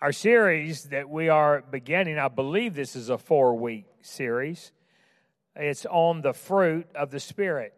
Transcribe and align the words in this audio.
Our 0.00 0.12
series 0.12 0.84
that 0.84 1.08
we 1.08 1.28
are 1.28 1.62
beginning, 1.70 2.18
I 2.18 2.28
believe 2.28 2.74
this 2.74 2.96
is 2.96 3.08
a 3.08 3.16
four 3.16 3.56
week 3.56 3.86
series. 4.02 4.72
It's 5.56 5.86
on 5.86 6.20
the 6.20 6.34
fruit 6.34 6.88
of 6.94 7.10
the 7.10 7.20
Spirit. 7.20 7.72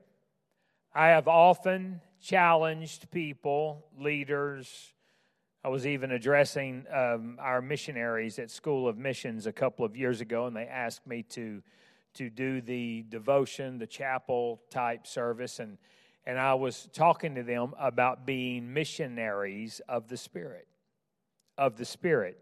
I 0.94 1.08
have 1.08 1.29
often 1.29 2.00
challenged 2.21 3.10
people, 3.10 3.84
leaders. 3.98 4.94
I 5.62 5.68
was 5.68 5.87
even 5.87 6.10
addressing 6.10 6.87
um, 6.92 7.38
our 7.38 7.60
missionaries 7.60 8.38
at 8.38 8.51
School 8.51 8.88
of 8.88 8.96
Missions 8.96 9.46
a 9.46 9.53
couple 9.53 9.85
of 9.85 9.94
years 9.94 10.21
ago, 10.22 10.46
and 10.46 10.56
they 10.56 10.67
asked 10.67 11.06
me 11.06 11.22
to 11.30 11.62
to 12.14 12.30
do 12.30 12.62
the 12.62 13.04
devotion, 13.10 13.78
the 13.78 13.87
chapel 13.87 14.62
type 14.71 15.06
service, 15.06 15.60
and 15.60 15.76
and 16.27 16.41
I 16.41 16.55
was 16.55 16.88
talking 16.95 17.34
to 17.34 17.42
them 17.42 17.74
about 17.78 18.27
being 18.27 18.73
missionaries 18.73 19.83
of 19.87 20.09
the 20.09 20.16
Spirit 20.16 20.66
of 21.59 21.77
the 21.77 21.84
Spirit. 21.84 22.38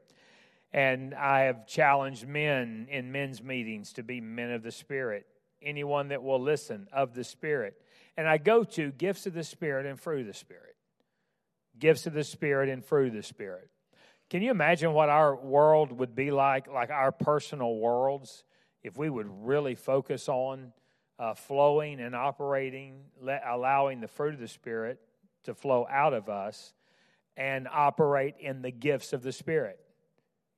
And 0.73 1.15
I 1.15 1.43
have 1.43 1.67
challenged 1.67 2.27
men 2.27 2.89
in 2.91 3.13
men's 3.13 3.43
meetings 3.43 3.93
to 3.95 4.03
be 4.03 4.21
men 4.21 4.51
of 4.51 4.63
the 4.63 4.73
Spirit, 4.73 5.27
anyone 5.63 6.09
that 6.09 6.23
will 6.23 6.41
listen 6.41 6.89
of 6.93 7.15
the 7.15 7.25
Spirit. 7.25 7.81
And 8.17 8.29
I 8.29 8.39
go 8.39 8.65
to 8.65 8.91
gifts 8.91 9.27
of 9.27 9.35
the 9.35 9.45
Spirit 9.45 9.87
and 9.87 9.99
fruit 9.99 10.23
of 10.23 10.27
the 10.27 10.35
Spirit. 10.35 10.75
Gifts 11.79 12.07
of 12.07 12.13
the 12.13 12.25
Spirit 12.25 12.69
and 12.69 12.85
fruit 12.85 13.09
of 13.09 13.15
the 13.15 13.23
Spirit. 13.23 13.71
Can 14.31 14.43
you 14.43 14.51
imagine 14.51 14.93
what 14.93 15.09
our 15.09 15.37
world 15.37 15.93
would 15.93 16.17
be 16.17 16.31
like, 16.31 16.67
like 16.67 16.91
our 16.91 17.13
personal 17.13 17.77
worlds, 17.77 18.43
if 18.83 18.97
we 18.97 19.09
would 19.09 19.29
really 19.45 19.75
focus 19.75 20.29
on 20.29 20.73
uh, 21.19 21.35
flowing 21.35 22.01
and 22.01 22.17
operating, 22.17 23.03
let, 23.21 23.43
allowing 23.47 24.01
the 24.01 24.09
fruit 24.09 24.35
of 24.35 24.41
the 24.41 24.49
Spirit 24.49 24.99
to 25.45 25.55
flow 25.55 25.87
out 25.89 26.15
of 26.15 26.29
us 26.29 26.73
and 27.37 27.69
operate 27.71 28.35
in 28.39 28.63
the 28.63 28.71
gifts 28.71 29.13
of 29.13 29.23
the 29.23 29.33
Spirit. 29.33 29.79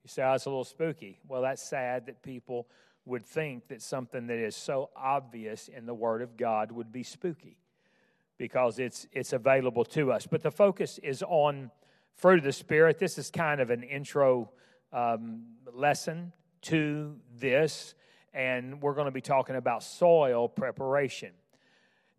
You 0.03 0.09
say, 0.09 0.23
oh, 0.23 0.31
a 0.31 0.33
little 0.33 0.63
spooky. 0.63 1.19
Well, 1.27 1.41
that's 1.41 1.61
sad 1.61 2.05
that 2.05 2.21
people 2.21 2.67
would 3.05 3.25
think 3.25 3.67
that 3.69 3.81
something 3.81 4.27
that 4.27 4.37
is 4.37 4.55
so 4.55 4.89
obvious 4.95 5.67
in 5.69 5.85
the 5.85 5.93
Word 5.93 6.21
of 6.21 6.37
God 6.37 6.71
would 6.71 6.91
be 6.91 7.03
spooky 7.03 7.57
because 8.37 8.79
it's, 8.79 9.07
it's 9.11 9.33
available 9.33 9.83
to 9.85 10.11
us. 10.11 10.27
But 10.27 10.43
the 10.43 10.51
focus 10.51 10.99
is 11.01 11.23
on 11.23 11.71
fruit 12.15 12.39
of 12.39 12.43
the 12.43 12.53
Spirit. 12.53 12.99
This 12.99 13.17
is 13.17 13.31
kind 13.31 13.61
of 13.61 13.69
an 13.69 13.83
intro 13.83 14.51
um, 14.93 15.43
lesson 15.73 16.33
to 16.63 17.15
this, 17.37 17.95
and 18.33 18.81
we're 18.81 18.93
going 18.93 19.05
to 19.05 19.11
be 19.11 19.21
talking 19.21 19.55
about 19.55 19.83
soil 19.83 20.47
preparation. 20.47 21.31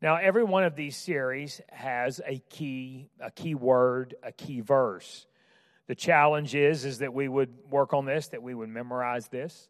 Now, 0.00 0.14
every 0.14 0.44
one 0.44 0.62
of 0.62 0.76
these 0.76 0.96
series 0.96 1.60
has 1.70 2.20
a 2.24 2.38
key, 2.50 3.08
a 3.18 3.32
key 3.32 3.56
word, 3.56 4.14
a 4.22 4.30
key 4.30 4.60
verse. 4.60 5.26
The 5.88 5.96
challenge 5.96 6.54
is, 6.54 6.84
is 6.84 6.98
that 6.98 7.12
we 7.12 7.26
would 7.26 7.52
work 7.68 7.92
on 7.92 8.04
this, 8.04 8.28
that 8.28 8.40
we 8.40 8.54
would 8.54 8.68
memorize 8.68 9.26
this, 9.26 9.68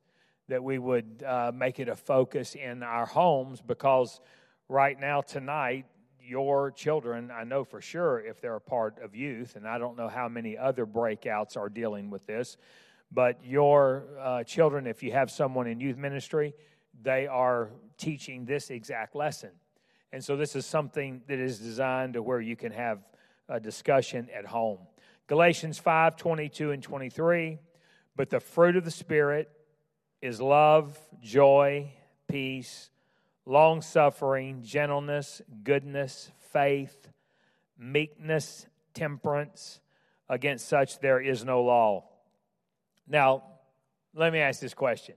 that 0.48 0.62
we 0.62 0.78
would 0.78 1.24
uh, 1.26 1.52
make 1.54 1.80
it 1.80 1.88
a 1.88 1.96
focus 1.96 2.54
in 2.54 2.82
our 2.82 3.06
homes, 3.06 3.62
because 3.62 4.20
right 4.68 5.00
now, 5.00 5.22
tonight, 5.22 5.86
your 6.20 6.72
children, 6.72 7.30
I 7.30 7.44
know 7.44 7.64
for 7.64 7.80
sure 7.80 8.20
if 8.20 8.42
they're 8.42 8.56
a 8.56 8.60
part 8.60 8.98
of 9.02 9.14
youth, 9.14 9.56
and 9.56 9.66
I 9.66 9.78
don't 9.78 9.96
know 9.96 10.08
how 10.08 10.28
many 10.28 10.58
other 10.58 10.84
breakouts 10.84 11.56
are 11.56 11.70
dealing 11.70 12.10
with 12.10 12.26
this, 12.26 12.58
but 13.10 13.42
your 13.42 14.04
uh, 14.20 14.44
children, 14.44 14.86
if 14.86 15.02
you 15.02 15.12
have 15.12 15.30
someone 15.30 15.66
in 15.66 15.80
youth 15.80 15.96
ministry, 15.96 16.52
they 17.00 17.26
are 17.26 17.70
teaching 17.96 18.44
this 18.44 18.68
exact 18.68 19.16
lesson 19.16 19.52
and 20.12 20.24
so 20.24 20.36
this 20.36 20.56
is 20.56 20.64
something 20.64 21.22
that 21.28 21.38
is 21.38 21.58
designed 21.58 22.14
to 22.14 22.22
where 22.22 22.40
you 22.40 22.56
can 22.56 22.72
have 22.72 23.00
a 23.48 23.60
discussion 23.60 24.28
at 24.34 24.46
home. 24.46 24.78
Galatians 25.26 25.78
5 25.78 26.16
22 26.16 26.72
and 26.72 26.82
23. 26.82 27.58
But 28.16 28.30
the 28.30 28.40
fruit 28.40 28.76
of 28.76 28.84
the 28.84 28.90
Spirit 28.90 29.48
is 30.20 30.40
love, 30.40 30.98
joy, 31.22 31.92
peace, 32.26 32.90
long 33.46 33.80
suffering, 33.80 34.62
gentleness, 34.64 35.40
goodness, 35.62 36.32
faith, 36.52 37.08
meekness, 37.78 38.66
temperance. 38.92 39.80
Against 40.28 40.68
such 40.68 40.98
there 40.98 41.20
is 41.20 41.44
no 41.44 41.62
law. 41.62 42.04
Now, 43.06 43.44
let 44.14 44.32
me 44.32 44.40
ask 44.40 44.60
this 44.60 44.74
question 44.74 45.14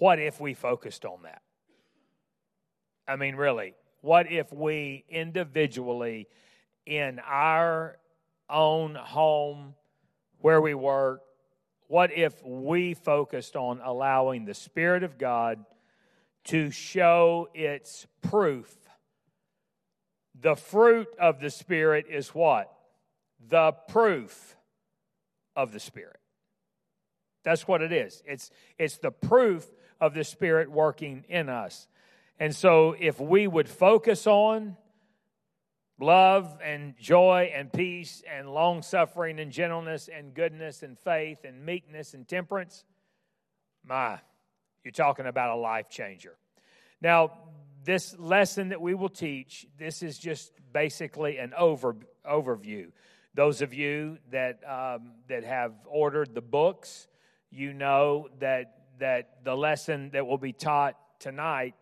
What 0.00 0.18
if 0.18 0.40
we 0.40 0.54
focused 0.54 1.04
on 1.04 1.22
that? 1.22 1.43
I 3.06 3.16
mean, 3.16 3.36
really, 3.36 3.74
what 4.00 4.30
if 4.30 4.52
we 4.52 5.04
individually, 5.08 6.28
in 6.86 7.20
our 7.26 7.98
own 8.48 8.94
home, 8.94 9.74
where 10.40 10.60
we 10.60 10.74
work, 10.74 11.22
what 11.88 12.12
if 12.12 12.42
we 12.44 12.94
focused 12.94 13.56
on 13.56 13.80
allowing 13.82 14.44
the 14.44 14.54
Spirit 14.54 15.02
of 15.02 15.18
God 15.18 15.64
to 16.44 16.70
show 16.70 17.48
its 17.54 18.06
proof? 18.22 18.74
The 20.40 20.56
fruit 20.56 21.08
of 21.18 21.40
the 21.40 21.50
Spirit 21.50 22.06
is 22.08 22.28
what? 22.28 22.72
The 23.48 23.72
proof 23.88 24.56
of 25.54 25.72
the 25.72 25.80
Spirit. 25.80 26.20
That's 27.44 27.68
what 27.68 27.82
it 27.82 27.92
is. 27.92 28.22
It's, 28.26 28.50
it's 28.78 28.98
the 28.98 29.10
proof 29.10 29.66
of 30.00 30.14
the 30.14 30.24
Spirit 30.24 30.70
working 30.70 31.24
in 31.28 31.48
us. 31.48 31.86
And 32.38 32.54
so, 32.54 32.96
if 32.98 33.20
we 33.20 33.46
would 33.46 33.68
focus 33.68 34.26
on 34.26 34.76
love 36.00 36.58
and 36.62 36.94
joy 36.98 37.52
and 37.54 37.72
peace 37.72 38.22
and 38.30 38.52
long 38.52 38.82
suffering 38.82 39.38
and 39.38 39.52
gentleness 39.52 40.08
and 40.12 40.34
goodness 40.34 40.82
and 40.82 40.98
faith 40.98 41.44
and 41.44 41.64
meekness 41.64 42.14
and 42.14 42.26
temperance, 42.26 42.84
my, 43.84 44.18
you're 44.82 44.92
talking 44.92 45.26
about 45.26 45.50
a 45.50 45.60
life 45.60 45.88
changer. 45.88 46.36
Now, 47.00 47.32
this 47.84 48.18
lesson 48.18 48.70
that 48.70 48.80
we 48.80 48.94
will 48.94 49.08
teach, 49.08 49.66
this 49.78 50.02
is 50.02 50.18
just 50.18 50.52
basically 50.72 51.38
an 51.38 51.52
over, 51.56 51.96
overview. 52.28 52.90
Those 53.34 53.62
of 53.62 53.74
you 53.74 54.18
that, 54.30 54.60
um, 54.66 55.12
that 55.28 55.44
have 55.44 55.72
ordered 55.86 56.34
the 56.34 56.40
books, 56.40 57.06
you 57.50 57.72
know 57.72 58.28
that, 58.40 58.78
that 58.98 59.44
the 59.44 59.56
lesson 59.56 60.10
that 60.10 60.26
will 60.26 60.38
be 60.38 60.52
taught 60.52 60.96
tonight 61.20 61.74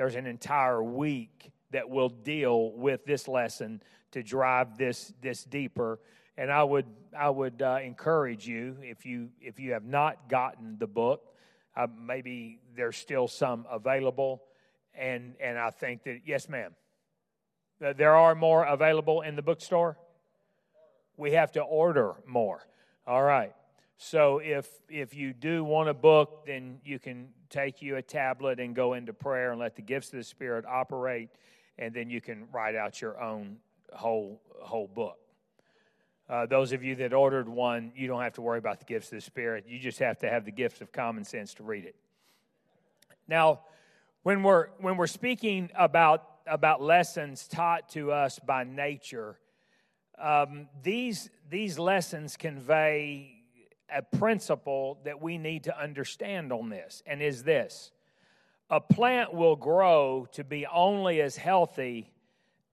there's 0.00 0.14
an 0.14 0.26
entire 0.26 0.82
week 0.82 1.52
that 1.72 1.90
will 1.90 2.08
deal 2.08 2.72
with 2.72 3.04
this 3.04 3.28
lesson 3.28 3.82
to 4.12 4.22
drive 4.22 4.78
this 4.78 5.12
this 5.20 5.44
deeper. 5.44 6.00
And 6.38 6.50
I 6.50 6.64
would 6.64 6.86
I 7.14 7.28
would 7.28 7.60
uh, 7.60 7.80
encourage 7.84 8.48
you 8.48 8.78
if 8.80 9.04
you 9.04 9.28
if 9.42 9.60
you 9.60 9.72
have 9.72 9.84
not 9.84 10.30
gotten 10.30 10.78
the 10.78 10.86
book, 10.86 11.34
uh, 11.76 11.86
maybe 11.94 12.60
there's 12.74 12.96
still 12.96 13.28
some 13.28 13.66
available, 13.70 14.42
and 14.94 15.34
and 15.38 15.58
I 15.58 15.68
think 15.68 16.04
that 16.04 16.20
yes, 16.24 16.48
ma'am, 16.48 16.74
there 17.78 18.16
are 18.16 18.34
more 18.34 18.64
available 18.64 19.20
in 19.20 19.36
the 19.36 19.42
bookstore. 19.42 19.98
We 21.18 21.32
have 21.32 21.52
to 21.52 21.60
order 21.60 22.14
more. 22.26 22.66
All 23.06 23.22
right. 23.22 23.52
So 24.02 24.38
if 24.38 24.66
if 24.88 25.14
you 25.14 25.34
do 25.34 25.62
want 25.62 25.90
a 25.90 25.94
book, 25.94 26.46
then 26.46 26.80
you 26.86 26.98
can 26.98 27.28
take 27.50 27.82
you 27.82 27.96
a 27.96 28.02
tablet 28.02 28.58
and 28.58 28.74
go 28.74 28.94
into 28.94 29.12
prayer 29.12 29.50
and 29.50 29.60
let 29.60 29.76
the 29.76 29.82
gifts 29.82 30.06
of 30.06 30.16
the 30.16 30.24
Spirit 30.24 30.64
operate, 30.64 31.28
and 31.78 31.92
then 31.92 32.08
you 32.08 32.22
can 32.22 32.48
write 32.50 32.74
out 32.74 33.02
your 33.02 33.20
own 33.20 33.58
whole 33.92 34.40
whole 34.62 34.86
book. 34.86 35.18
Uh, 36.30 36.46
those 36.46 36.72
of 36.72 36.82
you 36.82 36.94
that 36.96 37.12
ordered 37.12 37.46
one, 37.46 37.92
you 37.94 38.08
don't 38.08 38.22
have 38.22 38.32
to 38.32 38.40
worry 38.40 38.56
about 38.56 38.78
the 38.78 38.86
gifts 38.86 39.08
of 39.08 39.16
the 39.18 39.20
Spirit. 39.20 39.66
You 39.68 39.78
just 39.78 39.98
have 39.98 40.18
to 40.20 40.30
have 40.30 40.46
the 40.46 40.50
gifts 40.50 40.80
of 40.80 40.90
common 40.92 41.22
sense 41.22 41.52
to 41.54 41.62
read 41.62 41.84
it. 41.84 41.94
Now, 43.28 43.60
when 44.22 44.42
we're 44.42 44.68
when 44.78 44.96
we're 44.96 45.08
speaking 45.08 45.68
about 45.76 46.24
about 46.46 46.80
lessons 46.80 47.46
taught 47.46 47.90
to 47.90 48.12
us 48.12 48.38
by 48.38 48.64
nature, 48.64 49.38
um, 50.18 50.68
these 50.82 51.28
these 51.50 51.78
lessons 51.78 52.38
convey 52.38 53.39
a 53.94 54.02
principle 54.02 55.00
that 55.04 55.20
we 55.20 55.38
need 55.38 55.64
to 55.64 55.78
understand 55.78 56.52
on 56.52 56.68
this, 56.68 57.02
and 57.06 57.22
is 57.22 57.42
this 57.42 57.90
a 58.70 58.80
plant 58.80 59.34
will 59.34 59.56
grow 59.56 60.28
to 60.32 60.44
be 60.44 60.64
only 60.66 61.20
as 61.20 61.36
healthy 61.36 62.12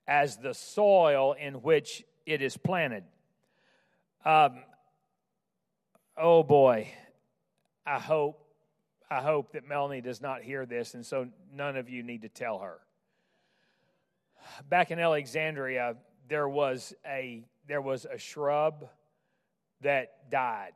as 0.07 0.37
the 0.37 0.53
soil 0.53 1.33
in 1.33 1.55
which 1.55 2.03
it 2.25 2.41
is 2.41 2.55
planted. 2.55 3.03
Um, 4.23 4.63
oh 6.15 6.43
boy, 6.43 6.89
I 7.85 7.99
hope 7.99 8.43
I 9.09 9.21
hope 9.21 9.53
that 9.53 9.65
Melanie 9.65 10.01
does 10.01 10.21
not 10.21 10.41
hear 10.41 10.65
this, 10.65 10.93
and 10.93 11.05
so 11.05 11.29
none 11.53 11.77
of 11.77 11.89
you 11.89 12.03
need 12.03 12.23
to 12.23 12.29
tell 12.29 12.59
her. 12.59 12.77
Back 14.67 14.91
in 14.91 14.99
Alexandria, 14.99 15.95
there 16.27 16.47
was 16.47 16.93
a 17.05 17.43
there 17.67 17.81
was 17.81 18.05
a 18.05 18.17
shrub 18.17 18.87
that 19.81 20.29
died 20.29 20.73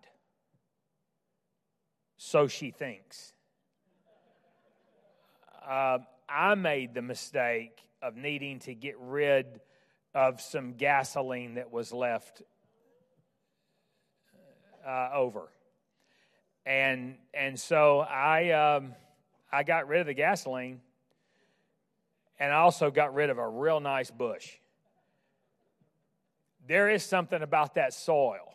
so 2.24 2.46
she 2.46 2.70
thinks. 2.70 3.34
Uh, 5.68 5.98
I 6.30 6.54
made 6.54 6.94
the 6.94 7.02
mistake 7.02 7.82
of 8.00 8.16
needing 8.16 8.60
to 8.60 8.76
get 8.76 8.96
rid 9.00 9.60
of 10.14 10.40
some 10.40 10.74
gasoline 10.74 11.56
that 11.56 11.72
was 11.72 11.92
left. 11.92 12.44
uh, 14.86 15.10
over, 15.16 15.50
and 16.64 17.16
and 17.34 17.60
so 17.60 18.00
I 18.02 18.52
um, 18.52 18.94
I 19.52 19.64
got 19.64 19.88
rid 19.88 20.02
of 20.02 20.08
the 20.08 20.14
gasoline, 20.14 20.80
and 22.40 22.54
I 22.54 22.58
also 22.58 22.92
got 22.92 23.16
rid 23.16 23.32
of 23.32 23.40
a 23.40 23.48
real 23.50 23.80
nice 23.80 24.12
bush. 24.12 24.48
There 26.68 26.88
is 26.88 27.04
something 27.04 27.42
about 27.42 27.76
that 27.76 27.94
soil. 27.94 28.52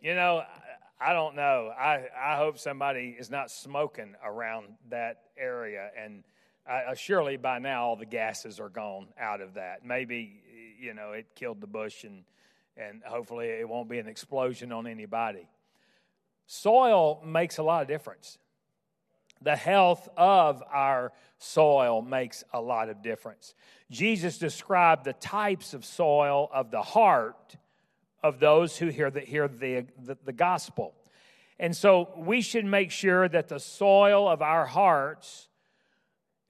You 0.00 0.14
know, 0.14 0.44
I 1.00 1.12
don't 1.12 1.34
know. 1.34 1.72
I, 1.76 2.06
I 2.16 2.36
hope 2.36 2.58
somebody 2.58 3.16
is 3.18 3.30
not 3.30 3.50
smoking 3.50 4.14
around 4.24 4.66
that 4.90 5.22
area. 5.36 5.90
And 6.00 6.22
uh, 6.68 6.94
surely 6.94 7.36
by 7.36 7.58
now 7.58 7.86
all 7.86 7.96
the 7.96 8.06
gases 8.06 8.60
are 8.60 8.68
gone 8.68 9.08
out 9.18 9.40
of 9.40 9.54
that. 9.54 9.84
Maybe, 9.84 10.40
you 10.80 10.94
know, 10.94 11.12
it 11.12 11.26
killed 11.34 11.60
the 11.60 11.66
bush 11.66 12.04
and, 12.04 12.22
and 12.76 13.02
hopefully 13.04 13.46
it 13.46 13.68
won't 13.68 13.88
be 13.88 13.98
an 13.98 14.06
explosion 14.06 14.70
on 14.70 14.86
anybody. 14.86 15.48
Soil 16.46 17.20
makes 17.26 17.58
a 17.58 17.62
lot 17.62 17.82
of 17.82 17.88
difference. 17.88 18.38
The 19.42 19.56
health 19.56 20.08
of 20.16 20.62
our 20.70 21.12
soil 21.38 22.02
makes 22.02 22.44
a 22.52 22.60
lot 22.60 22.88
of 22.88 23.02
difference. 23.02 23.54
Jesus 23.90 24.38
described 24.38 25.04
the 25.04 25.12
types 25.12 25.74
of 25.74 25.84
soil 25.84 26.48
of 26.52 26.70
the 26.70 26.82
heart 26.82 27.56
of 28.22 28.40
those 28.40 28.76
who 28.76 28.88
hear 28.88 29.10
the, 29.10 29.20
hear 29.20 29.48
the, 29.48 29.86
the, 30.02 30.16
the 30.24 30.32
gospel. 30.32 30.94
And 31.58 31.76
so 31.76 32.10
we 32.16 32.40
should 32.40 32.64
make 32.64 32.90
sure 32.90 33.28
that 33.28 33.48
the 33.48 33.58
soil 33.58 34.28
of 34.28 34.42
our 34.42 34.66
hearts 34.66 35.48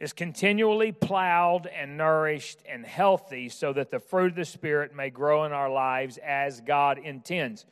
is 0.00 0.12
continually 0.12 0.92
plowed 0.92 1.66
and 1.66 1.96
nourished 1.96 2.62
and 2.68 2.84
healthy 2.84 3.48
so 3.48 3.72
that 3.72 3.90
the 3.90 3.98
fruit 3.98 4.30
of 4.30 4.36
the 4.36 4.44
Spirit 4.44 4.94
may 4.94 5.10
grow 5.10 5.44
in 5.44 5.52
our 5.52 5.70
lives 5.70 6.18
as 6.18 6.60
God 6.60 6.98
intends. 6.98 7.66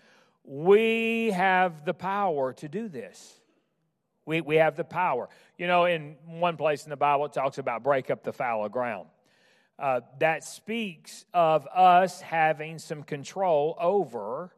We 0.44 1.30
have 1.30 1.84
the 1.84 1.94
power 1.94 2.52
to 2.54 2.68
do 2.68 2.88
this. 2.88 3.40
We, 4.24 4.40
we 4.40 4.56
have 4.56 4.76
the 4.76 4.84
power. 4.84 5.28
You 5.56 5.68
know, 5.68 5.84
in 5.84 6.16
one 6.26 6.56
place 6.56 6.84
in 6.84 6.90
the 6.90 6.96
Bible, 6.96 7.26
it 7.26 7.32
talks 7.32 7.58
about 7.58 7.84
break 7.84 8.10
up 8.10 8.24
the 8.24 8.32
fallow 8.32 8.68
ground 8.68 9.08
uh, 9.78 10.00
that 10.18 10.42
speaks 10.42 11.24
of 11.34 11.66
us 11.74 12.20
having 12.20 12.78
some 12.78 13.02
control 13.02 13.76
over 13.78 14.52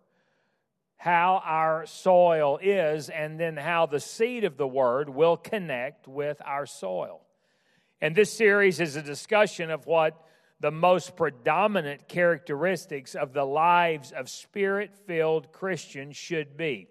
how 0.97 1.41
our 1.44 1.87
soil 1.87 2.59
is 2.61 3.09
and 3.09 3.38
then 3.38 3.56
how 3.56 3.87
the 3.87 4.00
seed 4.00 4.44
of 4.44 4.56
the 4.56 4.67
word 4.67 5.09
will 5.09 5.37
connect 5.37 6.09
with 6.09 6.41
our 6.44 6.67
soil. 6.67 7.20
And 8.00 8.15
this 8.15 8.32
series 8.32 8.81
is 8.81 8.97
a 8.97 9.03
discussion 9.03 9.70
of 9.70 9.87
what 9.87 10.25
the 10.61 10.70
most 10.73 11.17
predominant 11.17 12.09
characteristics 12.09 13.14
of 13.14 13.32
the 13.32 13.44
lives 13.44 14.11
of 14.11 14.29
spirit 14.29 14.93
filled 15.06 15.53
Christians 15.53 16.17
should 16.17 16.56
be. 16.56 16.88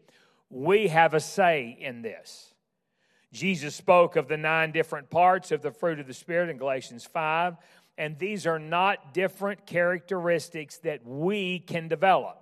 We 0.50 0.88
have 0.88 1.14
a 1.14 1.20
say 1.20 1.78
in 1.80 2.02
this. 2.02 2.54
Jesus 3.34 3.76
spoke 3.76 4.16
of 4.16 4.30
the 4.30 4.38
nine 4.38 4.72
different 4.72 5.10
parts 5.10 5.52
of 5.52 5.62
the 5.62 5.72
fruit 5.72 6.00
of 6.00 6.08
the 6.08 6.14
Spirit 6.14 6.50
in 6.50 6.58
Galatians 6.58 7.04
5 7.04 7.58
and 7.98 8.18
these 8.20 8.46
are 8.46 8.60
not 8.60 9.14
different 9.14 9.66
characteristics 9.66 10.78
that 10.80 11.06
we 11.06 11.60
can 11.60 11.88
develop. 11.88 12.38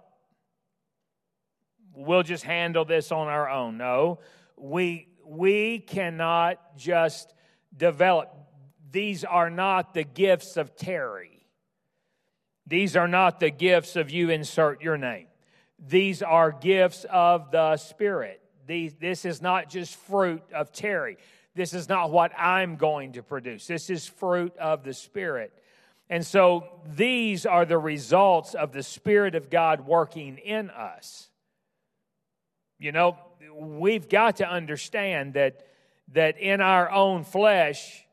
We'll 1.94 2.24
just 2.24 2.44
handle 2.44 2.84
this 2.84 3.12
on 3.12 3.28
our 3.28 3.50
own. 3.50 3.78
No, 3.78 4.20
we, 4.58 5.08
we 5.26 5.80
cannot 5.80 6.78
just 6.78 7.34
develop. 7.76 8.36
These 8.92 9.24
are 9.24 9.50
not 9.50 9.94
the 9.94 10.04
gifts 10.04 10.58
of 10.58 10.76
Terry. 10.76 11.46
These 12.68 12.96
are 12.96 13.08
not 13.08 13.40
the 13.40 13.52
gifts 13.52 13.96
of 13.96 14.10
you 14.10 14.30
insert 14.30 14.82
your 14.82 14.98
name. 14.98 15.28
These 15.80 16.22
are 16.22 16.52
gifts 16.52 17.06
of 17.10 17.52
the 17.52 17.78
Spirit. 17.78 18.42
These, 18.66 18.96
this 18.96 19.26
is 19.26 19.42
not 19.42 19.70
just 19.70 19.96
fruit 19.96 20.42
of 20.54 20.72
Terry. 20.72 21.18
This 21.56 21.74
is 21.74 21.88
not 21.88 22.12
what 22.12 22.32
I'm 22.38 22.76
going 22.76 23.14
to 23.14 23.24
produce. 23.24 23.66
This 23.66 23.90
is 23.90 24.06
fruit 24.06 24.56
of 24.58 24.84
the 24.84 24.94
Spirit. 24.94 25.54
And 26.10 26.26
so 26.26 26.68
these 26.96 27.46
are 27.46 27.66
the 27.66 27.78
results 27.78 28.54
of 28.54 28.74
the 28.74 28.84
Spirit 28.84 29.36
of 29.36 29.50
God 29.50 29.88
working 29.88 30.38
in 30.38 30.70
us. 30.70 31.30
You 32.78 32.92
know, 32.92 33.18
we've 33.56 34.10
got 34.10 34.38
to 34.38 34.50
understand 34.50 35.34
that, 35.36 35.66
that 36.14 36.38
in 36.38 36.60
our 36.60 36.92
own 36.92 37.24
flesh, 37.24 38.06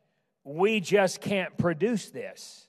we 0.44 0.80
just 0.80 1.20
can't 1.20 1.58
produce 1.58 2.10
this 2.10 2.66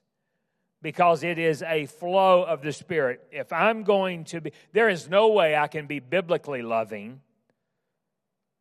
because 0.81 1.23
it 1.23 1.37
is 1.39 1.61
a 1.61 1.85
flow 1.85 2.43
of 2.43 2.61
the 2.61 2.73
Spirit. 2.73 3.21
If 3.31 3.53
I'm 3.53 3.83
going 3.83 4.25
to 4.25 4.41
be, 4.41 4.51
there 4.73 4.89
is 4.89 5.07
no 5.07 5.29
way 5.29 5.55
I 5.55 5.67
can 5.67 5.85
be 5.85 5.99
biblically 5.99 6.63
loving 6.63 7.21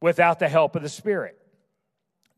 without 0.00 0.38
the 0.38 0.48
help 0.48 0.76
of 0.76 0.82
the 0.82 0.88
Spirit. 0.88 1.41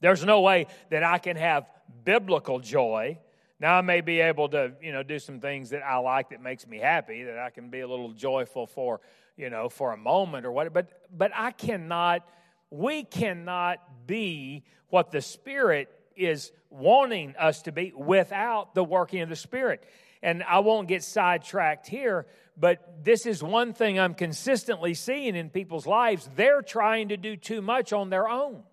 There's 0.05 0.23
no 0.23 0.43
way 0.43 0.67
that 0.91 1.03
I 1.03 1.17
can 1.17 1.39
have 1.39 1.67
biblical 2.05 2.61
joy. 2.61 3.19
Now 3.59 3.79
I 3.79 3.81
may 3.81 4.03
be 4.03 4.21
able 4.21 4.51
to, 4.51 4.73
you 4.83 4.93
know, 4.93 5.03
do 5.03 5.19
some 5.19 5.41
things 5.41 5.71
that 5.71 5.83
I 5.83 5.97
like 5.97 6.29
that 6.29 6.43
makes 6.43 6.67
me 6.67 6.77
happy, 6.77 7.23
that 7.23 7.39
I 7.39 7.49
can 7.49 7.71
be 7.71 7.81
a 7.81 7.89
little 7.89 8.13
joyful 8.13 8.67
for, 8.67 9.01
you 9.35 9.49
know, 9.49 9.71
for 9.71 9.95
a 9.95 9.97
moment 9.97 10.45
or 10.45 10.53
what. 10.53 10.71
But 10.75 10.91
but 11.11 11.33
I 11.35 11.53
cannot, 11.53 12.29
we 12.69 13.05
cannot 13.05 13.79
be 14.07 14.65
what 14.89 15.11
the 15.11 15.23
Spirit 15.23 15.89
is 16.15 16.53
wanting 16.69 17.35
us 17.37 17.63
to 17.63 17.73
be 17.73 17.95
without 17.97 18.75
the 18.75 18.85
working 18.85 19.23
of 19.23 19.31
the 19.31 19.37
Spirit. 19.37 19.83
And 20.23 20.43
I 20.43 20.59
won't 20.59 20.87
get 20.87 21.03
sidetracked 21.03 21.87
here, 21.87 22.27
but 22.59 23.03
this 23.05 23.25
is 23.25 23.43
one 23.43 23.73
thing 23.73 23.99
I'm 23.99 24.13
consistently 24.13 24.93
seeing 24.93 25.35
in 25.35 25.49
people's 25.49 25.87
lives. 25.87 26.29
They're 26.37 26.61
trying 26.61 27.09
to 27.09 27.17
do 27.17 27.37
too 27.37 27.63
much 27.63 27.95
on 27.95 28.11
their 28.11 28.29
own. 28.29 28.65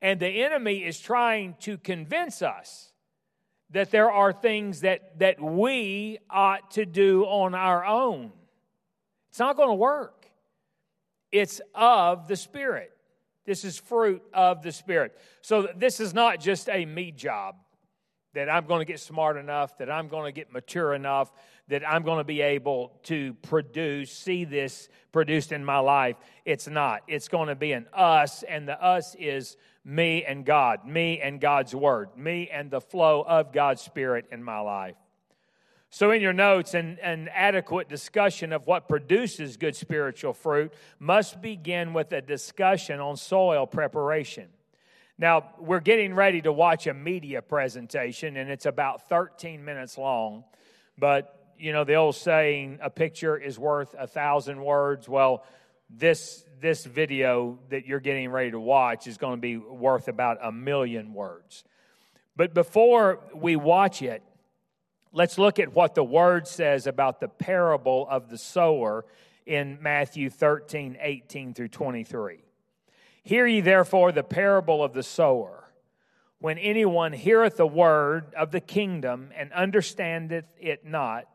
And 0.00 0.20
the 0.20 0.44
enemy 0.44 0.84
is 0.84 1.00
trying 1.00 1.56
to 1.60 1.76
convince 1.78 2.42
us 2.42 2.92
that 3.70 3.90
there 3.90 4.10
are 4.10 4.32
things 4.32 4.80
that, 4.80 5.18
that 5.18 5.40
we 5.40 6.18
ought 6.30 6.70
to 6.72 6.86
do 6.86 7.24
on 7.24 7.54
our 7.54 7.84
own. 7.84 8.32
It's 9.28 9.38
not 9.38 9.56
going 9.56 9.68
to 9.68 9.74
work. 9.74 10.26
It's 11.30 11.60
of 11.74 12.28
the 12.28 12.36
Spirit. 12.36 12.92
This 13.44 13.64
is 13.64 13.78
fruit 13.78 14.22
of 14.32 14.62
the 14.62 14.72
Spirit. 14.72 15.16
So 15.42 15.68
this 15.76 16.00
is 16.00 16.14
not 16.14 16.40
just 16.40 16.68
a 16.68 16.86
me 16.86 17.12
job 17.12 17.56
that 18.34 18.48
I'm 18.48 18.66
going 18.66 18.80
to 18.80 18.84
get 18.90 19.00
smart 19.00 19.36
enough, 19.36 19.76
that 19.78 19.90
I'm 19.90 20.08
going 20.08 20.26
to 20.26 20.32
get 20.32 20.52
mature 20.52 20.94
enough, 20.94 21.32
that 21.68 21.88
I'm 21.88 22.02
going 22.02 22.18
to 22.18 22.24
be 22.24 22.40
able 22.40 22.92
to 23.04 23.34
produce, 23.34 24.10
see 24.10 24.44
this 24.44 24.88
produced 25.12 25.52
in 25.52 25.64
my 25.64 25.78
life. 25.78 26.16
It's 26.44 26.66
not. 26.66 27.02
It's 27.06 27.28
going 27.28 27.48
to 27.48 27.54
be 27.54 27.72
an 27.72 27.86
us, 27.92 28.42
and 28.42 28.66
the 28.66 28.82
us 28.82 29.14
is 29.18 29.56
me 29.84 30.24
and 30.24 30.44
God, 30.44 30.86
me 30.86 31.20
and 31.20 31.40
God's 31.40 31.74
Word, 31.74 32.16
me 32.16 32.48
and 32.52 32.70
the 32.70 32.80
flow 32.80 33.22
of 33.26 33.52
God's 33.52 33.82
Spirit 33.82 34.26
in 34.30 34.42
my 34.42 34.60
life. 34.60 34.96
So, 35.90 36.10
in 36.10 36.20
your 36.20 36.34
notes, 36.34 36.74
an, 36.74 36.98
an 37.02 37.30
adequate 37.32 37.88
discussion 37.88 38.52
of 38.52 38.66
what 38.66 38.88
produces 38.88 39.56
good 39.56 39.74
spiritual 39.74 40.34
fruit 40.34 40.72
must 40.98 41.40
begin 41.40 41.94
with 41.94 42.12
a 42.12 42.20
discussion 42.20 43.00
on 43.00 43.16
soil 43.16 43.66
preparation. 43.66 44.48
Now, 45.16 45.50
we're 45.58 45.80
getting 45.80 46.14
ready 46.14 46.42
to 46.42 46.52
watch 46.52 46.86
a 46.86 46.94
media 46.94 47.40
presentation, 47.40 48.36
and 48.36 48.50
it's 48.50 48.66
about 48.66 49.08
13 49.08 49.64
minutes 49.64 49.96
long. 49.96 50.44
But, 50.98 51.37
you 51.58 51.72
know, 51.72 51.84
the 51.84 51.94
old 51.94 52.14
saying, 52.14 52.78
a 52.82 52.90
picture 52.90 53.36
is 53.36 53.58
worth 53.58 53.94
a 53.98 54.06
thousand 54.06 54.62
words. 54.62 55.08
Well, 55.08 55.44
this 55.90 56.44
this 56.60 56.84
video 56.84 57.58
that 57.70 57.86
you're 57.86 58.00
getting 58.00 58.30
ready 58.30 58.50
to 58.50 58.60
watch 58.60 59.06
is 59.06 59.16
going 59.16 59.36
to 59.36 59.40
be 59.40 59.56
worth 59.56 60.08
about 60.08 60.38
a 60.42 60.50
million 60.50 61.14
words. 61.14 61.64
But 62.36 62.54
before 62.54 63.20
we 63.34 63.56
watch 63.56 64.02
it, 64.02 64.22
let's 65.12 65.38
look 65.38 65.58
at 65.58 65.74
what 65.74 65.94
the 65.94 66.04
word 66.04 66.48
says 66.48 66.86
about 66.86 67.20
the 67.20 67.28
parable 67.28 68.06
of 68.10 68.28
the 68.28 68.38
sower 68.38 69.04
in 69.46 69.78
Matthew 69.80 70.30
13, 70.30 70.98
18 71.00 71.54
through 71.54 71.68
23. 71.68 72.42
Hear 73.22 73.46
ye 73.46 73.60
therefore 73.60 74.12
the 74.12 74.22
parable 74.22 74.82
of 74.82 74.92
the 74.92 75.02
sower. 75.02 75.64
When 76.40 76.58
anyone 76.58 77.12
heareth 77.12 77.56
the 77.56 77.66
word 77.66 78.32
of 78.34 78.52
the 78.52 78.60
kingdom 78.60 79.30
and 79.36 79.52
understandeth 79.52 80.46
it 80.60 80.84
not, 80.84 81.26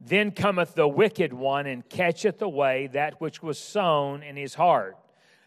then 0.00 0.30
cometh 0.30 0.74
the 0.74 0.88
wicked 0.88 1.32
one 1.32 1.66
and 1.66 1.88
catcheth 1.88 2.42
away 2.42 2.88
that 2.88 3.20
which 3.20 3.42
was 3.42 3.58
sown 3.58 4.22
in 4.22 4.36
his 4.36 4.54
heart. 4.54 4.96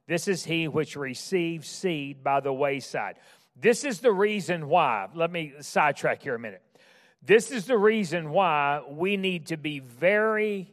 This 0.08 0.28
is 0.28 0.46
he 0.46 0.68
which 0.68 0.96
receives 0.96 1.68
seed 1.68 2.24
by 2.24 2.40
the 2.40 2.54
wayside. 2.54 3.20
This 3.60 3.84
is 3.84 4.00
the 4.00 4.12
reason 4.12 4.70
why. 4.70 5.08
Let 5.14 5.32
me 5.32 5.54
sidetrack 5.60 6.22
here 6.22 6.36
a 6.36 6.40
minute. 6.40 6.62
This 7.22 7.52
is 7.52 7.66
the 7.66 7.78
reason 7.78 8.30
why 8.30 8.82
we 8.90 9.18
need 9.18 9.48
to 9.48 9.58
be 9.58 9.80
very 9.80 10.72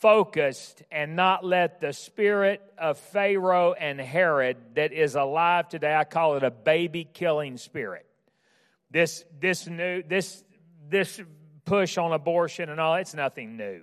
focused 0.00 0.82
and 0.90 1.16
not 1.16 1.44
let 1.44 1.80
the 1.80 1.92
spirit 1.92 2.60
of 2.78 2.98
Pharaoh 2.98 3.72
and 3.72 3.98
Herod 3.98 4.58
that 4.74 4.92
is 4.92 5.14
alive 5.14 5.68
today, 5.68 5.94
I 5.94 6.04
call 6.04 6.36
it 6.36 6.44
a 6.44 6.50
baby 6.50 7.04
killing 7.04 7.56
spirit. 7.56 8.06
This, 8.90 9.24
this 9.40 9.66
new, 9.66 10.02
this, 10.02 10.44
this 10.88 11.20
push 11.66 11.98
on 11.98 12.12
abortion 12.12 12.70
and 12.70 12.80
all, 12.80 12.94
it's 12.94 13.14
nothing 13.14 13.58
new. 13.58 13.82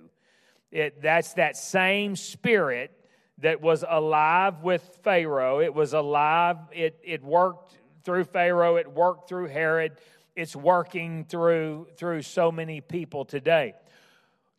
It, 0.72 1.00
that's 1.00 1.34
that 1.34 1.56
same 1.56 2.16
spirit 2.16 2.90
that 3.38 3.60
was 3.60 3.84
alive 3.88 4.62
with 4.62 4.82
Pharaoh. 5.02 5.60
It 5.60 5.72
was 5.72 5.92
alive, 5.92 6.56
it, 6.72 6.98
it 7.04 7.22
worked 7.22 7.76
through 8.04 8.24
Pharaoh, 8.24 8.76
it 8.76 8.90
worked 8.90 9.28
through 9.28 9.46
Herod, 9.46 9.92
it's 10.34 10.56
working 10.56 11.24
through, 11.24 11.86
through 11.96 12.22
so 12.22 12.50
many 12.50 12.80
people 12.80 13.24
today. 13.24 13.74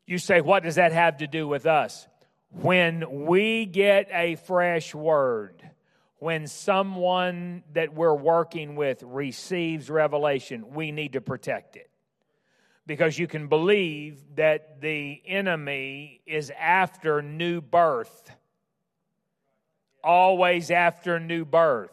You 0.05 0.17
say, 0.20 0.39
what 0.39 0.63
does 0.63 0.75
that 0.75 0.94
have 0.94 1.17
to 1.17 1.27
do 1.27 1.48
with 1.48 1.65
us? 1.65 2.08
When 2.50 3.25
we 3.25 3.65
get 3.65 4.08
a 4.13 4.36
fresh 4.36 4.96
word, 4.96 5.62
when 6.20 6.48
someone 6.48 7.63
that 7.74 7.94
we're 7.94 8.15
working 8.15 8.75
with 8.75 9.03
receives 9.03 9.89
revelation, 9.89 10.74
we 10.74 10.91
need 10.91 11.13
to 11.13 11.22
protect 11.22 11.75
it. 11.75 11.89
Because 12.87 13.17
you 13.17 13.27
can 13.27 13.47
believe 13.47 14.21
that 14.35 14.81
the 14.81 15.21
enemy 15.25 16.21
is 16.25 16.51
after 16.57 17.21
new 17.21 17.59
birth, 17.59 18.31
always 20.03 20.69
after 20.69 21.19
new 21.19 21.45
birth. 21.45 21.91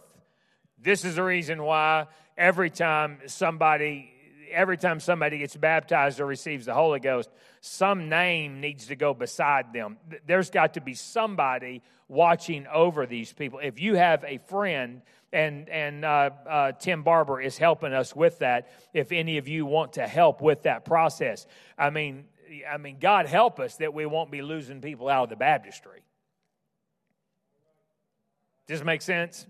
This 0.78 1.04
is 1.04 1.16
the 1.16 1.22
reason 1.22 1.62
why 1.62 2.08
every 2.36 2.68
time 2.68 3.20
somebody 3.26 4.12
every 4.52 4.76
time 4.76 5.00
somebody 5.00 5.38
gets 5.38 5.56
baptized 5.56 6.20
or 6.20 6.26
receives 6.26 6.66
the 6.66 6.74
Holy 6.74 7.00
Ghost, 7.00 7.30
some 7.60 8.08
name 8.08 8.60
needs 8.60 8.86
to 8.86 8.96
go 8.96 9.14
beside 9.14 9.72
them. 9.72 9.96
There's 10.26 10.50
got 10.50 10.74
to 10.74 10.80
be 10.80 10.94
somebody 10.94 11.82
watching 12.08 12.66
over 12.66 13.06
these 13.06 13.32
people. 13.32 13.58
If 13.60 13.80
you 13.80 13.94
have 13.94 14.24
a 14.24 14.38
friend, 14.38 15.02
and 15.32 15.68
and 15.68 16.04
uh, 16.04 16.30
uh, 16.48 16.72
Tim 16.72 17.02
Barber 17.02 17.40
is 17.40 17.58
helping 17.58 17.92
us 17.92 18.14
with 18.14 18.38
that. 18.40 18.70
If 18.92 19.12
any 19.12 19.38
of 19.38 19.48
you 19.48 19.66
want 19.66 19.94
to 19.94 20.06
help 20.06 20.40
with 20.40 20.62
that 20.62 20.84
process, 20.84 21.46
I 21.78 21.90
mean, 21.90 22.24
I 22.70 22.76
mean, 22.76 22.98
God 23.00 23.26
help 23.26 23.60
us 23.60 23.76
that 23.76 23.94
we 23.94 24.06
won't 24.06 24.30
be 24.30 24.42
losing 24.42 24.80
people 24.80 25.08
out 25.08 25.24
of 25.24 25.28
the 25.30 25.36
baptistry. 25.36 26.02
Does 28.66 28.80
this 28.80 28.84
make 28.84 29.02
sense? 29.02 29.46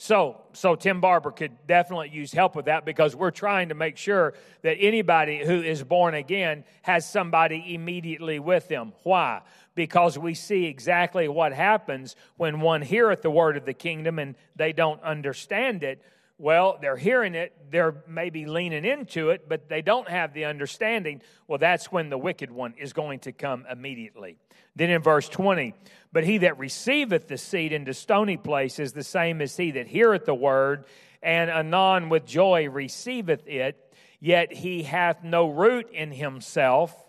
So, 0.00 0.40
so 0.52 0.76
Tim 0.76 1.00
Barber 1.00 1.32
could 1.32 1.66
definitely 1.66 2.10
use 2.10 2.32
help 2.32 2.54
with 2.54 2.66
that 2.66 2.84
because 2.84 3.16
we're 3.16 3.32
trying 3.32 3.70
to 3.70 3.74
make 3.74 3.96
sure 3.96 4.34
that 4.62 4.74
anybody 4.78 5.44
who 5.44 5.60
is 5.60 5.82
born 5.82 6.14
again 6.14 6.64
has 6.82 7.08
somebody 7.08 7.74
immediately 7.74 8.38
with 8.38 8.68
them. 8.68 8.92
Why? 9.02 9.42
Because 9.78 10.18
we 10.18 10.34
see 10.34 10.64
exactly 10.64 11.28
what 11.28 11.52
happens 11.52 12.16
when 12.36 12.60
one 12.60 12.82
heareth 12.82 13.22
the 13.22 13.30
word 13.30 13.56
of 13.56 13.64
the 13.64 13.72
kingdom 13.72 14.18
and 14.18 14.34
they 14.56 14.72
don't 14.72 15.00
understand 15.04 15.84
it. 15.84 16.02
Well, 16.36 16.78
they're 16.80 16.96
hearing 16.96 17.36
it, 17.36 17.52
they're 17.70 18.02
maybe 18.08 18.44
leaning 18.44 18.84
into 18.84 19.30
it, 19.30 19.48
but 19.48 19.68
they 19.68 19.80
don't 19.80 20.08
have 20.08 20.34
the 20.34 20.46
understanding. 20.46 21.22
Well, 21.46 21.58
that's 21.58 21.92
when 21.92 22.10
the 22.10 22.18
wicked 22.18 22.50
one 22.50 22.74
is 22.76 22.92
going 22.92 23.20
to 23.20 23.32
come 23.32 23.66
immediately. 23.70 24.36
Then 24.74 24.90
in 24.90 25.00
verse 25.00 25.28
20, 25.28 25.74
but 26.12 26.24
he 26.24 26.38
that 26.38 26.58
receiveth 26.58 27.28
the 27.28 27.38
seed 27.38 27.72
into 27.72 27.94
stony 27.94 28.36
place 28.36 28.80
is 28.80 28.92
the 28.92 29.04
same 29.04 29.40
as 29.40 29.56
he 29.56 29.70
that 29.70 29.86
heareth 29.86 30.24
the 30.24 30.34
word, 30.34 30.86
and 31.22 31.50
anon 31.50 32.08
with 32.08 32.26
joy 32.26 32.68
receiveth 32.68 33.46
it, 33.46 33.94
yet 34.18 34.52
he 34.52 34.82
hath 34.82 35.22
no 35.22 35.48
root 35.48 35.88
in 35.92 36.10
himself, 36.10 37.07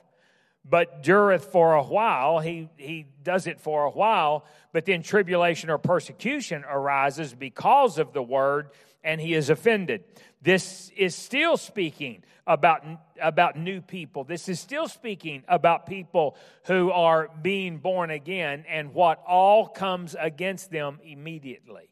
but 0.70 1.04
dureth 1.04 1.46
for 1.46 1.74
a 1.74 1.84
while. 1.84 2.40
He, 2.40 2.70
he 2.78 3.08
does 3.24 3.48
it 3.48 3.60
for 3.60 3.86
a 3.86 3.90
while, 3.90 4.46
but 4.72 4.86
then 4.86 5.02
tribulation 5.02 5.70
or 5.70 5.78
persecution 5.78 6.64
arises 6.70 7.34
because 7.34 7.98
of 7.98 8.14
the 8.14 8.24
word, 8.24 8.70
and 9.04 9.20
he 9.20 9.34
is 9.34 9.50
offended. 9.50 10.04
This 10.42 10.92
is 10.96 11.16
still 11.16 11.58
speaking 11.58 12.24
about, 12.48 12.84
about 13.22 13.58
new 13.58 13.82
people. 13.82 14.24
This 14.24 14.50
is 14.50 14.60
still 14.60 14.88
speaking 14.88 15.44
about 15.48 15.86
people 15.86 16.36
who 16.66 16.92
are 16.92 17.30
being 17.42 17.78
born 17.78 18.10
again 18.10 18.66
and 18.68 18.94
what 18.94 19.22
all 19.28 19.68
comes 19.68 20.16
against 20.20 20.72
them 20.72 21.00
immediately. 21.04 21.90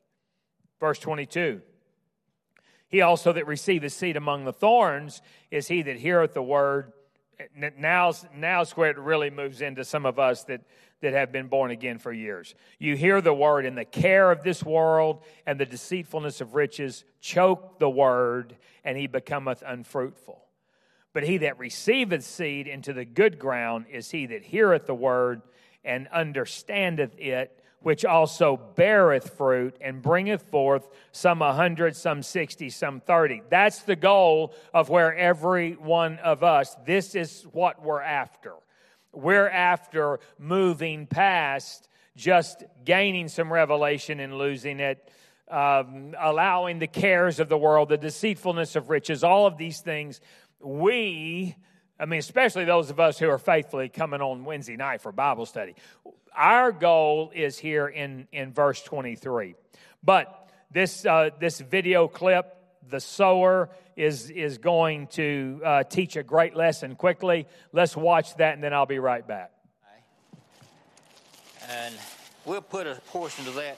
Verse 0.80 1.00
22 1.00 1.62
He 2.88 3.02
also 3.02 3.34
that 3.34 3.48
receiveth 3.48 3.94
seed 3.94 4.18
among 4.18 4.46
the 4.46 4.54
thorns 4.54 5.22
is 5.52 5.68
he 5.68 5.82
that 5.84 5.98
heareth 5.98 6.34
the 6.34 6.44
word. 6.44 6.94
Now's, 7.78 8.26
now's 8.36 8.72
where 8.72 8.90
it 8.90 8.98
really 8.98 9.30
moves 9.30 9.62
into 9.62 9.84
some 9.84 10.06
of 10.06 10.18
us 10.18 10.44
that 10.46 10.62
that 11.02 11.14
have 11.14 11.32
been 11.32 11.48
born 11.48 11.72
again 11.72 12.00
for 12.00 12.12
years. 12.12 12.56
You 12.80 12.96
hear 12.96 13.22
the 13.22 13.34
word, 13.34 13.66
and 13.66 13.78
the 13.78 13.86
care 13.86 14.32
of 14.32 14.44
this 14.44 14.64
world 14.64 15.24
and 15.46 15.60
the 15.60 15.66
deceitfulness 15.66 16.42
of 16.42 16.56
riches 16.56 17.06
choke 17.22 17.80
the 17.80 17.90
word, 17.90 18.58
and 18.84 18.98
he 18.98 19.08
becometh 19.08 19.64
unfruitful. 19.66 20.44
But 21.14 21.24
he 21.24 21.38
that 21.38 21.60
receiveth 21.60 22.24
seed 22.24 22.68
into 22.68 22.94
the 22.94 23.06
good 23.06 23.40
ground 23.40 23.86
is 23.92 24.12
he 24.12 24.26
that 24.28 24.44
heareth 24.44 24.88
the 24.88 24.96
word 24.96 25.42
and 25.84 26.08
understandeth 26.08 27.18
it, 27.18 27.64
which 27.82 28.04
also 28.04 28.60
beareth 28.76 29.30
fruit 29.38 29.78
and 29.80 30.02
bringeth 30.02 30.42
forth 30.42 30.90
some 31.12 31.42
a 31.42 31.54
hundred, 31.54 31.96
some 31.96 32.24
sixty, 32.24 32.70
some 32.70 33.00
thirty. 33.00 33.42
That's 33.50 33.84
the 33.84 33.96
goal 33.96 34.54
of 34.74 34.90
where 34.90 35.16
every 35.16 35.74
one 35.74 36.20
of 36.20 36.44
us, 36.44 36.76
this 36.86 37.16
is 37.16 37.44
what 37.52 37.82
we're 37.82 38.02
after. 38.02 38.54
We're 39.14 39.50
after 39.50 40.20
moving 40.38 41.08
past 41.08 41.88
just 42.16 42.64
gaining 42.84 43.28
some 43.28 43.54
revelation 43.54 44.20
and 44.20 44.38
losing 44.38 44.80
it, 44.80 45.10
um, 45.50 46.16
allowing 46.20 46.80
the 46.80 46.88
cares 46.88 47.40
of 47.40 47.48
the 47.48 47.58
world, 47.58 47.90
the 47.90 47.98
deceitfulness 47.98 48.76
of 48.76 48.90
riches, 48.90 49.24
all 49.24 49.46
of 49.46 49.58
these 49.58 49.82
things. 49.82 50.20
We, 50.60 51.56
I 52.00 52.06
mean, 52.06 52.20
especially 52.20 52.66
those 52.66 52.90
of 52.90 53.00
us 53.00 53.20
who 53.20 53.30
are 53.30 53.38
faithfully 53.38 53.90
coming 53.90 54.22
on 54.22 54.46
Wednesday 54.46 54.76
night 54.76 55.02
for 55.02 55.12
Bible 55.12 55.46
study, 55.46 55.76
our 56.38 56.72
goal 56.72 57.32
is 57.36 57.58
here 57.58 57.88
in, 57.88 58.28
in 58.32 58.54
verse 58.54 58.82
23. 58.84 59.56
But 60.04 60.50
this, 60.72 61.06
uh, 61.06 61.32
this 61.40 61.60
video 61.60 62.08
clip 62.08 62.54
the 62.90 63.00
sower 63.00 63.70
is, 63.96 64.30
is 64.30 64.58
going 64.58 65.08
to 65.08 65.62
uh, 65.66 65.84
teach 65.84 66.16
a 66.16 66.24
great 66.24 66.56
lesson 66.56 66.96
quickly. 66.96 67.48
Let's 67.74 67.98
watch 67.98 68.36
that 68.38 68.54
and 68.54 68.64
then 68.64 68.74
I'll 68.74 68.86
be 68.86 69.00
right 69.00 69.28
back. 69.28 69.52
And 71.70 71.96
we'll 72.46 72.62
put 72.62 72.88
a 72.88 72.96
portion 73.08 73.46
of 73.48 73.56
that. 73.56 73.78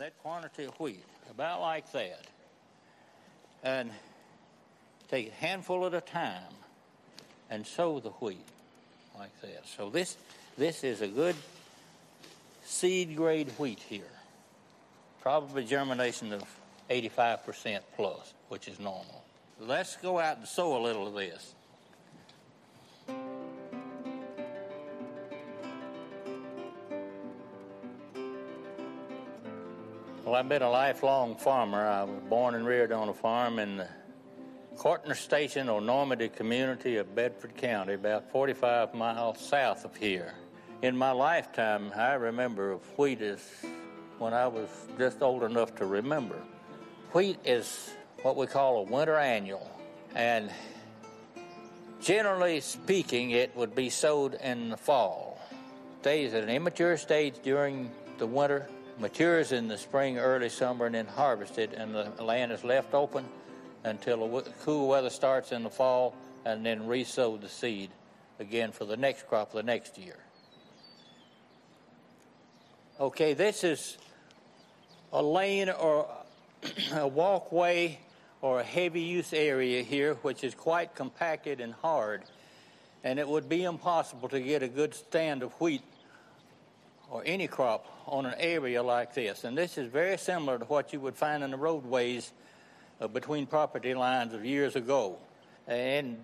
That 0.00 0.18
quantity 0.22 0.64
of 0.64 0.78
wheat, 0.80 1.04
about 1.30 1.60
like 1.60 1.90
that. 1.92 2.26
And 3.62 3.90
take 5.10 5.28
a 5.28 5.34
handful 5.34 5.86
at 5.86 5.94
a 5.94 6.00
time 6.00 6.54
and 7.50 7.66
sow 7.66 8.00
the 8.00 8.10
wheat 8.10 8.46
like 9.18 9.38
that. 9.42 9.66
So 9.76 9.90
this 9.90 10.16
this 10.56 10.84
is 10.84 11.00
a 11.02 11.08
good 11.08 11.36
seed 12.64 13.16
grade 13.16 13.50
wheat 13.58 13.80
here. 13.80 14.02
Probably 15.20 15.64
germination 15.64 16.32
of 16.32 16.44
85% 16.88 17.80
plus, 17.96 18.32
which 18.48 18.68
is 18.68 18.78
normal. 18.78 19.22
Let's 19.60 19.96
go 19.96 20.18
out 20.18 20.38
and 20.38 20.48
sow 20.48 20.78
a 20.78 20.82
little 20.82 21.06
of 21.06 21.14
this. 21.14 21.54
Well, 30.30 30.38
I've 30.38 30.48
been 30.48 30.62
a 30.62 30.70
lifelong 30.70 31.34
farmer. 31.34 31.84
I 31.84 32.04
was 32.04 32.22
born 32.28 32.54
and 32.54 32.64
reared 32.64 32.92
on 32.92 33.08
a 33.08 33.12
farm 33.12 33.58
in 33.58 33.78
the 33.78 33.88
Cortner 34.76 35.16
Station 35.16 35.68
or 35.68 35.80
Normandy 35.80 36.28
community 36.28 36.98
of 36.98 37.16
Bedford 37.16 37.56
County, 37.56 37.94
about 37.94 38.30
45 38.30 38.94
miles 38.94 39.40
south 39.40 39.84
of 39.84 39.96
here. 39.96 40.34
In 40.82 40.96
my 40.96 41.10
lifetime, 41.10 41.92
I 41.96 42.12
remember 42.12 42.76
wheat 42.96 43.20
as 43.22 43.40
when 44.20 44.32
I 44.32 44.46
was 44.46 44.68
just 44.96 45.20
old 45.20 45.42
enough 45.42 45.74
to 45.74 45.84
remember. 45.84 46.36
Wheat 47.12 47.40
is 47.44 47.90
what 48.22 48.36
we 48.36 48.46
call 48.46 48.76
a 48.76 48.82
winter 48.84 49.16
annual, 49.16 49.68
and 50.14 50.48
generally 52.00 52.60
speaking, 52.60 53.32
it 53.32 53.56
would 53.56 53.74
be 53.74 53.90
sowed 53.90 54.34
in 54.34 54.68
the 54.68 54.76
fall. 54.76 55.40
Stays 56.02 56.34
at 56.34 56.44
an 56.44 56.50
immature 56.50 56.96
stage 56.96 57.34
during 57.42 57.90
the 58.18 58.28
winter, 58.28 58.68
matures 59.00 59.52
in 59.52 59.68
the 59.68 59.78
spring, 59.78 60.18
early 60.18 60.48
summer, 60.48 60.86
and 60.86 60.94
then 60.94 61.06
harvested, 61.06 61.72
and 61.72 61.94
the 61.94 62.22
land 62.22 62.52
is 62.52 62.62
left 62.62 62.94
open 62.94 63.24
until 63.84 64.28
the 64.28 64.50
cool 64.62 64.88
weather 64.88 65.10
starts 65.10 65.52
in 65.52 65.62
the 65.62 65.70
fall 65.70 66.14
and 66.44 66.64
then 66.64 66.80
resow 66.86 67.40
the 67.40 67.48
seed 67.48 67.90
again 68.38 68.72
for 68.72 68.84
the 68.84 68.96
next 68.96 69.26
crop 69.26 69.52
the 69.52 69.62
next 69.62 69.98
year. 69.98 70.18
Okay, 72.98 73.32
this 73.32 73.64
is 73.64 73.96
a 75.12 75.22
lane 75.22 75.70
or 75.70 76.08
a 76.94 77.06
walkway 77.06 77.98
or 78.42 78.60
a 78.60 78.64
heavy 78.64 79.00
use 79.00 79.32
area 79.32 79.82
here, 79.82 80.14
which 80.22 80.44
is 80.44 80.54
quite 80.54 80.94
compacted 80.94 81.60
and 81.60 81.74
hard, 81.74 82.22
and 83.04 83.18
it 83.18 83.28
would 83.28 83.48
be 83.48 83.64
impossible 83.64 84.28
to 84.28 84.40
get 84.40 84.62
a 84.62 84.68
good 84.68 84.94
stand 84.94 85.42
of 85.42 85.52
wheat 85.60 85.82
or 87.10 87.22
any 87.26 87.48
crop 87.48 87.86
on 88.06 88.24
an 88.24 88.34
area 88.38 88.82
like 88.82 89.14
this. 89.14 89.44
And 89.44 89.58
this 89.58 89.76
is 89.76 89.90
very 89.90 90.16
similar 90.16 90.58
to 90.58 90.64
what 90.64 90.92
you 90.92 91.00
would 91.00 91.16
find 91.16 91.42
in 91.42 91.50
the 91.50 91.56
roadways 91.56 92.32
uh, 93.00 93.08
between 93.08 93.46
property 93.46 93.94
lines 93.94 94.32
of 94.32 94.44
years 94.44 94.76
ago. 94.76 95.18
And 95.66 96.18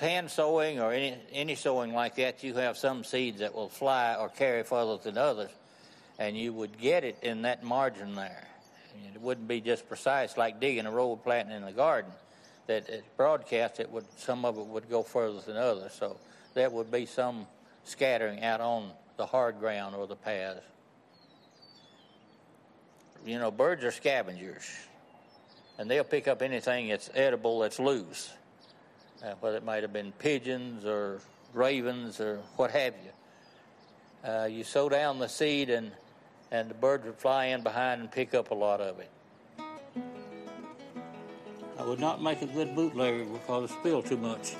hand 0.00 0.30
sowing 0.30 0.80
or 0.80 0.92
any, 0.92 1.16
any 1.32 1.54
sowing 1.54 1.92
like 1.92 2.16
that, 2.16 2.42
you 2.42 2.54
have 2.54 2.76
some 2.76 3.04
seeds 3.04 3.40
that 3.40 3.54
will 3.54 3.68
fly 3.68 4.16
or 4.18 4.28
carry 4.28 4.62
further 4.62 4.96
than 5.02 5.18
others, 5.18 5.50
and 6.18 6.36
you 6.36 6.52
would 6.52 6.78
get 6.78 7.04
it 7.04 7.18
in 7.22 7.42
that 7.42 7.62
margin 7.62 8.14
there. 8.14 8.46
It 9.14 9.20
wouldn't 9.20 9.48
be 9.48 9.60
just 9.60 9.88
precise 9.88 10.36
like 10.36 10.60
digging 10.60 10.86
a 10.86 10.90
row 10.90 11.16
planting 11.16 11.56
in 11.56 11.64
the 11.64 11.72
garden. 11.72 12.10
That 12.66 12.88
it 12.88 13.04
broadcast, 13.16 13.78
it 13.78 13.90
would 13.90 14.06
some 14.16 14.44
of 14.44 14.58
it 14.58 14.66
would 14.66 14.90
go 14.90 15.02
further 15.02 15.40
than 15.40 15.56
others. 15.56 15.92
So 15.92 16.16
there 16.54 16.68
would 16.68 16.90
be 16.90 17.06
some 17.06 17.46
scattering 17.84 18.42
out 18.42 18.60
on 18.60 18.90
the 19.16 19.26
hard 19.26 19.58
ground 19.58 19.94
or 19.94 20.06
the 20.06 20.16
paths. 20.16 20.60
You 23.24 23.38
know, 23.38 23.50
birds 23.50 23.82
are 23.84 23.90
scavengers, 23.90 24.68
and 25.78 25.90
they'll 25.90 26.04
pick 26.04 26.28
up 26.28 26.42
anything 26.42 26.88
that's 26.88 27.10
edible 27.14 27.60
that's 27.60 27.78
loose 27.78 28.32
uh, 29.24 29.34
whether 29.40 29.56
it 29.56 29.64
might 29.64 29.82
have 29.82 29.92
been 29.92 30.12
pigeons 30.12 30.84
or 30.84 31.20
ravens 31.52 32.20
or 32.20 32.40
what 32.56 32.70
have 32.70 32.94
you. 33.04 34.30
Uh, 34.30 34.44
you 34.46 34.64
sow 34.64 34.88
down 34.88 35.18
the 35.18 35.28
seed, 35.28 35.70
and, 35.70 35.92
and 36.50 36.68
the 36.68 36.74
birds 36.74 37.04
would 37.04 37.16
fly 37.16 37.46
in 37.46 37.62
behind 37.62 38.00
and 38.00 38.10
pick 38.10 38.34
up 38.34 38.50
a 38.50 38.54
lot 38.54 38.80
of 38.80 38.98
it. 38.98 39.10
I 41.78 41.84
would 41.84 42.00
not 42.00 42.22
make 42.22 42.42
a 42.42 42.46
good 42.46 42.74
bootlegger 42.74 43.24
because 43.24 43.70
it 43.70 43.74
spill 43.74 44.02
too 44.02 44.16
much. 44.16 44.56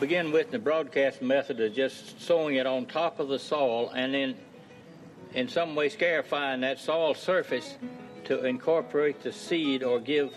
Begin 0.00 0.30
with, 0.30 0.50
the 0.50 0.58
broadcast 0.58 1.22
method 1.22 1.58
is 1.58 1.74
just 1.74 2.20
sowing 2.20 2.56
it 2.56 2.66
on 2.66 2.86
top 2.86 3.18
of 3.18 3.28
the 3.28 3.38
soil 3.38 3.90
and 3.90 4.14
then 4.14 4.36
in 5.34 5.48
some 5.48 5.74
way 5.74 5.88
scarifying 5.88 6.60
that 6.60 6.78
soil 6.78 7.14
surface 7.14 7.76
to 8.24 8.44
incorporate 8.44 9.22
the 9.22 9.32
seed 9.32 9.82
or 9.82 9.98
give 9.98 10.32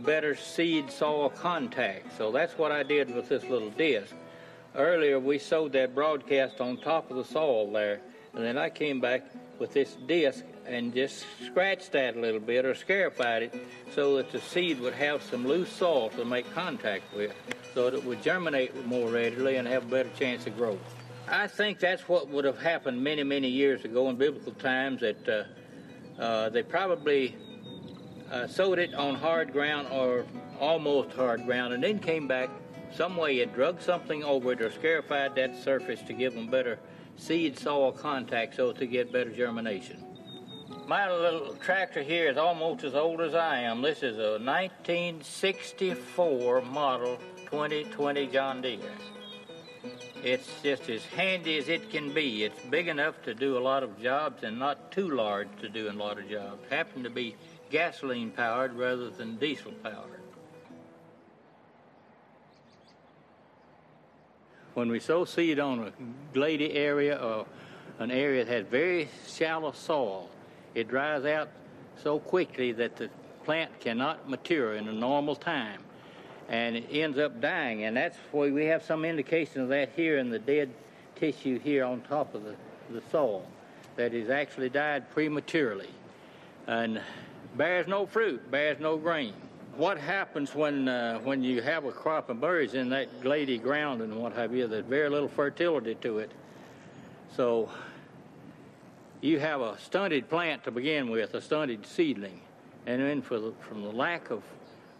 better 0.00 0.34
seed 0.34 0.90
soil 0.90 1.30
contact. 1.30 2.16
So 2.18 2.30
that's 2.30 2.58
what 2.58 2.72
I 2.72 2.82
did 2.82 3.14
with 3.14 3.28
this 3.28 3.42
little 3.44 3.70
disc. 3.70 4.12
Earlier 4.74 5.18
we 5.18 5.38
sowed 5.38 5.72
that 5.72 5.94
broadcast 5.94 6.60
on 6.60 6.76
top 6.76 7.10
of 7.10 7.16
the 7.16 7.24
soil 7.24 7.70
there, 7.72 8.00
and 8.34 8.44
then 8.44 8.58
I 8.58 8.68
came 8.68 9.00
back 9.00 9.22
with 9.58 9.72
this 9.72 9.96
disc 10.06 10.44
and 10.66 10.92
just 10.92 11.24
scratched 11.46 11.92
that 11.92 12.16
a 12.16 12.20
little 12.20 12.40
bit 12.40 12.66
or 12.66 12.74
scarified 12.74 13.44
it 13.44 13.54
so 13.94 14.16
that 14.16 14.30
the 14.30 14.40
seed 14.40 14.78
would 14.80 14.92
have 14.92 15.22
some 15.22 15.46
loose 15.46 15.72
soil 15.72 16.10
to 16.10 16.24
make 16.24 16.52
contact 16.52 17.04
with 17.14 17.32
so 17.76 17.90
that 17.90 17.94
it 17.94 18.04
would 18.06 18.22
germinate 18.22 18.86
more 18.86 19.10
readily 19.10 19.56
and 19.56 19.68
have 19.68 19.82
a 19.82 19.86
better 19.86 20.08
chance 20.18 20.46
of 20.46 20.56
growth. 20.56 20.78
I 21.28 21.46
think 21.46 21.78
that's 21.78 22.08
what 22.08 22.30
would 22.30 22.46
have 22.46 22.58
happened 22.58 23.04
many, 23.04 23.22
many 23.22 23.48
years 23.48 23.84
ago 23.84 24.08
in 24.08 24.16
biblical 24.16 24.52
times 24.52 25.02
that 25.02 25.28
uh, 25.28 25.44
uh, 26.18 26.48
they 26.48 26.62
probably 26.62 27.36
uh, 28.32 28.46
sowed 28.46 28.78
it 28.78 28.94
on 28.94 29.14
hard 29.14 29.52
ground 29.52 29.88
or 29.92 30.24
almost 30.58 31.12
hard 31.12 31.44
ground 31.44 31.74
and 31.74 31.84
then 31.84 31.98
came 31.98 32.26
back 32.26 32.48
some 32.94 33.14
way 33.14 33.40
it 33.40 33.54
drug 33.54 33.82
something 33.82 34.24
over 34.24 34.52
it 34.52 34.62
or 34.62 34.70
scarified 34.70 35.34
that 35.34 35.54
surface 35.62 36.00
to 36.00 36.14
give 36.14 36.32
them 36.32 36.48
better 36.48 36.78
seed 37.16 37.58
soil 37.58 37.92
contact 37.92 38.56
so 38.56 38.72
to 38.72 38.86
get 38.86 39.12
better 39.12 39.28
germination. 39.28 40.02
My 40.86 41.12
little 41.12 41.54
tractor 41.56 42.02
here 42.02 42.30
is 42.30 42.38
almost 42.38 42.84
as 42.84 42.94
old 42.94 43.20
as 43.20 43.34
I 43.34 43.58
am. 43.58 43.82
This 43.82 44.02
is 44.02 44.16
a 44.16 44.38
1964 44.42 46.62
model 46.62 47.18
2020 47.46 48.26
John 48.26 48.60
Deere. 48.60 48.80
It's 50.22 50.48
just 50.62 50.90
as 50.90 51.04
handy 51.04 51.58
as 51.58 51.68
it 51.68 51.90
can 51.90 52.12
be. 52.12 52.42
It's 52.42 52.58
big 52.70 52.88
enough 52.88 53.22
to 53.22 53.34
do 53.34 53.56
a 53.56 53.60
lot 53.60 53.84
of 53.84 54.02
jobs 54.02 54.42
and 54.42 54.58
not 54.58 54.90
too 54.90 55.10
large 55.10 55.48
to 55.60 55.68
do 55.68 55.88
a 55.88 55.92
lot 55.92 56.18
of 56.18 56.28
jobs. 56.28 56.68
Happen 56.68 57.04
to 57.04 57.10
be 57.10 57.36
gasoline 57.70 58.32
powered 58.32 58.72
rather 58.74 59.10
than 59.10 59.36
diesel 59.36 59.72
powered. 59.84 60.22
When 64.74 64.90
we 64.90 64.98
sow 64.98 65.24
seed 65.24 65.60
on 65.60 65.78
a 65.84 65.92
glady 66.34 66.72
area 66.72 67.16
or 67.16 67.46
an 68.00 68.10
area 68.10 68.44
that 68.44 68.52
has 68.52 68.66
very 68.66 69.08
shallow 69.28 69.72
soil, 69.72 70.28
it 70.74 70.88
dries 70.88 71.24
out 71.24 71.48
so 72.02 72.18
quickly 72.18 72.72
that 72.72 72.96
the 72.96 73.08
plant 73.44 73.78
cannot 73.78 74.28
mature 74.28 74.74
in 74.74 74.88
a 74.88 74.92
normal 74.92 75.36
time 75.36 75.80
and 76.48 76.76
it 76.76 76.86
ends 76.90 77.18
up 77.18 77.40
dying. 77.40 77.84
And 77.84 77.96
that's 77.96 78.16
why 78.32 78.50
we 78.50 78.66
have 78.66 78.82
some 78.82 79.04
indication 79.04 79.62
of 79.62 79.68
that 79.68 79.90
here 79.96 80.18
in 80.18 80.30
the 80.30 80.38
dead 80.38 80.70
tissue 81.16 81.58
here 81.58 81.84
on 81.84 82.00
top 82.02 82.34
of 82.34 82.44
the, 82.44 82.54
the 82.90 83.02
soil 83.10 83.46
that 83.96 84.12
has 84.12 84.30
actually 84.30 84.68
died 84.68 85.10
prematurely 85.10 85.88
and 86.66 87.00
bears 87.56 87.86
no 87.86 88.06
fruit, 88.06 88.50
bears 88.50 88.78
no 88.80 88.96
grain. 88.96 89.32
What 89.76 89.98
happens 89.98 90.54
when 90.54 90.88
uh, 90.88 91.18
when 91.18 91.42
you 91.42 91.60
have 91.60 91.84
a 91.84 91.92
crop 91.92 92.30
of 92.30 92.40
berries 92.40 92.74
in 92.74 92.88
that 92.90 93.20
glady 93.20 93.58
ground 93.58 94.00
and 94.00 94.16
what 94.16 94.32
have 94.32 94.54
you? 94.54 94.66
There's 94.66 94.86
very 94.86 95.10
little 95.10 95.28
fertility 95.28 95.96
to 95.96 96.18
it. 96.18 96.30
So 97.36 97.68
you 99.20 99.38
have 99.38 99.60
a 99.60 99.78
stunted 99.78 100.30
plant 100.30 100.64
to 100.64 100.70
begin 100.70 101.10
with, 101.10 101.34
a 101.34 101.40
stunted 101.40 101.86
seedling, 101.86 102.40
and 102.86 103.02
then 103.02 103.20
the, 103.20 103.52
from 103.60 103.82
the 103.82 103.90
lack 103.90 104.30
of 104.30 104.42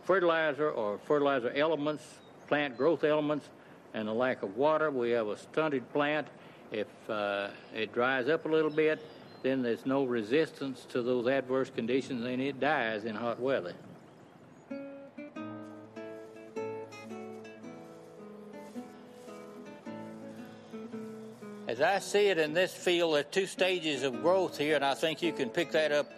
fertilizer 0.07 0.71
or 0.71 0.99
fertilizer 0.99 1.53
elements, 1.55 2.05
plant 2.47 2.77
growth 2.77 3.05
elements, 3.05 3.49
and 3.93 4.07
the 4.09 4.13
lack 4.13 4.43
of 4.43 4.57
water, 4.57 4.91
we 4.91 5.11
have 5.11 5.27
a 5.27 5.37
stunted 5.37 5.93
plant. 5.93 6.29
If 6.71 6.87
uh, 7.11 7.49
it 7.75 7.93
dries 7.93 8.29
up 8.29 8.47
a 8.47 8.49
little 8.49 8.71
bit, 8.71 9.05
then 9.43 9.63
there's 9.63 9.85
no 9.85 10.05
resistance 10.05 10.87
to 10.91 11.03
those 11.03 11.27
adverse 11.27 11.71
conditions 11.71 12.25
and 12.25 12.41
it 12.41 12.59
dies 12.59 13.05
in 13.05 13.15
hot 13.15 13.41
weather. 13.41 13.75
As 21.69 21.81
I 21.81 21.99
see 21.99 22.29
it 22.29 22.39
in 22.39 22.55
this 22.55 22.73
field, 22.73 23.15
there 23.15 23.21
are 23.21 23.25
two 23.25 23.47
stages 23.47 24.05
of 24.05 24.23
growth 24.23 24.57
here, 24.57 24.77
and 24.77 24.85
I 24.85 24.95
think 24.95 25.21
you 25.21 25.33
can 25.33 25.51
pick 25.51 25.73
that 25.73 25.91
up 25.91 26.11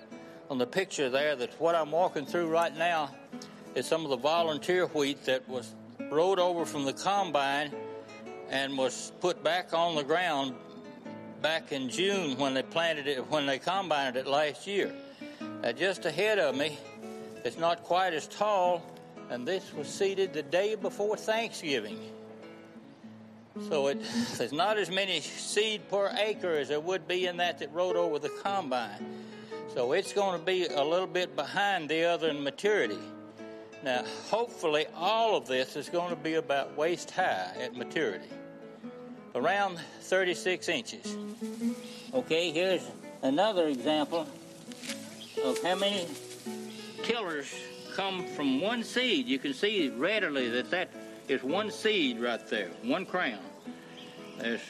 on 0.50 0.58
the 0.58 0.66
picture 0.66 1.08
there. 1.08 1.34
That 1.34 1.58
what 1.58 1.74
I'm 1.74 1.90
walking 1.90 2.26
through 2.26 2.48
right 2.48 2.76
now 2.76 3.10
is 3.78 3.86
some 3.86 4.02
of 4.02 4.10
the 4.10 4.16
volunteer 4.16 4.86
wheat 4.86 5.24
that 5.24 5.48
was 5.48 5.72
rode 6.10 6.40
over 6.40 6.66
from 6.66 6.84
the 6.84 6.92
combine 6.92 7.72
and 8.50 8.76
was 8.76 9.12
put 9.20 9.44
back 9.44 9.72
on 9.72 9.94
the 9.94 10.02
ground 10.02 10.52
back 11.42 11.70
in 11.70 11.88
June 11.88 12.36
when 12.38 12.54
they 12.54 12.62
planted 12.62 13.06
it, 13.06 13.30
when 13.30 13.46
they 13.46 13.58
combined 13.58 14.16
it 14.16 14.26
last 14.26 14.66
year. 14.66 14.92
Now, 15.62 15.70
just 15.70 16.04
ahead 16.06 16.40
of 16.40 16.56
me, 16.56 16.76
it's 17.44 17.56
not 17.56 17.84
quite 17.84 18.14
as 18.14 18.26
tall, 18.26 18.82
and 19.30 19.46
this 19.46 19.72
was 19.72 19.86
seeded 19.86 20.32
the 20.32 20.42
day 20.42 20.74
before 20.74 21.16
Thanksgiving. 21.16 22.00
So 23.68 23.86
it, 23.86 24.00
there's 24.38 24.52
not 24.52 24.76
as 24.76 24.90
many 24.90 25.20
seed 25.20 25.88
per 25.88 26.12
acre 26.18 26.56
as 26.56 26.68
there 26.68 26.80
would 26.80 27.06
be 27.06 27.26
in 27.26 27.36
that 27.36 27.58
that 27.58 27.72
rode 27.72 27.94
over 27.94 28.18
the 28.18 28.30
combine. 28.42 29.06
So 29.72 29.92
it's 29.92 30.12
going 30.12 30.40
to 30.40 30.44
be 30.44 30.66
a 30.66 30.82
little 30.82 31.06
bit 31.06 31.36
behind 31.36 31.88
the 31.88 32.02
other 32.04 32.30
in 32.30 32.42
maturity. 32.42 32.98
Now, 33.82 34.04
hopefully, 34.28 34.86
all 34.96 35.36
of 35.36 35.46
this 35.46 35.76
is 35.76 35.88
going 35.88 36.10
to 36.10 36.16
be 36.16 36.34
about 36.34 36.76
waist 36.76 37.12
high 37.12 37.52
at 37.60 37.76
maturity, 37.76 38.28
around 39.34 39.78
36 40.00 40.68
inches. 40.68 41.16
Okay, 42.12 42.50
here's 42.50 42.90
another 43.22 43.68
example 43.68 44.26
of 45.44 45.62
how 45.62 45.76
many 45.76 46.08
tillers 47.04 47.54
come 47.94 48.26
from 48.26 48.60
one 48.60 48.82
seed. 48.82 49.26
You 49.26 49.38
can 49.38 49.54
see 49.54 49.90
readily 49.90 50.48
that 50.50 50.70
that 50.70 50.90
is 51.28 51.44
one 51.44 51.70
seed 51.70 52.18
right 52.20 52.44
there, 52.48 52.70
one 52.82 53.06
crown. 53.06 53.38
There's 54.38 54.60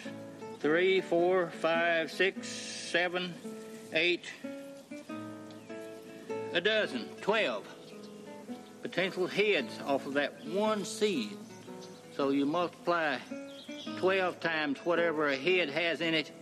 three, 0.60 1.00
four, 1.00 1.50
five, 1.60 2.10
six, 2.12 2.46
seven, 2.46 3.32
eight, 3.94 4.30
a 6.52 6.60
dozen, 6.60 7.08
twelve 7.22 7.64
potential 8.82 9.26
heads 9.26 9.78
off 9.86 10.06
of 10.06 10.14
that 10.14 10.44
one 10.46 10.84
seed. 10.84 11.36
So 12.16 12.30
you 12.30 12.46
multiply 12.46 13.18
12 13.98 14.40
times 14.40 14.78
whatever 14.84 15.28
a 15.28 15.36
head 15.36 15.70
has 15.70 16.00
in 16.00 16.14
it, 16.14 16.32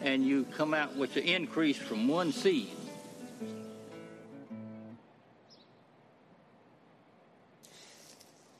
and 0.00 0.24
you 0.24 0.44
come 0.56 0.74
out 0.74 0.96
with 0.96 1.14
the 1.14 1.22
increase 1.22 1.76
from 1.76 2.08
one 2.08 2.32
seed. 2.32 2.70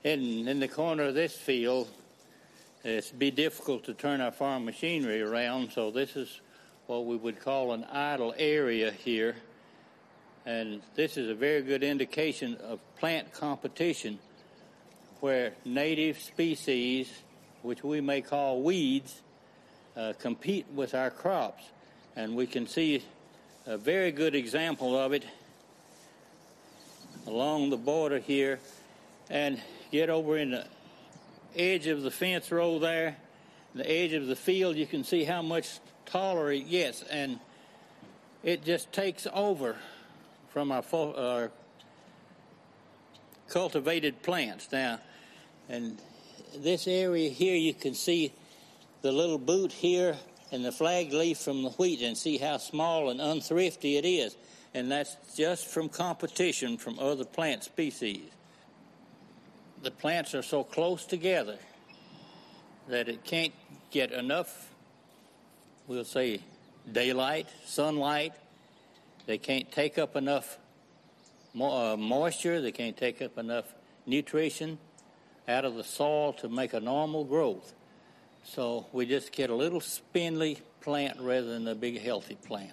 In, 0.03 0.49
in 0.49 0.61
the 0.61 0.69
corner 0.69 1.05
of 1.05 1.15
this 1.15 1.37
field, 1.37 1.89
It's 2.83 3.11
be 3.11 3.31
difficult 3.31 3.85
to 3.85 3.95
turn 3.95 4.23
our 4.23 4.31
farm 4.33 4.65
machinery 4.65 5.21
around, 5.21 5.71
so 5.71 5.91
this 5.91 6.17
is 6.17 6.41
what 6.87 7.05
we 7.05 7.15
would 7.15 7.39
call 7.39 7.73
an 7.73 7.85
idle 7.85 8.35
area 8.39 8.91
here. 8.91 9.37
And 10.47 10.81
this 10.95 11.17
is 11.17 11.29
a 11.29 11.35
very 11.35 11.63
good 11.63 11.83
indication 11.83 12.57
of 12.57 12.81
plant 12.99 13.33
competition 13.33 14.19
where 15.21 15.53
native 15.65 16.19
species, 16.19 17.13
which 17.63 17.85
we 17.85 18.01
may 18.01 18.23
call 18.23 18.63
weeds, 18.63 19.21
uh, 19.97 20.15
compete 20.19 20.67
with 20.75 20.95
our 20.95 21.11
crops. 21.11 21.63
And 22.17 22.37
we 22.37 22.47
can 22.47 22.67
see 22.67 23.03
a 23.67 23.77
very 23.77 24.13
good 24.13 24.35
example 24.35 24.99
of 24.99 25.13
it 25.13 25.25
along 27.27 27.71
the 27.71 27.77
border 27.77 28.19
here 28.19 28.59
and 29.29 29.61
get 29.93 30.09
over 30.09 30.39
in 30.39 30.53
the 30.53 30.67
edge 31.55 31.87
of 31.87 32.03
the 32.03 32.11
fence 32.11 32.51
row 32.51 32.79
there, 32.79 33.17
the 33.75 33.89
edge 33.89 34.13
of 34.15 34.27
the 34.27 34.37
field, 34.37 34.77
you 34.77 34.87
can 34.87 35.05
see 35.05 35.25
how 35.25 35.43
much 35.43 35.79
taller 36.07 36.51
it 36.51 36.71
gets. 36.71 37.03
And 37.03 37.39
it 38.43 38.65
just 38.65 38.93
takes 38.93 39.27
over 39.33 39.77
from 40.53 40.73
our, 40.73 40.85
our 40.93 41.45
uh, 41.45 41.49
cultivated 43.49 44.23
plants. 44.23 44.69
Now, 44.73 45.01
and 45.69 45.99
this 46.57 46.87
area 46.87 47.31
here, 47.31 47.57
you 47.57 47.75
can 47.75 47.95
see 47.95 48.33
the 49.03 49.13
little 49.13 49.39
boot 49.39 49.73
here 49.73 50.17
and 50.53 50.65
the 50.65 50.73
flag 50.73 51.13
leaf 51.13 51.39
from 51.39 51.63
the 51.63 51.71
wheat 51.71 52.03
and 52.03 52.17
see 52.17 52.39
how 52.39 52.57
small 52.57 53.11
and 53.11 53.21
unthrifty 53.21 53.97
it 53.97 54.05
is. 54.05 54.37
And 54.75 54.91
that's 54.91 55.17
just 55.37 55.67
from 55.67 55.89
competition 55.89 56.77
from 56.77 56.99
other 56.99 57.25
plant 57.25 57.65
species. 57.65 58.23
The 59.83 59.91
plants 59.91 60.35
are 60.35 60.43
so 60.43 60.63
close 60.65 61.05
together 61.07 61.59
that 62.89 63.09
it 63.09 63.25
can't 63.25 63.55
get 63.91 64.13
enough, 64.13 64.69
we'll 65.87 66.05
say, 66.05 66.41
daylight, 66.91 67.49
sunlight. 67.65 68.33
They 69.27 69.39
can't 69.39 69.71
take 69.71 69.99
up 69.99 70.17
enough 70.17 70.59
uh, 71.55 71.97
moisture. 71.97 72.61
They 72.61 72.73
can't 72.73 72.97
take 72.97 73.23
up 73.23 73.39
enough 73.39 73.75
nutrition 74.07 74.79
out 75.49 75.65
of 75.65 75.75
the 75.75 75.85
soil 75.85 76.33
to 76.35 76.49
make 76.49 76.73
a 76.73 76.81
normal 76.81 77.25
growth. 77.25 77.75
So 78.45 78.87
we 78.93 79.07
just 79.07 79.33
get 79.33 79.51
a 79.51 79.55
little 79.55 79.81
spindly 79.81 80.59
plant 80.81 81.21
rather 81.21 81.47
than 81.47 81.69
a 81.69 81.75
big 81.75 82.01
healthy 82.01 82.37
plant. 82.37 82.73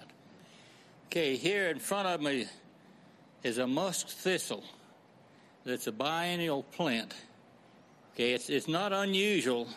Okay, 1.06 1.36
here 1.36 1.68
in 1.68 1.78
front 1.78 2.08
of 2.08 2.20
me 2.20 2.46
is 3.42 3.58
a 3.58 3.66
musk 3.66 4.08
thistle 4.08 4.64
that's 5.64 5.86
a 5.86 5.92
biennial 5.92 6.62
plant. 6.62 7.14
Okay, 8.14 8.32
it's, 8.32 8.50
it's 8.50 8.68
not 8.68 8.92
unusual 8.92 9.68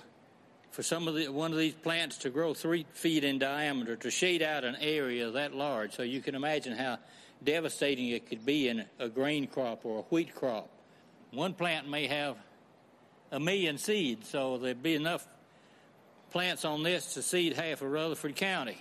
for 0.71 0.84
some 0.84 1.07
of 1.07 1.15
the, 1.15 1.27
one 1.27 1.51
of 1.51 1.57
these 1.57 1.73
plants 1.73 2.17
to 2.19 2.29
grow 2.29 2.53
three 2.53 2.86
feet 2.93 3.23
in 3.23 3.38
diameter 3.39 3.95
to 3.97 4.10
shade 4.10 4.41
out 4.41 4.63
an 4.63 4.77
area 4.79 5.29
that 5.29 5.53
large. 5.53 5.93
So 5.93 6.01
you 6.01 6.21
can 6.21 6.34
imagine 6.34 6.75
how 6.75 6.97
devastating 7.43 8.10
it 8.10 8.27
could 8.27 8.45
be 8.45 8.69
in 8.69 8.86
a 8.97 9.10
grain 9.10 9.47
crop 9.47 9.86
or 9.86 9.99
a 9.99 10.03
wheat 10.03 10.34
crop. 10.34 10.69
One 11.31 11.53
plant 11.53 11.89
may 11.89 12.07
have 12.07 12.38
a 13.31 13.39
million 13.39 13.77
seeds, 13.77 14.29
so 14.29 14.57
there'd 14.57 14.81
be 14.81 14.95
enough 14.95 15.25
plants 16.31 16.63
on 16.63 16.84
this 16.84 17.13
to 17.15 17.21
seed 17.21 17.53
half 17.53 17.81
of 17.81 17.91
Rutherford 17.91 18.36
County. 18.36 18.77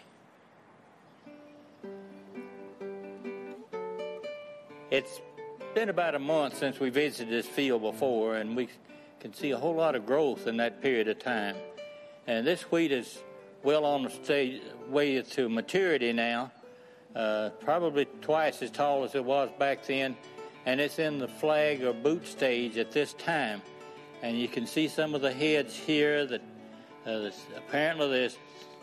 It's 4.91 5.21
been 5.75 5.89
about 5.89 6.17
a 6.17 6.19
month 6.19 6.59
since 6.59 6.81
we 6.81 6.91
visited 6.91 7.33
this 7.33 7.47
field 7.47 7.83
before, 7.83 8.37
and 8.37 8.57
we 8.57 8.69
can 9.21 9.33
see 9.33 9.53
a 9.53 9.59
whole 9.59 9.75
lot 9.75 9.95
of 9.95 10.07
growth 10.07 10.47
in 10.47 10.57
that 10.57 10.83
period 10.83 11.07
of 11.07 11.19
time. 11.19 11.55
And 12.31 12.47
this 12.47 12.63
wheat 12.71 12.93
is 12.93 13.19
well 13.65 13.85
awn 13.85 14.05
the 14.05 14.61
way 14.89 15.21
to 15.21 15.49
maturity 15.49 16.13
now, 16.13 16.53
uh, 17.17 17.51
probably 17.59 18.05
twice 18.23 18.63
as 18.63 18.71
tall 18.71 19.03
as 19.03 19.17
it 19.17 19.25
was 19.25 19.51
back 19.59 19.85
then, 19.85 20.17
and 20.65 20.81
it's 20.81 21.01
in 21.01 21.19
the 21.19 21.27
flag 21.27 21.83
or 21.83 21.93
boot 21.93 22.25
stage 22.25 22.79
at 22.79 22.93
this 22.93 23.15
time. 23.15 23.61
And 24.23 24.39
you 24.39 24.47
can 24.47 24.65
see 24.65 24.87
some 24.87 25.17
of 25.17 25.23
the 25.23 25.33
heads 25.33 25.75
here 25.75 26.25
that 26.25 26.41
uh, 27.05 27.31
apparently 27.57 28.09
there's 28.09 28.39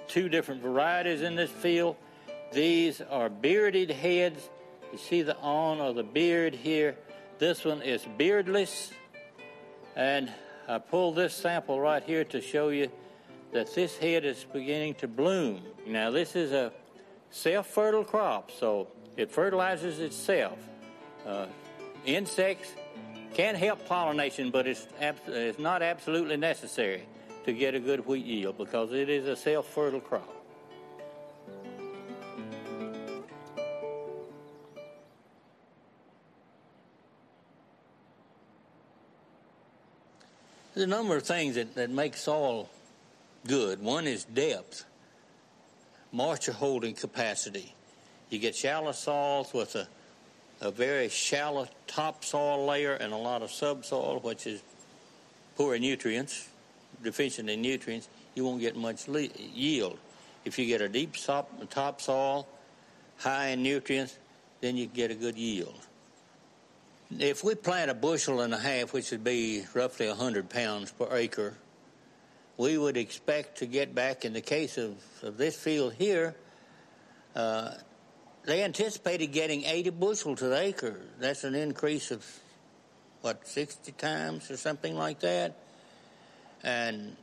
two 0.09 0.27
different 0.27 0.61
varieties 0.61 1.21
in 1.21 1.35
this 1.35 1.49
field. 1.49 1.95
These 2.51 2.99
are 2.99 3.29
bearded 3.29 3.91
heads. 3.91 4.49
You 4.91 4.97
see 4.97 5.21
the 5.21 5.37
on 5.37 5.79
or 5.79 5.93
the 5.93 6.03
beard 6.03 6.53
here. 6.53 6.97
This 7.39 7.63
one 7.63 7.81
is 7.81 8.05
beardless. 8.17 8.91
And 9.95 10.33
I 10.67 10.79
pulled 10.79 11.15
this 11.15 11.33
sample 11.33 11.79
right 11.79 12.03
here 12.03 12.25
to 12.25 12.41
show 12.41 12.67
you 12.67 12.91
that 13.51 13.73
this 13.73 13.97
head 13.97 14.25
is 14.25 14.45
beginning 14.51 14.95
to 14.95 15.07
bloom. 15.07 15.61
Now, 15.85 16.11
this 16.11 16.35
is 16.35 16.51
a 16.51 16.71
self 17.31 17.67
fertile 17.67 18.03
crop, 18.03 18.51
so 18.51 18.87
it 19.15 19.31
fertilizes 19.31 19.99
itself. 19.99 20.59
Uh, 21.25 21.47
insects 22.05 22.71
can 23.33 23.55
help 23.55 23.85
pollination, 23.87 24.51
but 24.51 24.67
it's, 24.67 24.87
abs- 24.99 25.21
it's 25.27 25.59
not 25.59 25.81
absolutely 25.81 26.37
necessary 26.37 27.03
to 27.45 27.53
get 27.53 27.75
a 27.75 27.79
good 27.79 28.05
wheat 28.05 28.25
yield 28.25 28.57
because 28.57 28.91
it 28.91 29.09
is 29.09 29.27
a 29.27 29.35
self 29.35 29.67
fertile 29.67 30.01
crop. 30.01 30.33
There's 40.73 40.85
a 40.85 40.89
number 40.89 41.15
of 41.15 41.23
things 41.23 41.55
that, 41.55 41.73
that 41.73 41.89
make 41.89 42.15
soil 42.15 42.69
good. 43.47 43.81
One 43.81 44.05
is 44.05 44.25
depth, 44.25 44.85
moisture 46.11 46.51
holding 46.51 46.93
capacity. 46.93 47.73
You 48.29 48.39
get 48.39 48.55
shallow 48.55 48.91
soils 48.91 49.53
with 49.53 49.75
a, 49.75 49.87
a 50.61 50.71
very 50.71 51.09
shallow 51.09 51.67
topsoil 51.87 52.65
layer 52.65 52.93
and 52.93 53.13
a 53.13 53.17
lot 53.17 53.41
of 53.41 53.51
subsoil, 53.51 54.19
which 54.19 54.45
is 54.45 54.61
poor 55.55 55.75
in 55.75 55.81
nutrients, 55.81 56.49
deficient 57.01 57.49
in 57.49 57.61
nutrients. 57.61 58.09
You 58.35 58.43
won't 58.43 58.59
get 58.59 58.75
much 58.75 59.07
le- 59.07 59.29
yield. 59.53 59.97
If 60.45 60.59
you 60.59 60.65
get 60.65 60.81
a 60.81 60.89
deep 60.89 61.15
top, 61.15 61.51
topsoil, 61.69 62.47
high 63.17 63.47
in 63.47 63.63
nutrients, 63.63 64.17
then 64.61 64.77
you 64.77 64.85
get 64.85 65.11
a 65.11 65.15
good 65.15 65.37
yield. 65.37 65.75
If 67.17 67.43
we 67.43 67.55
plant 67.55 67.89
a 67.89 67.93
bushel 67.93 68.41
and 68.41 68.53
a 68.53 68.57
half, 68.57 68.91
which 68.91 69.11
would 69.11 69.23
be 69.23 69.63
roughly 69.73 70.07
100 70.07 70.49
pounds 70.49 70.91
per 70.91 71.07
acre, 71.15 71.55
we 72.57 72.77
would 72.77 72.97
expect 72.97 73.59
to 73.59 73.65
get 73.65 73.93
back, 73.93 74.25
in 74.25 74.33
the 74.33 74.41
case 74.41 74.77
of, 74.77 74.95
of 75.21 75.37
this 75.37 75.55
field 75.55 75.93
here, 75.93 76.35
uh, 77.35 77.71
they 78.45 78.63
anticipated 78.63 79.27
getting 79.27 79.63
80 79.63 79.91
bushel 79.91 80.35
to 80.35 80.47
the 80.47 80.59
acre. 80.59 80.99
That's 81.19 81.43
an 81.43 81.53
increase 81.53 82.11
of, 82.11 82.25
what, 83.21 83.47
60 83.47 83.91
times 83.93 84.49
or 84.49 84.57
something 84.57 84.95
like 84.95 85.19
that? 85.19 85.57
And 86.63 87.15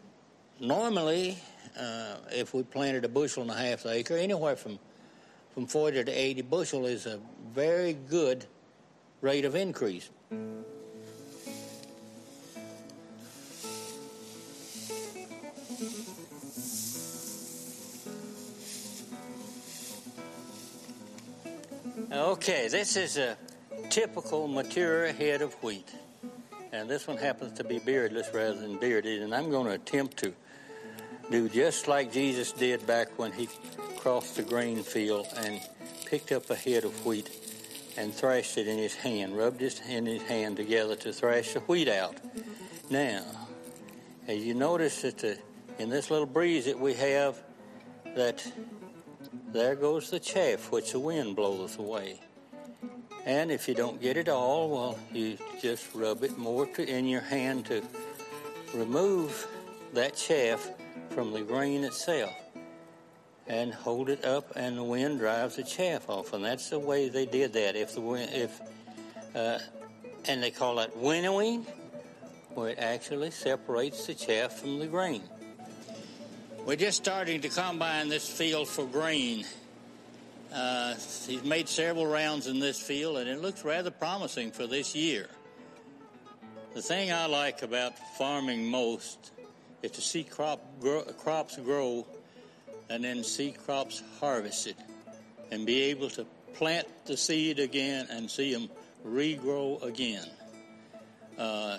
normally, 0.61 1.39
uh, 1.79 2.17
if 2.31 2.55
we 2.55 2.63
planted 2.63 3.05
a 3.05 3.09
bushel 3.09 3.43
and 3.43 3.51
a 3.51 3.55
half 3.55 3.87
acre, 3.87 4.17
anywhere 4.17 4.55
from, 4.55 4.79
from 5.55 5.67
40 5.67 6.05
to 6.05 6.13
80 6.13 6.43
bushel 6.43 6.87
is 6.87 7.07
a 7.07 7.19
very 7.53 7.95
good 7.95 8.47
rate 9.21 9.45
of 9.45 9.57
increase. 9.57 10.11
Okay, 22.15 22.69
this 22.69 22.97
is 22.97 23.17
a 23.17 23.37
typical 23.91 24.47
mature 24.47 25.13
head 25.13 25.43
of 25.43 25.53
wheat. 25.65 25.93
And 26.71 26.89
this 26.89 27.09
one 27.09 27.17
happens 27.17 27.59
to 27.59 27.65
be 27.65 27.81
beardless 27.81 28.33
rather 28.33 28.55
than 28.55 28.79
bearded. 28.79 29.21
And 29.23 29.35
I'm 29.35 29.51
going 29.51 29.67
to 29.67 29.73
attempt 29.73 30.19
to 30.19 30.33
do 31.29 31.49
just 31.49 31.89
like 31.89 32.13
Jesus 32.13 32.53
did 32.53 32.87
back 32.87 33.19
when 33.19 33.33
he 33.33 33.49
crossed 33.97 34.37
the 34.37 34.45
grain 34.45 34.85
field 34.85 35.27
and 35.39 35.61
picked 36.07 36.31
up 36.31 36.49
a 36.51 36.55
head 36.55 36.85
of 36.85 37.05
wheat 37.05 37.31
and 37.97 38.15
thrashed 38.15 38.59
it 38.59 38.69
in 38.69 38.79
his 38.79 38.95
hand, 38.95 39.37
rubbed 39.37 39.61
his 39.61 39.81
in 39.89 40.07
his 40.07 40.23
hand 40.23 40.57
together 40.57 40.95
to 40.95 41.13
thrash 41.13 41.55
the 41.55 41.61
wheat 41.61 41.89
out. 41.89 42.15
Now, 42.91 43.25
as 44.29 44.39
you 44.39 44.55
notice 44.55 45.03
that 45.03 45.19
the, 45.19 45.37
in 45.81 45.91
this 45.91 46.13
little 46.13 46.27
breeze 46.27 46.67
that 46.67 46.79
we 46.79 46.95
have, 46.95 47.43
that 48.15 48.47
there 49.55 49.77
goes 49.77 50.11
the 50.11 50.19
chaff 50.19 50.73
which 50.73 50.91
the 50.91 50.99
wind 50.99 51.37
blows 51.37 51.79
away. 51.79 52.21
And 53.25 53.53
if 53.53 53.69
you 53.69 53.75
don't 53.75 54.03
get 54.03 54.17
it 54.17 54.29
all, 54.29 54.69
well, 54.69 54.99
you 55.13 55.39
just 55.63 55.95
rub 55.95 56.25
it 56.25 56.37
more 56.37 56.67
to, 56.67 56.85
in 56.85 57.07
your 57.07 57.21
hand 57.21 57.65
to 57.67 57.81
remove 58.75 59.47
that 59.93 60.17
chaff 60.17 60.69
from 61.11 61.33
the 61.33 61.41
grain 61.41 61.85
itself 61.85 62.35
and 63.47 63.73
hold 63.73 64.09
it 64.09 64.25
up, 64.25 64.51
and 64.57 64.77
the 64.77 64.83
wind 64.83 65.21
drives 65.21 65.55
the 65.55 65.63
chaff 65.63 66.11
off. 66.11 66.33
And 66.33 66.45
that's 66.45 66.71
the 66.71 66.79
way 66.81 67.09
they 67.09 67.25
did 67.25 67.53
that. 67.53 67.77
If 67.77 67.95
the 67.95 68.01
wind, 68.01 68.31
if 68.35 68.61
uh, 69.37 69.61
and 70.27 70.43
they 70.43 70.51
call 70.51 70.81
it 70.81 70.97
winnowing, 70.97 71.65
where 72.55 72.71
it 72.71 72.79
actually 72.81 73.31
separates 73.31 74.07
the 74.07 74.15
chaff 74.15 74.59
from 74.59 74.81
the 74.81 74.87
grain. 74.89 75.23
We're 76.67 76.77
just 76.77 76.97
starting 76.97 77.43
to 77.43 77.51
combine 77.51 78.09
this 78.09 78.27
field 78.27 78.69
for 78.69 78.87
grain. 78.87 79.45
Uh, 80.51 80.95
he's 81.27 81.45
made 81.45 81.69
several 81.69 82.07
rounds 82.07 82.47
in 82.47 82.59
this 82.59 82.81
field, 82.81 83.19
and 83.19 83.29
it 83.29 83.43
looks 83.43 83.67
rather 83.67 83.91
promising 83.91 84.51
for 84.51 84.67
this 84.67 84.95
year. 84.95 85.29
The 86.73 86.81
thing 86.81 87.13
I 87.13 87.27
like 87.27 87.61
about 87.61 87.99
farming 88.17 88.67
most 88.67 89.33
is 89.83 89.91
to 89.91 90.01
see 90.01 90.25
crop 90.25 90.63
grow, 90.81 91.03
crops 91.03 91.59
grow 91.59 92.07
and 92.89 93.05
then 93.05 93.25
see 93.25 93.53
crops 93.53 94.03
harvested 94.19 94.77
and 95.51 95.67
be 95.67 95.83
able 95.83 96.09
to 96.11 96.25
plant 96.55 96.87
the 97.05 97.19
seed 97.19 97.59
again 97.59 98.07
and 98.11 98.31
see 98.31 98.55
them 98.55 98.71
regrow 99.07 99.83
again. 99.83 100.27
Uh, 101.37 101.77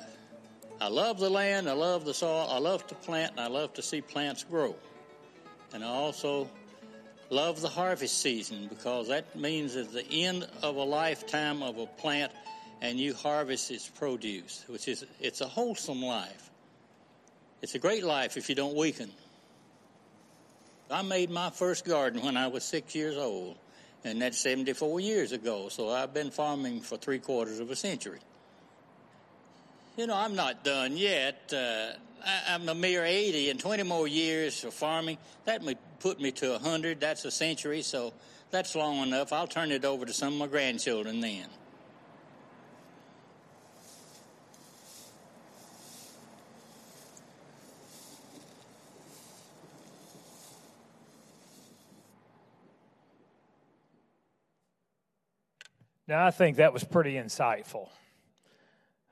I 0.82 0.90
love 0.90 1.20
the 1.20 1.30
land, 1.30 1.70
I 1.70 1.74
love 1.74 2.06
the 2.06 2.14
soil, 2.14 2.48
I 2.50 2.60
love 2.60 2.86
to 2.88 2.96
plant, 2.96 3.32
and 3.32 3.40
I 3.40 3.48
love 3.48 3.74
to 3.76 3.82
see 3.82 4.02
plants 4.02 4.44
grow. 4.44 4.76
And 5.74 5.84
I 5.84 5.88
also 5.88 6.50
love 7.30 7.62
the 7.62 7.70
harvest 7.70 8.22
season 8.22 8.68
because 8.68 9.08
that 9.08 9.36
means 9.36 9.76
at 9.76 9.92
the 9.94 10.06
end 10.12 10.48
of 10.62 10.76
a 10.76 10.84
lifetime 10.84 11.64
of 11.64 11.78
a 11.78 11.86
plant 11.86 12.32
and 12.82 13.00
you 13.00 13.14
harvest 13.14 13.72
its 13.72 13.88
produce, 13.88 14.64
which 14.68 14.88
is 14.88 15.06
it's 15.20 15.42
a 15.42 15.48
wholesome 15.48 16.02
life. 16.02 16.50
It's 17.62 17.74
a 17.76 17.80
great 17.80 18.04
life 18.04 18.38
if 18.38 18.50
you 18.50 18.56
don't 18.56 18.76
weaken. 18.76 19.10
I 20.92 21.02
made 21.02 21.30
my 21.30 21.50
first 21.50 21.84
garden 21.86 22.22
when 22.22 22.38
I 22.38 22.48
was 22.48 22.64
six 22.64 22.94
years 22.94 23.18
old, 23.18 23.58
and 24.04 24.22
that's 24.22 24.38
74 24.38 25.00
years 25.00 25.32
ago, 25.32 25.70
so 25.70 25.90
I've 25.90 26.14
been 26.14 26.30
farming 26.30 26.82
for 26.82 26.98
three 26.98 27.18
quarters 27.18 27.60
of 27.60 27.72
a 27.72 27.76
century. 27.76 28.20
You 29.98 30.08
know, 30.08 30.16
I'm 30.16 30.36
not 30.36 30.66
done 30.66 30.98
yet. 30.98 31.54
Uh, 31.54 31.94
I, 32.26 32.56
am 32.56 32.68
a 32.68 32.76
mere 32.76 33.06
80, 33.06 33.50
and 33.52 33.58
20 33.58 33.84
more 33.84 34.10
years 34.10 34.66
of 34.66 34.74
farming, 34.74 35.18
that 35.46 35.62
would 35.62 35.78
put 36.00 36.20
me 36.20 36.34
to 36.34 36.52
100. 36.52 37.00
That's 37.00 37.24
a 37.24 37.32
century, 37.32 37.82
so 37.82 38.12
that's 38.52 38.76
long 38.76 38.98
enough. 39.08 39.32
I'll 39.32 39.48
turn 39.48 39.72
it 39.72 39.86
over 39.86 40.06
to 40.06 40.12
some 40.12 40.34
of 40.34 40.40
my 40.40 40.48
grandchildren 40.48 41.22
then. 41.22 41.46
Now, 56.06 56.28
I 56.28 56.32
think 56.32 56.58
that 56.58 56.74
was 56.74 56.84
pretty 56.84 57.14
insightful. 57.14 57.88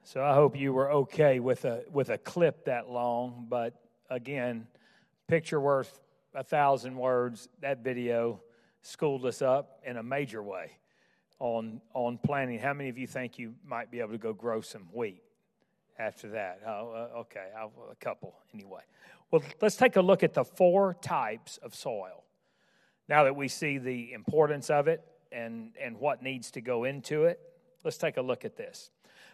So 0.05 0.21
I 0.21 0.33
hope 0.33 0.57
you 0.57 0.73
were 0.73 0.91
okay 0.91 1.39
with 1.39 1.63
a 1.63 1.83
with 1.91 2.09
a 2.09 2.17
clip 2.17 2.65
that 2.65 2.89
long. 2.89 3.45
But 3.47 3.73
again, 4.09 4.67
picture 5.27 5.61
worth 5.61 6.01
a 6.35 6.43
thousand 6.43 6.97
words. 6.97 7.47
That 7.61 7.85
video 7.85 8.41
schooled 8.81 9.25
us 9.25 9.41
up 9.41 9.79
in 9.85 9.95
a 9.95 10.03
major 10.03 10.43
way 10.43 10.71
on 11.39 11.79
on 11.93 12.17
planning. 12.17 12.59
How 12.59 12.73
many 12.73 12.89
of 12.89 12.97
you 12.97 13.07
think 13.07 13.39
you 13.39 13.55
might 13.65 13.91
be 13.91 14.01
able 14.01 14.11
to 14.11 14.17
go 14.17 14.33
grow 14.33 14.59
some 14.59 14.89
wheat 14.91 15.23
after 15.97 16.31
that? 16.31 16.59
Oh, 16.67 16.91
uh, 17.15 17.19
okay, 17.19 17.47
I'll, 17.57 17.71
a 17.89 17.95
couple 17.95 18.35
anyway. 18.53 18.81
Well, 19.31 19.41
let's 19.61 19.77
take 19.77 19.95
a 19.95 20.01
look 20.01 20.21
at 20.21 20.33
the 20.33 20.43
four 20.43 20.97
types 21.01 21.57
of 21.63 21.73
soil. 21.73 22.25
Now 23.07 23.23
that 23.23 23.37
we 23.37 23.47
see 23.47 23.77
the 23.77 24.11
importance 24.11 24.69
of 24.69 24.89
it 24.89 25.01
and 25.31 25.71
and 25.81 25.97
what 25.97 26.21
needs 26.21 26.51
to 26.51 26.61
go 26.61 26.83
into 26.83 27.23
it, 27.23 27.39
let's 27.83 27.97
take 27.97 28.17
a 28.17 28.21
look 28.21 28.45
at 28.45 28.55
this. 28.55 28.91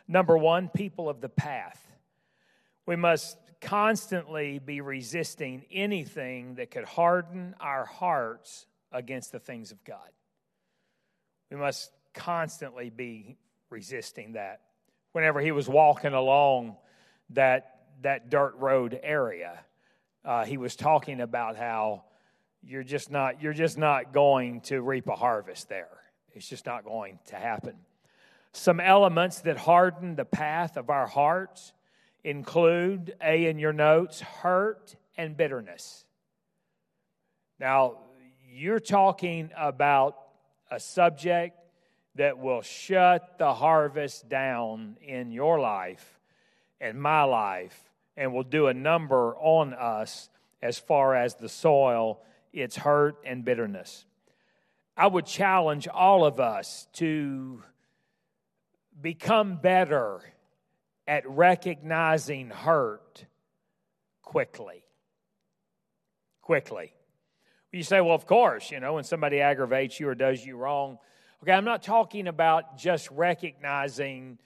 Number 0.08 0.38
one, 0.38 0.70
people 0.70 1.10
of 1.10 1.22
the 1.22 1.30
path. 1.30 1.86
We 2.86 2.96
must 2.96 3.38
constantly 3.62 4.60
be 4.60 4.82
resisting 4.82 5.66
anything 5.72 6.56
that 6.56 6.72
could 6.72 6.86
harden 6.86 7.56
our 7.60 7.86
hearts 7.86 8.66
against 8.92 9.32
the 9.32 9.40
things 9.40 9.72
of 9.72 9.84
God. 9.84 10.10
We 11.52 11.58
must 11.58 11.92
constantly 12.14 12.90
be 12.90 13.38
resisting 13.70 14.34
that. 14.34 14.62
Whenever 15.12 15.42
he 15.42 15.52
was 15.52 15.68
walking 15.68 16.14
along 16.14 16.78
that, 17.32 17.82
that 18.02 18.30
dirt 18.30 18.56
road 18.58 19.00
area, 19.02 19.60
uh, 20.24 20.46
he 20.46 20.58
was 20.58 20.76
talking 20.76 21.22
about 21.22 21.56
how 21.56 22.04
you're 22.62 22.84
just 22.84 23.10
not 23.10 23.42
you're 23.42 23.54
just 23.54 23.78
not 23.78 24.12
going 24.14 24.62
to 24.62 24.82
reap 24.82 25.08
a 25.08 25.16
harvest 25.16 25.70
there. 25.70 25.88
It's 26.34 26.48
just 26.48 26.66
not 26.66 26.84
going 26.84 27.20
to 27.28 27.36
happen. 27.36 27.76
Some 28.52 28.80
elements 28.80 29.42
that 29.42 29.58
harden 29.58 30.16
the 30.16 30.26
path 30.26 30.78
of 30.78 30.90
our 30.90 31.08
hearts 31.08 31.74
include, 32.24 33.16
A 33.24 33.46
in 33.46 33.60
your 33.60 33.74
notes, 33.74 34.22
hurt 34.22 34.96
and 35.18 35.38
bitterness. 35.38 36.06
Now, 37.60 37.98
you're 38.52 38.80
talking 38.80 39.52
about 39.58 40.18
a 40.72 40.80
subject 40.80 41.58
that 42.16 42.38
will 42.38 42.62
shut 42.62 43.38
the 43.38 43.54
harvest 43.54 44.28
down 44.28 44.98
in 45.02 45.32
your 45.32 45.60
life 45.60 46.20
and 46.82 47.00
my 47.00 47.24
life 47.24 47.90
and 48.18 48.34
will 48.34 48.44
do 48.44 48.68
a 48.68 48.74
number 48.74 49.36
on 49.38 49.74
us 49.74 50.30
as 50.62 50.78
far 50.78 51.16
as 51.16 51.36
the 51.36 51.48
soil, 51.48 52.22
its 52.52 52.76
hurt 52.76 53.18
and 53.26 53.46
bitterness. 53.46 54.06
I 54.98 55.08
would 55.08 55.26
challenge 55.26 55.88
all 55.88 56.26
of 56.26 56.40
us 56.40 56.88
to 56.94 57.64
become 59.02 59.58
better 59.58 60.22
at 61.08 61.28
recognizing 61.30 62.50
hurt 62.50 63.26
quickly. 64.22 64.84
Quickly. 66.42 66.94
You 67.72 67.84
say, 67.84 68.02
well, 68.02 68.16
of 68.16 68.26
course, 68.26 68.72
you 68.72 68.80
know, 68.80 68.94
when 68.94 69.04
somebody 69.04 69.42
aggravates 69.42 70.00
you 70.00 70.10
or 70.10 70.16
does 70.16 70.44
you 70.44 70.58
wrong. 70.58 70.98
Okay, 71.44 71.52
I'm 71.52 71.66
not 71.66 71.84
talking 71.84 72.28
about 72.28 72.78
just 72.78 73.10
recognizing, 73.12 74.40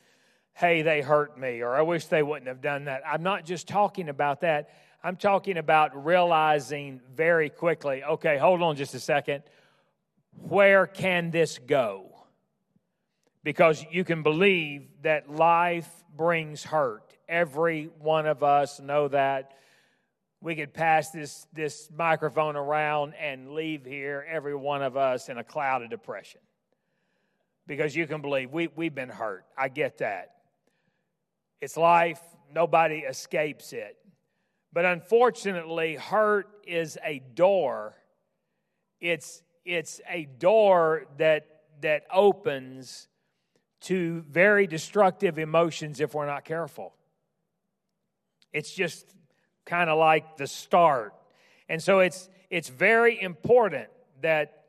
hey, 0.54 0.82
they 0.82 1.02
hurt 1.02 1.38
me, 1.38 1.62
or 1.62 1.74
I 1.74 1.82
wish 1.82 2.06
they 2.06 2.22
wouldn't 2.22 2.48
have 2.48 2.62
done 2.62 2.86
that. 2.86 3.02
I'm 3.06 3.24
not 3.24 3.46
just 3.46 3.68
talking 3.68 4.10
about 4.10 4.42
that. 4.42 4.70
I'm 5.04 5.16
talking 5.16 5.58
about 5.58 6.06
realizing 6.06 7.02
very 7.14 7.50
quickly, 7.50 8.04
okay, 8.04 8.38
hold 8.38 8.62
on 8.62 8.76
just 8.76 8.94
a 8.94 9.00
second. 9.00 9.44
Where 10.38 10.88
can 10.88 11.32
this 11.32 11.60
go? 11.60 12.13
Because 13.44 13.86
you 13.92 14.04
can 14.04 14.24
believe 14.24 14.88
that 15.02 15.30
life 15.30 15.90
brings 16.16 16.64
hurt. 16.64 17.16
Every 17.28 17.90
one 18.00 18.26
of 18.26 18.44
us 18.44 18.80
know 18.80 19.08
that. 19.10 19.54
We 20.42 20.56
could 20.56 20.74
pass 20.74 21.12
this, 21.12 21.48
this 21.54 21.90
microphone 21.96 22.56
around 22.56 23.14
and 23.14 23.52
leave 23.52 23.86
here, 23.86 24.26
every 24.30 24.56
one 24.56 24.82
of 24.82 24.98
us, 24.98 25.30
in 25.30 25.38
a 25.38 25.44
cloud 25.44 25.84
of 25.84 25.90
depression. 25.90 26.42
Because 27.66 27.96
you 27.96 28.08
can 28.08 28.22
believe 28.22 28.52
we, 28.52 28.68
we've 28.76 28.94
been 28.94 29.10
hurt. 29.10 29.46
I 29.58 29.70
get 29.70 30.00
that. 30.00 30.32
It's 31.62 31.78
life, 31.78 32.20
nobody 32.54 33.00
escapes 33.00 33.72
it. 33.72 33.98
But 34.74 34.84
unfortunately, 34.84 35.96
hurt 35.96 36.50
is 36.68 36.98
a 37.06 37.20
door. 37.36 37.96
It's, 39.00 39.44
it's 39.64 40.02
a 40.10 40.26
door 40.26 41.06
that, 41.18 41.46
that 41.82 42.04
opens 42.12 43.08
to 43.84 44.22
very 44.30 44.66
destructive 44.68 45.38
emotions 45.38 46.00
if 46.00 46.14
we're 46.14 46.26
not 46.26 46.46
careful. 46.46 46.94
It's 48.52 48.74
just 48.74 49.14
kind 49.66 49.90
of 49.90 49.98
like 49.98 50.38
the 50.38 50.48
start. 50.48 51.14
And 51.70 51.82
so 51.82 52.00
it's 52.00 52.30
it's 52.50 52.70
very 52.70 53.22
important 53.22 53.90
that 54.22 54.64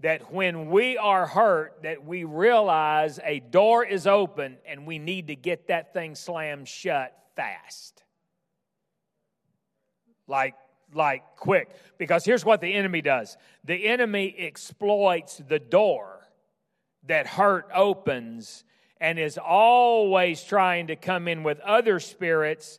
that 0.00 0.32
when 0.32 0.70
we 0.70 0.98
are 0.98 1.26
hurt 1.26 1.82
that 1.82 2.04
we 2.04 2.24
realize 2.24 3.18
a 3.24 3.40
door 3.40 3.84
is 3.84 4.06
open 4.06 4.56
and 4.66 4.86
we 4.86 4.98
need 4.98 5.28
to 5.28 5.36
get 5.36 5.68
that 5.68 5.92
thing 5.92 6.14
slammed 6.14 6.68
shut 6.68 7.16
fast. 7.36 8.02
Like 10.26 10.54
like 10.94 11.22
quick 11.36 11.70
because 11.98 12.24
here's 12.24 12.44
what 12.44 12.60
the 12.60 12.72
enemy 12.72 13.02
does. 13.02 13.36
The 13.64 13.86
enemy 13.86 14.34
exploits 14.38 15.40
the 15.48 15.58
door 15.58 16.25
that 17.06 17.26
hurt 17.26 17.68
opens 17.74 18.64
and 19.00 19.18
is 19.18 19.38
always 19.38 20.42
trying 20.42 20.88
to 20.88 20.96
come 20.96 21.28
in 21.28 21.42
with 21.42 21.60
other 21.60 22.00
spirits 22.00 22.78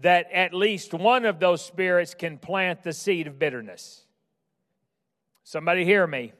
that 0.00 0.30
at 0.32 0.52
least 0.52 0.92
one 0.92 1.24
of 1.24 1.38
those 1.38 1.64
spirits 1.64 2.14
can 2.14 2.38
plant 2.38 2.82
the 2.82 2.92
seed 2.92 3.26
of 3.26 3.38
bitterness. 3.38 4.04
Somebody 5.44 5.84
hear 5.84 6.06
me. 6.06 6.32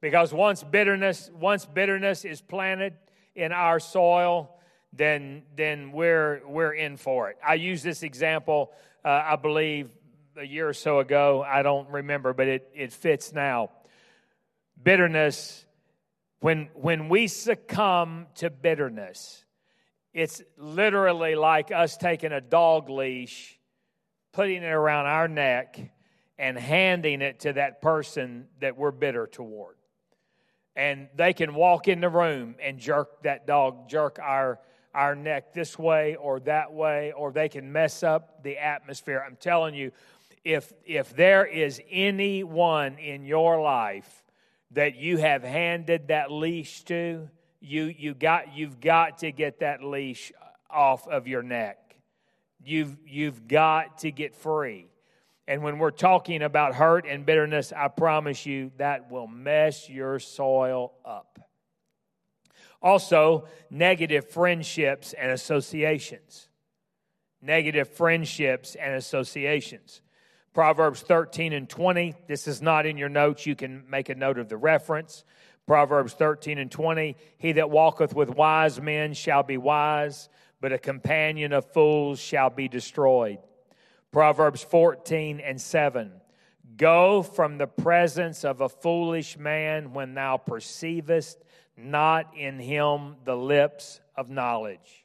Because 0.00 0.32
once 0.32 0.62
bitterness, 0.64 1.30
once 1.32 1.64
bitterness 1.64 2.24
is 2.24 2.40
planted 2.40 2.94
in 3.34 3.52
our 3.52 3.78
soil, 3.78 4.50
then 4.92 5.42
then 5.56 5.92
we're 5.92 6.42
we're 6.46 6.72
in 6.72 6.96
for 6.96 7.30
it. 7.30 7.38
I 7.46 7.54
use 7.54 7.82
this 7.82 8.02
example, 8.02 8.72
uh, 9.04 9.22
I 9.26 9.36
believe, 9.36 9.90
a 10.36 10.44
year 10.44 10.68
or 10.68 10.72
so 10.72 10.98
ago. 10.98 11.44
I 11.46 11.62
don't 11.62 11.88
remember, 11.88 12.32
but 12.32 12.48
it, 12.48 12.70
it 12.74 12.92
fits 12.92 13.32
now. 13.32 13.70
Bitterness 14.82 15.64
when, 16.42 16.68
when 16.74 17.08
we 17.08 17.28
succumb 17.28 18.26
to 18.34 18.50
bitterness, 18.50 19.44
it's 20.12 20.42
literally 20.58 21.36
like 21.36 21.70
us 21.70 21.96
taking 21.96 22.32
a 22.32 22.40
dog 22.40 22.90
leash 22.90 23.58
putting 24.32 24.62
it 24.62 24.72
around 24.72 25.06
our 25.06 25.28
neck 25.28 25.78
and 26.38 26.58
handing 26.58 27.22
it 27.22 27.40
to 27.40 27.52
that 27.52 27.80
person 27.80 28.48
that 28.60 28.76
we're 28.76 28.90
bitter 28.90 29.26
toward. 29.26 29.76
And 30.74 31.08
they 31.14 31.32
can 31.32 31.54
walk 31.54 31.86
in 31.86 32.00
the 32.00 32.08
room 32.08 32.56
and 32.60 32.78
jerk 32.78 33.22
that 33.22 33.46
dog, 33.46 33.88
jerk 33.88 34.18
our, 34.20 34.58
our 34.94 35.14
neck 35.14 35.52
this 35.52 35.78
way 35.78 36.16
or 36.16 36.40
that 36.40 36.72
way, 36.72 37.12
or 37.12 37.30
they 37.30 37.48
can 37.48 37.70
mess 37.70 38.02
up 38.02 38.42
the 38.42 38.58
atmosphere. 38.58 39.22
I'm 39.24 39.36
telling 39.36 39.74
you, 39.74 39.92
if, 40.44 40.72
if 40.84 41.14
there 41.14 41.44
is 41.44 41.80
anyone 41.88 42.98
in 42.98 43.24
your 43.24 43.60
life 43.60 44.21
that 44.74 44.96
you 44.96 45.18
have 45.18 45.42
handed 45.42 46.08
that 46.08 46.30
leash 46.30 46.82
to, 46.84 47.28
you, 47.60 47.84
you 47.84 48.14
got, 48.14 48.56
you've 48.56 48.80
got 48.80 49.18
to 49.18 49.30
get 49.30 49.60
that 49.60 49.82
leash 49.84 50.32
off 50.70 51.06
of 51.06 51.28
your 51.28 51.42
neck. 51.42 51.78
You've, 52.64 52.96
you've 53.06 53.46
got 53.46 53.98
to 53.98 54.10
get 54.10 54.34
free. 54.34 54.88
And 55.46 55.62
when 55.62 55.78
we're 55.78 55.90
talking 55.90 56.42
about 56.42 56.74
hurt 56.74 57.04
and 57.06 57.26
bitterness, 57.26 57.72
I 57.76 57.88
promise 57.88 58.46
you 58.46 58.70
that 58.78 59.10
will 59.10 59.26
mess 59.26 59.88
your 59.88 60.18
soil 60.18 60.92
up. 61.04 61.38
Also, 62.80 63.46
negative 63.70 64.28
friendships 64.30 65.12
and 65.12 65.30
associations. 65.30 66.48
Negative 67.40 67.88
friendships 67.88 68.76
and 68.76 68.94
associations. 68.94 70.00
Proverbs 70.54 71.00
13 71.00 71.52
and 71.52 71.68
20. 71.68 72.14
This 72.26 72.46
is 72.46 72.60
not 72.60 72.84
in 72.84 72.98
your 72.98 73.08
notes. 73.08 73.46
You 73.46 73.56
can 73.56 73.84
make 73.88 74.10
a 74.10 74.14
note 74.14 74.38
of 74.38 74.48
the 74.48 74.56
reference. 74.56 75.24
Proverbs 75.66 76.12
13 76.12 76.58
and 76.58 76.70
20. 76.70 77.16
He 77.38 77.52
that 77.52 77.70
walketh 77.70 78.14
with 78.14 78.28
wise 78.28 78.80
men 78.80 79.14
shall 79.14 79.42
be 79.42 79.56
wise, 79.56 80.28
but 80.60 80.72
a 80.72 80.78
companion 80.78 81.52
of 81.52 81.72
fools 81.72 82.20
shall 82.20 82.50
be 82.50 82.68
destroyed. 82.68 83.38
Proverbs 84.10 84.62
14 84.62 85.40
and 85.40 85.58
7. 85.60 86.12
Go 86.76 87.22
from 87.22 87.56
the 87.56 87.66
presence 87.66 88.44
of 88.44 88.60
a 88.60 88.68
foolish 88.68 89.38
man 89.38 89.94
when 89.94 90.14
thou 90.14 90.36
perceivest 90.36 91.38
not 91.76 92.36
in 92.36 92.58
him 92.58 93.16
the 93.24 93.36
lips 93.36 94.00
of 94.16 94.28
knowledge. 94.28 95.01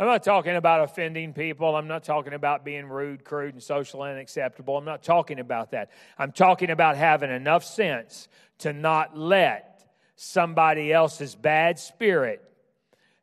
I'm 0.00 0.06
not 0.06 0.22
talking 0.22 0.56
about 0.56 0.80
offending 0.80 1.34
people. 1.34 1.76
I'm 1.76 1.86
not 1.86 2.04
talking 2.04 2.32
about 2.32 2.64
being 2.64 2.88
rude, 2.88 3.22
crude, 3.22 3.52
and 3.52 3.62
socially 3.62 4.10
unacceptable. 4.10 4.78
I'm 4.78 4.84
not 4.86 5.02
talking 5.02 5.38
about 5.38 5.72
that. 5.72 5.90
I'm 6.16 6.32
talking 6.32 6.70
about 6.70 6.96
having 6.96 7.30
enough 7.30 7.64
sense 7.64 8.26
to 8.60 8.72
not 8.72 9.14
let 9.14 9.84
somebody 10.16 10.90
else's 10.90 11.34
bad 11.34 11.78
spirit 11.78 12.42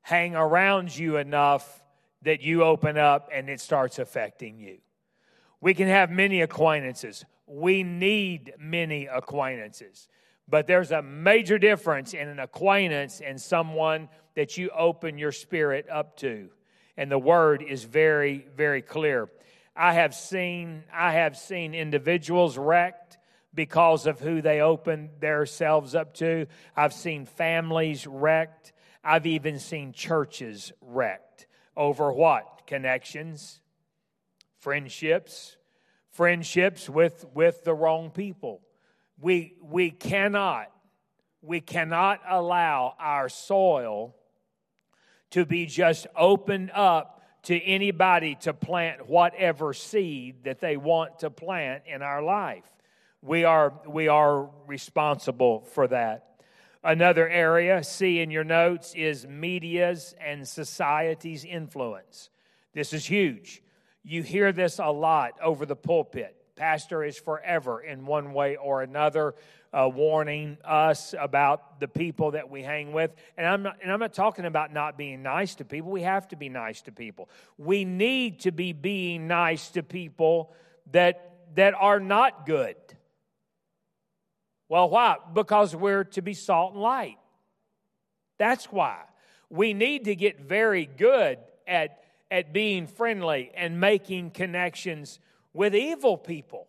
hang 0.04 0.36
around 0.36 0.96
you 0.96 1.18
enough 1.18 1.82
that 2.22 2.44
you 2.44 2.64
open 2.64 2.96
up 2.96 3.32
and 3.34 3.50
it 3.50 3.60
starts 3.60 3.98
affecting 3.98 4.60
you. 4.60 4.78
We 5.60 5.74
can 5.74 5.88
have 5.88 6.12
many 6.12 6.42
acquaintances. 6.42 7.26
We 7.48 7.82
need 7.82 8.54
many 8.60 9.08
acquaintances. 9.08 10.08
But 10.48 10.68
there's 10.68 10.92
a 10.92 11.02
major 11.02 11.58
difference 11.58 12.14
in 12.14 12.28
an 12.28 12.38
acquaintance 12.38 13.20
and 13.20 13.42
someone 13.42 14.10
that 14.36 14.60
you 14.60 14.70
open 14.70 15.18
your 15.18 15.32
spirit 15.32 15.88
up 15.90 16.16
to. 16.18 16.50
And 16.98 17.12
the 17.12 17.20
word 17.20 17.62
is 17.62 17.84
very, 17.84 18.48
very 18.56 18.82
clear. 18.82 19.30
I 19.76 19.94
have 19.94 20.16
seen, 20.16 20.84
I 20.92 21.14
have 21.14 21.38
seen 21.38 21.76
individuals 21.76 22.58
wrecked 22.58 23.18
because 23.54 24.08
of 24.08 24.20
who 24.20 24.42
they 24.42 24.62
open 24.62 25.12
themselves 25.20 25.96
up 25.96 26.16
to. 26.16 26.48
I've 26.76 26.94
seen 26.94 27.26
families 27.26 28.08
wrecked 28.08 28.74
I've 29.08 29.26
even 29.26 29.58
seen 29.60 29.94
churches 29.94 30.74
wrecked 30.82 31.48
over 31.78 32.12
what? 32.12 32.68
Connections, 32.68 33.62
friendships, 34.60 35.56
friendships 36.10 36.90
with, 36.90 37.26
with 37.34 37.64
the 37.64 37.74
wrong 37.74 38.12
people. 38.12 38.60
We, 39.18 39.56
we 39.62 39.92
cannot, 39.92 40.68
we 41.42 41.62
cannot 41.62 42.20
allow 42.28 42.96
our 43.00 43.30
soil 43.30 44.14
to 45.32 45.46
be 45.46 45.66
just 45.66 46.08
opened 46.16 46.72
up 46.74 47.22
to 47.44 47.60
anybody 47.62 48.36
to 48.36 48.54
plant 48.54 49.08
whatever 49.08 49.74
seed 49.74 50.44
that 50.44 50.60
they 50.60 50.78
want 50.78 51.20
to 51.20 51.30
plant 51.30 51.84
in 51.86 52.02
our 52.02 52.22
life. 52.22 52.66
We 53.22 53.44
are, 53.44 53.74
we 53.88 54.08
are 54.08 54.50
responsible 54.68 55.62
for 55.62 55.88
that. 55.88 56.42
Another 56.84 57.28
area, 57.28 57.84
see 57.84 58.20
in 58.20 58.32
your 58.32 58.44
notes, 58.44 58.94
is 58.96 59.28
media's 59.28 60.16
and 60.20 60.48
society's 60.48 61.44
influence. 61.44 62.30
This 62.74 62.94
is 62.94 63.06
huge. 63.06 63.62
You 64.04 64.24
hear 64.24 64.52
this 64.52 64.80
a 64.80 64.92
lot 64.92 65.34
over 65.42 65.66
the 65.66 65.76
pulpit. 65.76 66.37
Pastor 66.58 67.04
is 67.04 67.18
forever, 67.18 67.80
in 67.80 68.06
one 68.06 68.34
way 68.34 68.58
or 68.58 68.82
another, 68.82 69.36
uh, 69.72 69.90
warning 69.94 70.58
us 70.66 71.14
about 71.18 71.80
the 71.80 71.88
people 71.88 72.32
that 72.32 72.50
we 72.50 72.64
hang 72.64 72.92
with. 72.92 73.16
And 73.38 73.46
I'm, 73.48 73.64
not, 73.64 73.78
and 73.82 73.92
I'm 73.92 74.00
not 74.00 74.14
talking 74.14 74.46
about 74.46 74.74
not 74.74 74.98
being 74.98 75.24
nice 75.24 75.56
to 75.56 75.66
people. 75.66 75.92
We 75.92 76.02
have 76.02 76.28
to 76.30 76.36
be 76.36 76.50
nice 76.50 76.82
to 76.84 76.92
people. 76.92 77.30
We 77.58 77.86
need 77.86 78.42
to 78.42 78.52
be 78.52 78.74
being 78.74 79.28
nice 79.28 79.70
to 79.70 79.84
people 79.84 80.54
that, 80.92 81.32
that 81.56 81.76
are 81.80 82.00
not 82.00 82.46
good. 82.46 82.76
Well, 84.68 84.90
why? 84.90 85.18
Because 85.34 85.76
we're 85.76 86.04
to 86.06 86.22
be 86.22 86.34
salt 86.34 86.74
and 86.74 86.82
light. 86.82 87.18
That's 88.38 88.66
why. 88.66 89.02
We 89.50 89.74
need 89.74 90.06
to 90.06 90.16
get 90.16 90.42
very 90.42 90.86
good 90.86 91.40
at, 91.66 92.04
at 92.30 92.52
being 92.52 92.88
friendly 92.88 93.52
and 93.56 93.80
making 93.80 94.32
connections 94.32 95.20
with 95.58 95.74
evil 95.74 96.20
people 96.20 96.68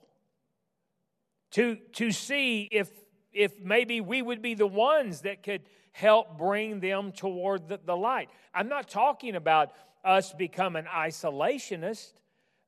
to, 1.50 1.76
to 1.92 2.10
see 2.10 2.66
if, 2.72 2.88
if 3.34 3.60
maybe 3.60 4.00
we 4.00 4.22
would 4.22 4.40
be 4.40 4.54
the 4.54 4.66
ones 4.66 5.20
that 5.20 5.42
could 5.42 5.60
help 5.92 6.38
bring 6.38 6.80
them 6.80 7.12
toward 7.12 7.68
the, 7.68 7.78
the 7.84 7.94
light. 7.94 8.30
I'm 8.54 8.70
not 8.70 8.88
talking 8.88 9.36
about 9.36 9.72
us 10.02 10.32
becoming 10.32 10.84
isolationist. 10.84 12.14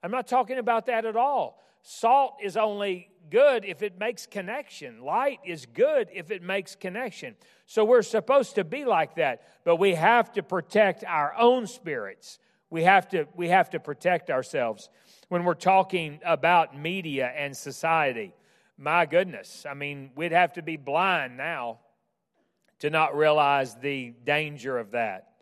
I'm 0.02 0.10
not 0.10 0.26
talking 0.26 0.58
about 0.58 0.86
that 0.86 1.06
at 1.06 1.16
all. 1.16 1.58
Salt 1.80 2.36
is 2.42 2.58
only 2.58 3.08
good 3.30 3.64
if 3.64 3.82
it 3.82 3.98
makes 3.98 4.26
connection. 4.26 5.00
Light 5.00 5.38
is 5.42 5.64
good 5.64 6.08
if 6.12 6.30
it 6.30 6.42
makes 6.42 6.74
connection. 6.74 7.34
So 7.64 7.82
we're 7.82 8.02
supposed 8.02 8.56
to 8.56 8.64
be 8.64 8.84
like 8.84 9.14
that, 9.14 9.42
but 9.64 9.76
we 9.76 9.94
have 9.94 10.32
to 10.32 10.42
protect 10.42 11.02
our 11.02 11.34
own 11.38 11.66
spirits. 11.66 12.38
We 12.70 12.84
have 12.84 13.08
to 13.08 13.26
we 13.34 13.48
have 13.48 13.70
to 13.70 13.80
protect 13.80 14.30
ourselves 14.30 14.88
when 15.28 15.44
we're 15.44 15.54
talking 15.54 16.20
about 16.24 16.78
media 16.78 17.32
and 17.36 17.56
society. 17.56 18.32
My 18.78 19.04
goodness, 19.06 19.66
I 19.68 19.74
mean, 19.74 20.10
we'd 20.16 20.32
have 20.32 20.54
to 20.54 20.62
be 20.62 20.76
blind 20.76 21.36
now 21.36 21.80
to 22.78 22.88
not 22.88 23.16
realize 23.16 23.74
the 23.74 24.14
danger 24.24 24.78
of 24.78 24.92
that. 24.92 25.32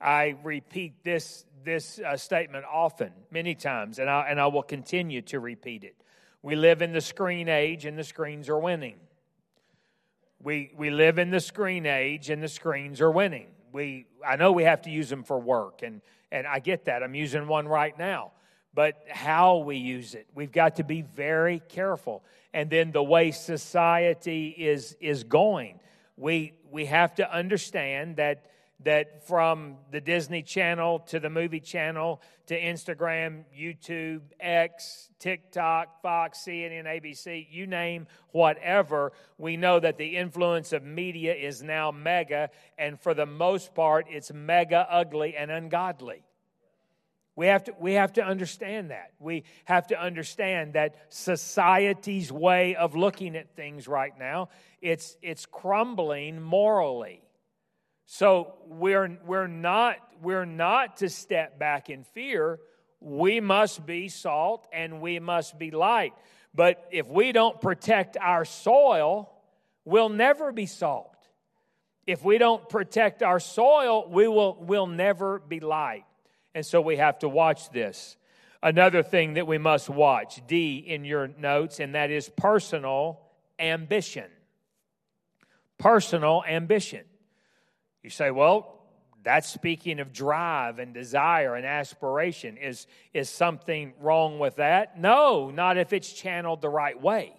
I 0.00 0.36
repeat 0.42 1.02
this 1.02 1.46
this 1.64 1.98
uh, 1.98 2.16
statement 2.16 2.64
often, 2.70 3.10
many 3.30 3.54
times, 3.54 3.98
and 3.98 4.10
I, 4.10 4.26
and 4.28 4.38
I 4.40 4.48
will 4.48 4.62
continue 4.62 5.22
to 5.22 5.40
repeat 5.40 5.82
it. 5.82 5.96
We 6.42 6.56
live 6.56 6.82
in 6.82 6.92
the 6.92 7.00
screen 7.00 7.48
age, 7.48 7.86
and 7.86 7.98
the 7.98 8.04
screens 8.04 8.50
are 8.50 8.58
winning. 8.58 8.96
We, 10.42 10.72
we 10.76 10.90
live 10.90 11.18
in 11.18 11.30
the 11.30 11.40
screen 11.40 11.86
age, 11.86 12.28
and 12.28 12.42
the 12.42 12.48
screens 12.48 13.00
are 13.00 13.10
winning. 13.10 13.46
We, 13.72 14.06
I 14.26 14.36
know 14.36 14.52
we 14.52 14.64
have 14.64 14.82
to 14.82 14.90
use 14.90 15.08
them 15.08 15.24
for 15.24 15.38
work, 15.38 15.80
and, 15.82 16.02
and 16.34 16.48
I 16.48 16.58
get 16.58 16.86
that. 16.86 17.02
I'm 17.04 17.14
using 17.14 17.46
one 17.46 17.68
right 17.68 17.96
now. 17.96 18.32
But 18.74 18.96
how 19.08 19.58
we 19.58 19.76
use 19.76 20.16
it, 20.16 20.26
we've 20.34 20.50
got 20.50 20.76
to 20.76 20.84
be 20.84 21.02
very 21.02 21.60
careful. 21.68 22.24
And 22.52 22.68
then 22.68 22.90
the 22.90 23.04
way 23.04 23.30
society 23.30 24.48
is, 24.48 24.96
is 25.00 25.22
going, 25.22 25.78
we, 26.16 26.54
we 26.72 26.86
have 26.86 27.14
to 27.16 27.32
understand 27.32 28.16
that 28.16 28.46
that 28.80 29.26
from 29.26 29.76
the 29.90 30.00
Disney 30.00 30.42
Channel 30.42 31.00
to 31.00 31.20
the 31.20 31.30
movie 31.30 31.60
channel 31.60 32.20
to 32.46 32.60
Instagram, 32.60 33.44
YouTube, 33.56 34.20
X, 34.38 35.08
TikTok, 35.18 36.02
Fox, 36.02 36.44
CNN, 36.46 36.84
ABC, 36.84 37.46
you 37.50 37.66
name 37.66 38.06
whatever, 38.32 39.12
we 39.38 39.56
know 39.56 39.80
that 39.80 39.96
the 39.96 40.16
influence 40.16 40.72
of 40.72 40.82
media 40.82 41.34
is 41.34 41.62
now 41.62 41.90
mega, 41.90 42.50
and 42.76 43.00
for 43.00 43.14
the 43.14 43.26
most 43.26 43.74
part, 43.74 44.06
it's 44.10 44.32
mega 44.32 44.86
ugly 44.90 45.34
and 45.36 45.50
ungodly. 45.50 46.24
We 47.36 47.46
have, 47.48 47.64
to, 47.64 47.74
we 47.80 47.94
have 47.94 48.12
to 48.12 48.22
understand 48.22 48.90
that. 48.90 49.10
We 49.18 49.42
have 49.64 49.88
to 49.88 50.00
understand 50.00 50.74
that 50.74 50.94
society's 51.08 52.30
way 52.30 52.76
of 52.76 52.94
looking 52.94 53.34
at 53.34 53.56
things 53.56 53.88
right 53.88 54.16
now, 54.16 54.50
it's, 54.80 55.16
it's 55.20 55.46
crumbling 55.46 56.40
morally. 56.40 57.23
So 58.06 58.54
we're, 58.66 59.18
we're, 59.24 59.46
not, 59.46 59.96
we're 60.22 60.44
not 60.44 60.98
to 60.98 61.08
step 61.08 61.58
back 61.58 61.90
in 61.90 62.04
fear. 62.04 62.58
We 63.00 63.40
must 63.40 63.84
be 63.86 64.08
salt 64.08 64.68
and 64.72 65.00
we 65.00 65.18
must 65.20 65.58
be 65.58 65.70
light. 65.70 66.12
But 66.54 66.86
if 66.90 67.06
we 67.08 67.32
don't 67.32 67.60
protect 67.60 68.16
our 68.16 68.44
soil, 68.44 69.30
we'll 69.84 70.08
never 70.08 70.52
be 70.52 70.66
salt. 70.66 71.10
If 72.06 72.22
we 72.22 72.38
don't 72.38 72.68
protect 72.68 73.22
our 73.22 73.40
soil, 73.40 74.08
we 74.08 74.28
will 74.28 74.58
we'll 74.60 74.86
never 74.86 75.38
be 75.38 75.60
light. 75.60 76.04
And 76.54 76.64
so 76.64 76.80
we 76.80 76.96
have 76.98 77.18
to 77.20 77.28
watch 77.28 77.70
this. 77.70 78.16
Another 78.62 79.02
thing 79.02 79.34
that 79.34 79.46
we 79.46 79.58
must 79.58 79.88
watch, 79.90 80.40
D 80.46 80.76
in 80.76 81.04
your 81.04 81.28
notes, 81.28 81.80
and 81.80 81.94
that 81.94 82.10
is 82.10 82.28
personal 82.28 83.20
ambition. 83.58 84.30
Personal 85.78 86.44
ambition. 86.48 87.04
You 88.04 88.10
say, 88.10 88.30
well, 88.30 88.82
that's 89.22 89.48
speaking 89.48 89.98
of 89.98 90.12
drive 90.12 90.78
and 90.78 90.92
desire 90.92 91.54
and 91.56 91.64
aspiration. 91.64 92.58
Is, 92.58 92.86
is 93.14 93.30
something 93.30 93.94
wrong 93.98 94.38
with 94.38 94.56
that? 94.56 95.00
No, 95.00 95.50
not 95.50 95.78
if 95.78 95.94
it's 95.94 96.12
channeled 96.12 96.60
the 96.60 96.68
right 96.68 97.00
way. 97.00 97.32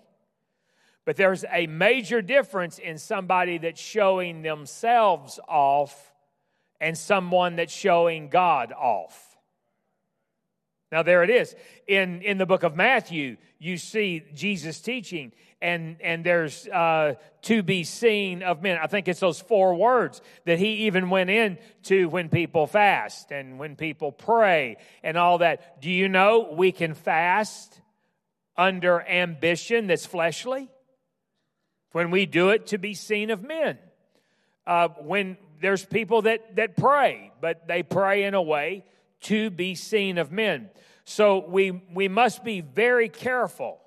But 1.05 1.17
there's 1.17 1.45
a 1.51 1.67
major 1.67 2.23
difference 2.23 2.79
in 2.79 2.97
somebody 2.97 3.59
that's 3.59 3.79
showing 3.79 4.41
themselves 4.41 5.39
off 5.47 6.11
and 6.81 6.97
someone 6.97 7.57
that's 7.57 7.73
showing 7.73 8.29
God 8.29 8.73
off. 8.73 9.37
Now, 10.91 11.03
there 11.03 11.23
it 11.23 11.29
is. 11.29 11.55
In, 11.87 12.23
in 12.23 12.39
the 12.39 12.47
book 12.47 12.63
of 12.63 12.75
Matthew, 12.75 13.37
you 13.59 13.77
see 13.77 14.23
Jesus 14.33 14.81
teaching, 14.81 15.31
and, 15.65 15.97
and 16.01 16.23
there's 16.23 16.67
uh, 16.67 17.15
to 17.41 17.63
be 17.63 17.83
seen 17.83 18.43
of 18.43 18.61
men. 18.61 18.77
I 18.77 18.85
think 18.85 19.07
it's 19.07 19.19
those 19.19 19.41
four 19.41 19.73
words 19.73 20.21
that 20.45 20.59
he 20.59 20.85
even 20.85 21.09
went 21.09 21.31
into 21.31 22.07
when 22.07 22.29
people 22.29 22.67
fast 22.67 23.31
and 23.31 23.57
when 23.57 23.75
people 23.75 24.11
pray 24.11 24.77
and 25.03 25.17
all 25.17 25.39
that. 25.39 25.81
Do 25.81 25.89
you 25.89 26.07
know 26.07 26.53
we 26.55 26.71
can 26.71 26.93
fast 26.93 27.81
under 28.55 29.01
ambition 29.01 29.87
that's 29.87 30.05
fleshly? 30.05 30.69
When 31.93 32.11
we 32.11 32.27
do 32.27 32.49
it 32.49 32.67
to 32.67 32.77
be 32.77 32.93
seen 32.93 33.31
of 33.31 33.41
men. 33.41 33.79
Uh, 34.67 34.89
when 35.01 35.35
there's 35.61 35.83
people 35.83 36.23
that, 36.23 36.57
that 36.57 36.77
pray, 36.77 37.31
but 37.41 37.67
they 37.67 37.81
pray 37.81 38.25
in 38.25 38.35
a 38.35 38.41
way 38.41 38.85
to 39.21 39.49
be 39.49 39.73
seen 39.73 40.19
of 40.19 40.31
men. 40.31 40.69
So 41.05 41.43
we, 41.47 41.71
we 41.71 42.07
must 42.07 42.43
be 42.43 42.61
very 42.61 43.09
careful. 43.09 43.79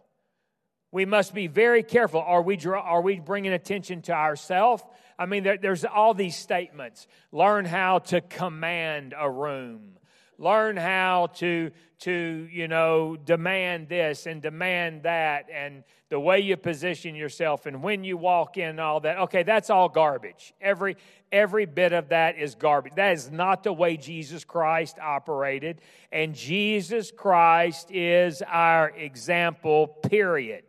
We 0.90 1.04
must 1.04 1.34
be 1.34 1.46
very 1.46 1.82
careful. 1.82 2.20
Are 2.20 2.42
we, 2.42 2.58
are 2.66 3.02
we 3.02 3.20
bringing 3.20 3.52
attention 3.52 4.02
to 4.02 4.12
ourselves? 4.12 4.82
I 5.18 5.26
mean, 5.26 5.42
there, 5.42 5.58
there's 5.58 5.84
all 5.84 6.14
these 6.14 6.36
statements. 6.36 7.06
Learn 7.32 7.64
how 7.64 7.98
to 7.98 8.20
command 8.20 9.14
a 9.16 9.30
room 9.30 9.98
learn 10.38 10.76
how 10.76 11.26
to 11.34 11.70
to 11.98 12.48
you 12.50 12.68
know 12.68 13.16
demand 13.16 13.88
this 13.88 14.26
and 14.26 14.40
demand 14.40 15.02
that 15.02 15.46
and 15.52 15.82
the 16.10 16.18
way 16.18 16.38
you 16.38 16.56
position 16.56 17.16
yourself 17.16 17.66
and 17.66 17.82
when 17.82 18.04
you 18.04 18.16
walk 18.16 18.56
in 18.56 18.68
and 18.68 18.80
all 18.80 19.00
that 19.00 19.18
okay 19.18 19.42
that's 19.42 19.68
all 19.68 19.88
garbage 19.88 20.54
every 20.60 20.96
every 21.32 21.66
bit 21.66 21.92
of 21.92 22.10
that 22.10 22.38
is 22.38 22.54
garbage 22.54 22.94
that 22.94 23.12
is 23.12 23.30
not 23.30 23.64
the 23.64 23.72
way 23.72 23.96
jesus 23.96 24.44
christ 24.44 24.96
operated 25.00 25.80
and 26.12 26.34
jesus 26.34 27.10
christ 27.10 27.90
is 27.90 28.40
our 28.42 28.90
example 28.90 29.88
period 29.88 30.62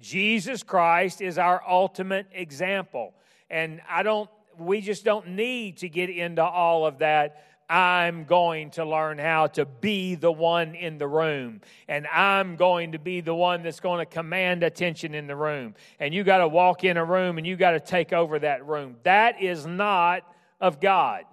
jesus 0.00 0.62
christ 0.62 1.20
is 1.20 1.38
our 1.38 1.62
ultimate 1.66 2.26
example 2.32 3.14
and 3.50 3.80
i 3.88 4.02
don't 4.02 4.30
we 4.58 4.80
just 4.80 5.04
don't 5.04 5.28
need 5.28 5.78
to 5.78 5.88
get 5.88 6.10
into 6.10 6.42
all 6.42 6.86
of 6.86 6.98
that 6.98 7.42
I'm 7.68 8.24
going 8.24 8.70
to 8.72 8.84
learn 8.84 9.18
how 9.18 9.48
to 9.48 9.64
be 9.64 10.14
the 10.14 10.30
one 10.30 10.74
in 10.74 10.98
the 10.98 11.08
room. 11.08 11.62
And 11.88 12.06
I'm 12.06 12.56
going 12.56 12.92
to 12.92 12.98
be 12.98 13.20
the 13.20 13.34
one 13.34 13.62
that's 13.62 13.80
going 13.80 13.98
to 13.98 14.06
command 14.06 14.62
attention 14.62 15.14
in 15.14 15.26
the 15.26 15.34
room. 15.34 15.74
And 15.98 16.14
you 16.14 16.22
got 16.22 16.38
to 16.38 16.48
walk 16.48 16.84
in 16.84 16.96
a 16.96 17.04
room 17.04 17.38
and 17.38 17.46
you 17.46 17.56
got 17.56 17.72
to 17.72 17.80
take 17.80 18.12
over 18.12 18.38
that 18.38 18.64
room. 18.66 18.96
That 19.02 19.42
is 19.42 19.66
not 19.66 20.22
of 20.60 20.80
God. 20.80 21.24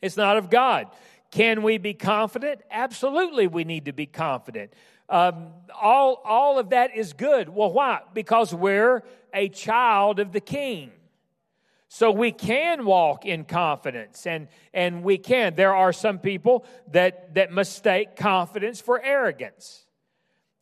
It's 0.00 0.16
not 0.16 0.36
of 0.36 0.50
God. 0.50 0.88
Can 1.30 1.62
we 1.62 1.78
be 1.78 1.94
confident? 1.94 2.60
Absolutely, 2.70 3.48
we 3.48 3.64
need 3.64 3.86
to 3.86 3.92
be 3.92 4.06
confident. 4.06 4.72
Um, 5.08 5.48
all, 5.74 6.22
all 6.24 6.58
of 6.58 6.70
that 6.70 6.96
is 6.96 7.12
good. 7.12 7.48
Well, 7.48 7.72
why? 7.72 8.00
Because 8.14 8.54
we're 8.54 9.02
a 9.32 9.48
child 9.48 10.18
of 10.18 10.32
the 10.32 10.40
king. 10.40 10.90
So 11.88 12.10
we 12.10 12.32
can 12.32 12.86
walk 12.86 13.24
in 13.24 13.44
confidence 13.44 14.26
and, 14.26 14.48
and 14.72 15.04
we 15.04 15.16
can. 15.16 15.54
There 15.54 15.74
are 15.74 15.92
some 15.92 16.18
people 16.18 16.64
that, 16.90 17.34
that 17.34 17.52
mistake 17.52 18.16
confidence 18.16 18.80
for 18.80 19.00
arrogance. 19.00 19.84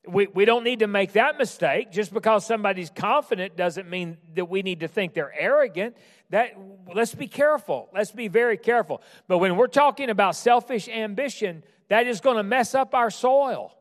We, 0.07 0.27
we 0.27 0.45
don't 0.45 0.65
need 0.65 0.81
to 0.81 0.89
make 0.89 1.13
that 1.13 1.39
mistake. 1.39 1.91
Just 1.91 2.13
because 2.13 2.45
somebody's 2.45 2.91
confident 2.91 3.57
doesn't 3.57 3.89
mean 3.89 4.19
that 4.35 4.47
we 4.47 4.63
need 4.63 4.81
to 4.81 4.89
think 4.89 5.15
they're 5.15 5.33
arrogant. 5.33 5.97
That 6.31 6.55
let's 6.93 7.15
be 7.15 7.29
careful. 7.29 7.89
Let's 7.95 8.11
be 8.11 8.29
very 8.29 8.59
careful. 8.59 9.01
But 9.27 9.39
when 9.39 9.57
we're 9.57 9.69
talking 9.69 10.11
about 10.11 10.37
selfish 10.37 10.89
ambition, 10.89 11.63
that 11.89 12.07
is 12.07 12.21
going 12.21 12.37
to 12.37 12.43
mess 12.43 12.75
up 12.75 12.95
our 12.95 13.11
soil. 13.11 13.75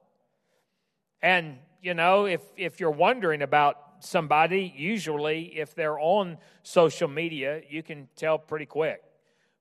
And 1.21 1.57
you 1.81 1.93
know, 1.93 2.25
if 2.25 2.41
if 2.57 2.79
you're 2.79 2.91
wondering 2.91 3.41
about 3.41 3.77
somebody, 3.99 4.73
usually 4.75 5.57
if 5.57 5.75
they're 5.75 5.99
on 5.99 6.37
social 6.63 7.07
media, 7.07 7.61
you 7.69 7.83
can 7.83 8.07
tell 8.15 8.37
pretty 8.37 8.65
quick 8.65 9.01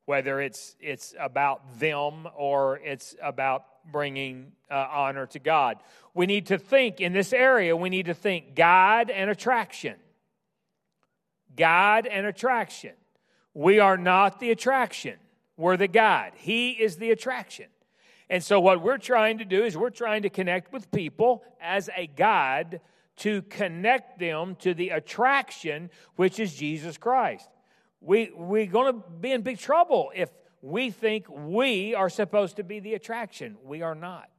whether 0.06 0.40
it's 0.40 0.76
it's 0.80 1.14
about 1.18 1.78
them 1.78 2.26
or 2.36 2.78
it's 2.78 3.14
about 3.22 3.64
bringing 3.92 4.52
uh, 4.70 4.86
honor 4.90 5.26
to 5.26 5.38
God. 5.38 5.78
We 6.14 6.26
need 6.26 6.46
to 6.46 6.58
think 6.58 7.00
in 7.00 7.12
this 7.12 7.32
area, 7.32 7.76
we 7.76 7.90
need 7.90 8.06
to 8.06 8.14
think 8.14 8.54
God 8.54 9.10
and 9.10 9.30
attraction. 9.30 9.96
God 11.56 12.06
and 12.06 12.26
attraction. 12.26 12.92
We 13.54 13.78
are 13.78 13.96
not 13.96 14.40
the 14.40 14.50
attraction, 14.50 15.16
we're 15.56 15.76
the 15.76 15.88
God. 15.88 16.32
He 16.36 16.70
is 16.70 16.96
the 16.96 17.10
attraction. 17.10 17.66
And 18.30 18.44
so, 18.44 18.60
what 18.60 18.80
we're 18.80 18.96
trying 18.96 19.38
to 19.38 19.44
do 19.44 19.64
is 19.64 19.76
we're 19.76 19.90
trying 19.90 20.22
to 20.22 20.30
connect 20.30 20.72
with 20.72 20.92
people 20.92 21.42
as 21.60 21.90
a 21.96 22.06
God 22.06 22.80
to 23.16 23.42
connect 23.42 24.20
them 24.20 24.54
to 24.60 24.72
the 24.72 24.90
attraction, 24.90 25.90
which 26.14 26.38
is 26.38 26.54
Jesus 26.54 26.96
Christ. 26.96 27.48
We, 28.00 28.30
we're 28.34 28.66
going 28.66 28.94
to 28.94 29.04
be 29.20 29.32
in 29.32 29.42
big 29.42 29.58
trouble 29.58 30.12
if 30.14 30.30
we 30.62 30.90
think 30.90 31.26
we 31.28 31.94
are 31.96 32.08
supposed 32.08 32.56
to 32.56 32.62
be 32.62 32.78
the 32.78 32.94
attraction. 32.94 33.56
We 33.64 33.82
are 33.82 33.96
not. 33.96 34.30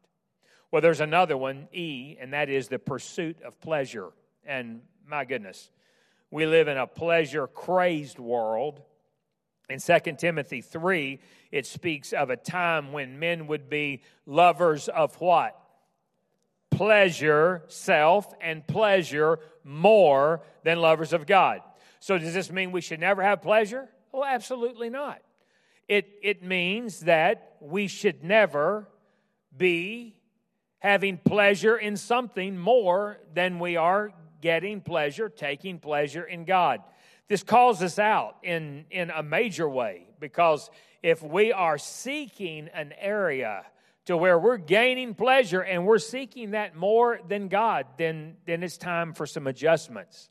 Well, 0.72 0.82
there's 0.82 1.02
another 1.02 1.36
one, 1.36 1.68
E, 1.74 2.16
and 2.20 2.34
that 2.34 2.50
is 2.50 2.70
the 2.70 2.80
pursuit 2.80 3.42
of 3.42 3.60
pleasure. 3.60 4.12
And 4.46 4.82
my 5.06 5.26
goodness, 5.26 5.70
we 6.32 6.46
live 6.46 6.70
in 6.70 6.78
a 6.78 6.88
pleasure 6.88 7.46
crazed 7.46 8.20
world. 8.20 8.82
In 9.72 9.80
2 9.80 10.13
Timothy 10.17 10.61
3, 10.61 11.19
it 11.51 11.65
speaks 11.65 12.13
of 12.13 12.30
a 12.30 12.38
time 12.38 12.91
when 12.91 13.19
men 13.19 13.47
would 13.47 13.69
be 13.69 14.01
lovers 14.26 14.88
of 14.88 15.15
what? 15.22 15.57
pleasure, 16.72 17.61
self, 17.67 18.34
and 18.41 18.65
pleasure 18.65 19.38
more 19.63 20.41
than 20.63 20.80
lovers 20.80 21.13
of 21.13 21.28
God. 21.28 21.61
So, 21.99 22.17
does 22.17 22.34
this 22.34 22.51
mean 22.51 22.72
we 22.72 22.82
should 22.82 22.99
never 22.99 23.22
have 23.22 23.43
pleasure? 23.43 23.88
Well, 24.11 24.26
absolutely 24.26 24.89
not. 24.89 25.22
It, 25.88 26.09
it 26.24 26.41
means 26.41 27.01
that 27.01 27.57
we 27.59 27.88
should 27.88 28.24
never 28.24 28.88
be 29.55 30.15
having 30.80 31.19
pleasure 31.19 31.78
in 31.78 31.97
something 31.97 32.57
more 32.57 33.19
than 33.36 33.59
we 33.59 33.76
are 33.76 34.11
getting 34.41 34.82
pleasure, 34.82 35.30
taking 35.30 35.78
pleasure 35.78 36.24
in 36.24 36.45
God. 36.45 36.82
This 37.32 37.44
calls 37.44 37.82
us 37.82 37.98
out 37.98 38.36
in, 38.44 38.84
in 38.92 39.10
a 39.10 39.24
major 39.24 39.70
way 39.70 40.06
because 40.20 40.70
if 41.02 41.24
we 41.24 41.54
are 41.54 41.78
seeking 41.78 42.68
an 42.74 42.94
area 43.00 43.66
to 44.08 44.18
where 44.18 44.38
we're 44.38 44.58
gaining 44.58 45.14
pleasure 45.14 45.62
and 45.62 45.86
we're 45.86 45.98
seeking 45.98 46.52
that 46.52 46.76
more 46.76 47.22
than 47.26 47.48
God, 47.48 47.86
then, 47.98 48.36
then 48.46 48.64
it's 48.64 48.78
time 48.78 49.14
for 49.14 49.26
some 49.26 49.48
adjustments. 49.48 50.30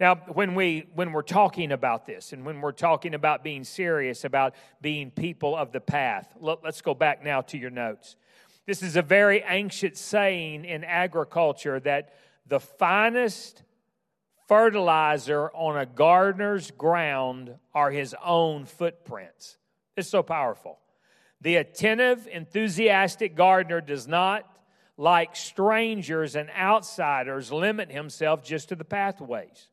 Now, 0.00 0.16
when, 0.16 0.56
we, 0.56 0.88
when 0.96 1.12
we're 1.12 1.22
talking 1.22 1.70
about 1.70 2.06
this 2.06 2.32
and 2.32 2.44
when 2.44 2.60
we're 2.60 2.72
talking 2.72 3.14
about 3.14 3.44
being 3.44 3.62
serious 3.62 4.24
about 4.24 4.56
being 4.80 5.12
people 5.12 5.54
of 5.54 5.70
the 5.70 5.80
path, 5.80 6.34
let's 6.40 6.82
go 6.82 6.92
back 6.92 7.22
now 7.22 7.42
to 7.42 7.56
your 7.56 7.70
notes. 7.70 8.16
This 8.66 8.82
is 8.82 8.96
a 8.96 9.02
very 9.02 9.44
ancient 9.46 9.96
saying 9.96 10.64
in 10.64 10.82
agriculture 10.82 11.78
that 11.78 12.14
the 12.48 12.58
finest 12.58 13.62
fertilizer 14.52 15.50
on 15.54 15.78
a 15.78 15.86
gardener's 15.86 16.70
ground 16.72 17.54
are 17.72 17.90
his 17.90 18.14
own 18.22 18.66
footprints. 18.66 19.56
It's 19.96 20.10
so 20.10 20.22
powerful. 20.22 20.78
The 21.40 21.56
attentive, 21.56 22.28
enthusiastic 22.30 23.34
gardener 23.34 23.80
does 23.80 24.06
not, 24.06 24.44
like 24.98 25.36
strangers 25.36 26.36
and 26.36 26.50
outsiders, 26.50 27.50
limit 27.50 27.90
himself 27.90 28.44
just 28.44 28.68
to 28.68 28.76
the 28.76 28.84
pathways. 28.84 29.70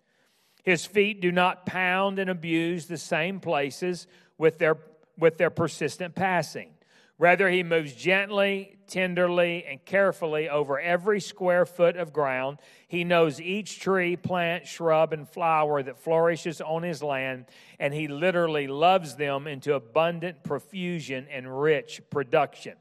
His 0.64 0.86
feet 0.86 1.20
do 1.20 1.34
not 1.34 1.66
pound 1.66 2.18
and 2.18 2.30
abuse 2.30 2.86
the 2.86 2.98
same 2.98 3.42
places 3.42 4.08
with 4.38 4.60
their, 4.60 4.78
with 5.18 5.38
their 5.38 5.50
persistent 5.50 6.16
passing. 6.16 6.70
Rather, 7.18 7.50
he 7.50 7.64
moves 7.64 7.94
gently, 7.94 8.79
tenderly, 8.90 9.64
and 9.66 9.84
carefully 9.86 10.50
over 10.50 10.80
every 10.80 11.22
square 11.22 11.66
foot 11.66 11.96
of 11.96 12.12
ground. 12.12 12.60
He 12.88 13.04
knows 13.04 13.40
each 13.40 13.80
tree, 13.80 14.18
plant, 14.18 14.68
shrub, 14.68 15.14
and 15.14 15.30
flower 15.30 15.82
that 15.82 16.00
flourishes 16.00 16.60
on 16.60 16.84
his 16.84 17.02
land, 17.02 17.46
and 17.80 17.94
he 17.94 18.08
literally 18.08 18.68
loves 18.68 19.16
them 19.16 19.48
into 19.48 19.76
abundant 19.76 20.44
profusion 20.44 21.28
and 21.32 21.62
rich 21.62 22.02
production. 22.10 22.74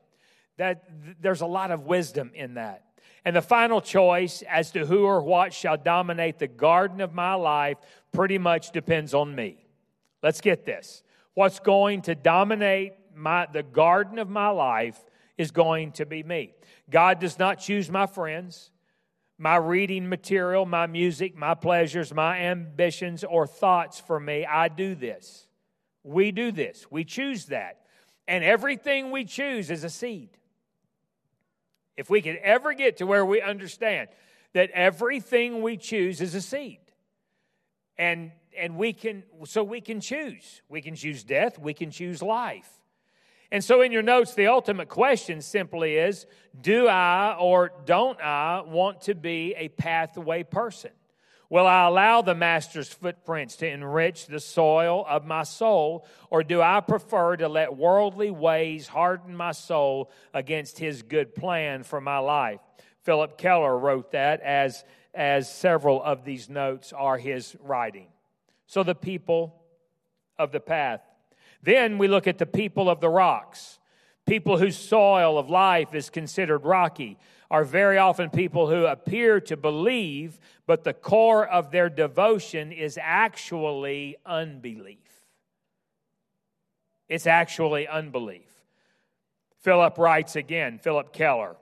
That 0.56 0.88
there's 1.20 1.42
a 1.42 1.46
lot 1.46 1.70
of 1.70 1.84
wisdom 1.84 2.32
in 2.34 2.54
that. 2.54 2.84
And 3.24 3.36
the 3.36 3.42
final 3.42 3.80
choice 3.80 4.42
as 4.48 4.70
to 4.72 4.86
who 4.86 5.04
or 5.04 5.20
what 5.20 5.52
shall 5.52 5.76
dominate 5.76 6.38
the 6.38 6.48
garden 6.48 7.00
of 7.00 7.14
my 7.14 7.34
life 7.34 7.78
pretty 8.12 8.38
much 8.38 8.72
depends 8.72 9.12
on 9.12 9.34
me. 9.34 9.66
Let's 10.22 10.40
get 10.40 10.64
this. 10.64 11.02
What's 11.34 11.60
going 11.60 12.02
to 12.02 12.14
dominate 12.14 12.94
my, 13.14 13.46
the 13.52 13.62
garden 13.62 14.18
of 14.18 14.28
my 14.28 14.48
life 14.48 14.98
is 15.38 15.52
going 15.52 15.92
to 15.92 16.04
be 16.04 16.22
me. 16.22 16.52
God 16.90 17.20
does 17.20 17.38
not 17.38 17.60
choose 17.60 17.90
my 17.90 18.06
friends, 18.06 18.70
my 19.38 19.56
reading 19.56 20.08
material, 20.08 20.66
my 20.66 20.86
music, 20.86 21.36
my 21.36 21.54
pleasures, 21.54 22.12
my 22.12 22.40
ambitions, 22.40 23.22
or 23.22 23.46
thoughts 23.46 24.00
for 24.00 24.18
me. 24.18 24.44
I 24.44 24.68
do 24.68 24.96
this. 24.96 25.46
We 26.02 26.32
do 26.32 26.50
this. 26.50 26.86
We 26.90 27.04
choose 27.04 27.46
that. 27.46 27.78
And 28.26 28.42
everything 28.42 29.10
we 29.12 29.24
choose 29.24 29.70
is 29.70 29.84
a 29.84 29.90
seed. 29.90 30.30
If 31.96 32.10
we 32.10 32.20
could 32.20 32.36
ever 32.36 32.74
get 32.74 32.98
to 32.98 33.06
where 33.06 33.24
we 33.24 33.40
understand 33.40 34.08
that 34.54 34.70
everything 34.70 35.62
we 35.62 35.76
choose 35.76 36.20
is 36.20 36.34
a 36.34 36.40
seed. 36.40 36.80
And 37.96 38.32
and 38.56 38.76
we 38.76 38.92
can 38.92 39.22
so 39.44 39.62
we 39.62 39.80
can 39.80 40.00
choose. 40.00 40.62
We 40.68 40.80
can 40.80 40.94
choose 40.94 41.22
death, 41.24 41.58
we 41.58 41.74
can 41.74 41.90
choose 41.90 42.22
life. 42.22 42.70
And 43.50 43.64
so 43.64 43.80
in 43.80 43.92
your 43.92 44.02
notes 44.02 44.34
the 44.34 44.48
ultimate 44.48 44.88
question 44.88 45.40
simply 45.40 45.96
is 45.96 46.26
do 46.60 46.88
I 46.88 47.36
or 47.38 47.72
don't 47.86 48.20
I 48.20 48.62
want 48.66 49.02
to 49.02 49.14
be 49.14 49.54
a 49.56 49.68
pathway 49.68 50.42
person? 50.42 50.90
Will 51.50 51.66
I 51.66 51.86
allow 51.86 52.20
the 52.20 52.34
Master's 52.34 52.92
footprints 52.92 53.56
to 53.56 53.68
enrich 53.68 54.26
the 54.26 54.40
soil 54.40 55.06
of 55.08 55.24
my 55.24 55.44
soul, 55.44 56.06
or 56.28 56.42
do 56.42 56.60
I 56.60 56.80
prefer 56.80 57.38
to 57.38 57.48
let 57.48 57.74
worldly 57.74 58.30
ways 58.30 58.86
harden 58.86 59.34
my 59.34 59.52
soul 59.52 60.10
against 60.34 60.78
His 60.78 61.00
good 61.00 61.34
plan 61.34 61.84
for 61.84 62.02
my 62.02 62.18
life? 62.18 62.60
Phillip 63.08 63.38
Keller 63.38 63.78
wrote 63.78 64.12
that, 64.12 64.42
as, 64.42 64.84
as 65.14 65.50
several 65.50 66.02
of 66.02 66.26
these 66.26 66.50
notes 66.50 66.92
are 66.92 67.16
his 67.16 67.56
writing. 67.62 68.08
So, 68.66 68.82
the 68.82 68.94
people 68.94 69.62
of 70.38 70.52
the 70.52 70.60
path. 70.60 71.00
Then 71.62 71.98
we 71.98 72.08
look 72.08 72.26
at 72.26 72.38
the 72.38 72.46
people 72.46 72.88
of 72.88 73.00
the 73.00 73.08
rocks. 73.08 73.78
People 74.26 74.58
whose 74.58 74.76
soil 74.76 75.38
of 75.38 75.48
life 75.48 75.94
is 75.94 76.10
considered 76.10 76.64
rocky 76.64 77.18
are 77.50 77.64
very 77.64 77.96
often 77.96 78.28
people 78.28 78.68
who 78.68 78.84
appear 78.84 79.40
to 79.40 79.56
believe, 79.56 80.38
but 80.66 80.84
the 80.84 80.92
core 80.92 81.46
of 81.46 81.70
their 81.70 81.88
devotion 81.88 82.72
is 82.72 82.98
actually 83.00 84.16
unbelief. 84.26 84.98
It's 87.08 87.26
actually 87.26 87.88
unbelief. 87.88 88.50
Phillip 89.60 89.96
writes 89.96 90.36
again, 90.36 90.78
Phillip 90.78 91.12
Keller. 91.12 91.56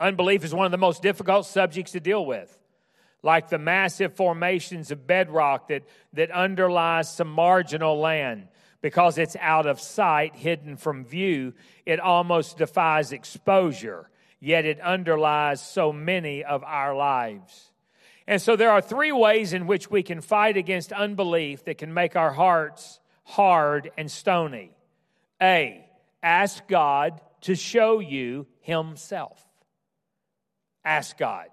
Unbelief 0.00 0.44
is 0.44 0.52
one 0.52 0.66
of 0.66 0.72
the 0.72 0.78
most 0.78 1.00
difficult 1.00 1.46
subjects 1.46 1.92
to 1.92 2.00
deal 2.00 2.26
with. 2.26 2.58
Like 3.22 3.48
the 3.48 3.58
massive 3.58 4.14
formations 4.14 4.90
of 4.90 5.06
bedrock 5.06 5.68
that, 5.68 5.84
that 6.14 6.32
underlies 6.32 7.08
some 7.08 7.28
marginal 7.28 8.00
land, 8.00 8.48
because 8.82 9.16
it's 9.16 9.36
out 9.40 9.66
of 9.66 9.80
sight, 9.80 10.36
hidden 10.36 10.76
from 10.76 11.04
view, 11.04 11.54
it 11.86 11.98
almost 12.00 12.58
defies 12.58 13.12
exposure 13.12 14.10
yet 14.42 14.64
it 14.64 14.80
underlies 14.80 15.62
so 15.62 15.92
many 15.92 16.42
of 16.42 16.64
our 16.64 16.94
lives. 16.96 17.70
And 18.26 18.42
so 18.42 18.56
there 18.56 18.72
are 18.72 18.82
three 18.82 19.12
ways 19.12 19.52
in 19.52 19.68
which 19.68 19.88
we 19.88 20.02
can 20.02 20.20
fight 20.20 20.56
against 20.56 20.92
unbelief 20.92 21.64
that 21.64 21.78
can 21.78 21.94
make 21.94 22.16
our 22.16 22.32
hearts 22.32 22.98
hard 23.22 23.92
and 23.96 24.10
stony. 24.10 24.72
A, 25.40 25.86
ask 26.22 26.66
God 26.66 27.20
to 27.42 27.54
show 27.54 28.00
you 28.00 28.46
Himself. 28.60 29.40
Ask 30.84 31.16
God. 31.16 31.46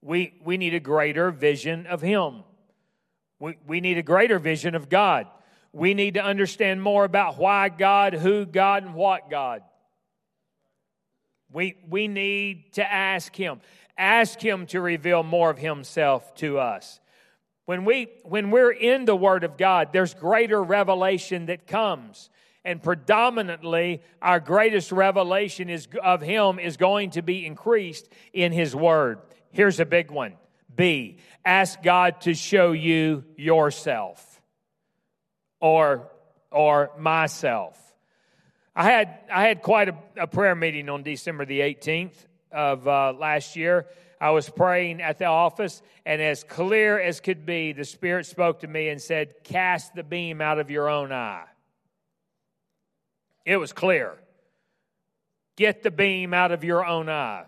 We, 0.00 0.34
we 0.42 0.56
need 0.56 0.72
a 0.72 0.80
greater 0.80 1.30
vision 1.30 1.86
of 1.86 2.00
Him. 2.00 2.44
We, 3.38 3.58
we 3.66 3.80
need 3.82 3.98
a 3.98 4.02
greater 4.02 4.38
vision 4.38 4.74
of 4.74 4.88
God. 4.88 5.26
We 5.74 5.92
need 5.92 6.14
to 6.14 6.24
understand 6.24 6.80
more 6.80 7.04
about 7.04 7.36
why 7.36 7.68
God, 7.68 8.14
who 8.14 8.46
God, 8.46 8.84
and 8.84 8.94
what 8.94 9.28
God. 9.28 9.62
We, 11.52 11.76
we 11.88 12.06
need 12.06 12.74
to 12.74 12.92
ask 12.92 13.34
Him. 13.34 13.60
Ask 13.98 14.40
Him 14.40 14.66
to 14.66 14.80
reveal 14.80 15.24
more 15.24 15.50
of 15.50 15.58
Himself 15.58 16.32
to 16.36 16.60
us. 16.60 17.00
When, 17.64 17.84
we, 17.84 18.06
when 18.22 18.52
we're 18.52 18.70
in 18.70 19.04
the 19.04 19.16
Word 19.16 19.42
of 19.42 19.56
God, 19.56 19.88
there's 19.92 20.14
greater 20.14 20.62
revelation 20.62 21.46
that 21.46 21.66
comes. 21.66 22.30
And 22.64 22.80
predominantly, 22.80 24.00
our 24.22 24.38
greatest 24.38 24.92
revelation 24.92 25.68
is, 25.68 25.88
of 26.04 26.22
Him 26.22 26.60
is 26.60 26.76
going 26.76 27.10
to 27.10 27.22
be 27.22 27.44
increased 27.44 28.08
in 28.32 28.52
His 28.52 28.76
Word. 28.76 29.18
Here's 29.50 29.80
a 29.80 29.86
big 29.86 30.12
one 30.12 30.34
B, 30.74 31.18
ask 31.44 31.82
God 31.82 32.20
to 32.22 32.34
show 32.34 32.70
you 32.70 33.24
yourself 33.36 34.33
or, 35.64 36.10
or 36.50 36.90
myself. 36.98 37.80
I 38.76 38.84
had, 38.84 39.18
I 39.32 39.44
had 39.44 39.62
quite 39.62 39.88
a, 39.88 39.96
a 40.18 40.26
prayer 40.26 40.54
meeting 40.54 40.90
on 40.90 41.02
December 41.02 41.46
the 41.46 41.60
18th 41.60 42.12
of 42.52 42.86
uh, 42.86 43.14
last 43.18 43.56
year. 43.56 43.86
I 44.20 44.32
was 44.32 44.46
praying 44.46 45.00
at 45.00 45.16
the 45.18 45.24
office, 45.24 45.80
and 46.04 46.20
as 46.20 46.44
clear 46.44 47.00
as 47.00 47.20
could 47.20 47.46
be, 47.46 47.72
the 47.72 47.86
Spirit 47.86 48.26
spoke 48.26 48.60
to 48.60 48.66
me 48.66 48.90
and 48.90 49.00
said, 49.00 49.42
Cast 49.42 49.94
the 49.94 50.02
beam 50.02 50.42
out 50.42 50.58
of 50.58 50.70
your 50.70 50.90
own 50.90 51.12
eye. 51.12 51.46
It 53.46 53.56
was 53.56 53.72
clear. 53.72 54.18
Get 55.56 55.82
the 55.82 55.90
beam 55.90 56.34
out 56.34 56.52
of 56.52 56.62
your 56.62 56.84
own 56.84 57.08
eye. 57.08 57.46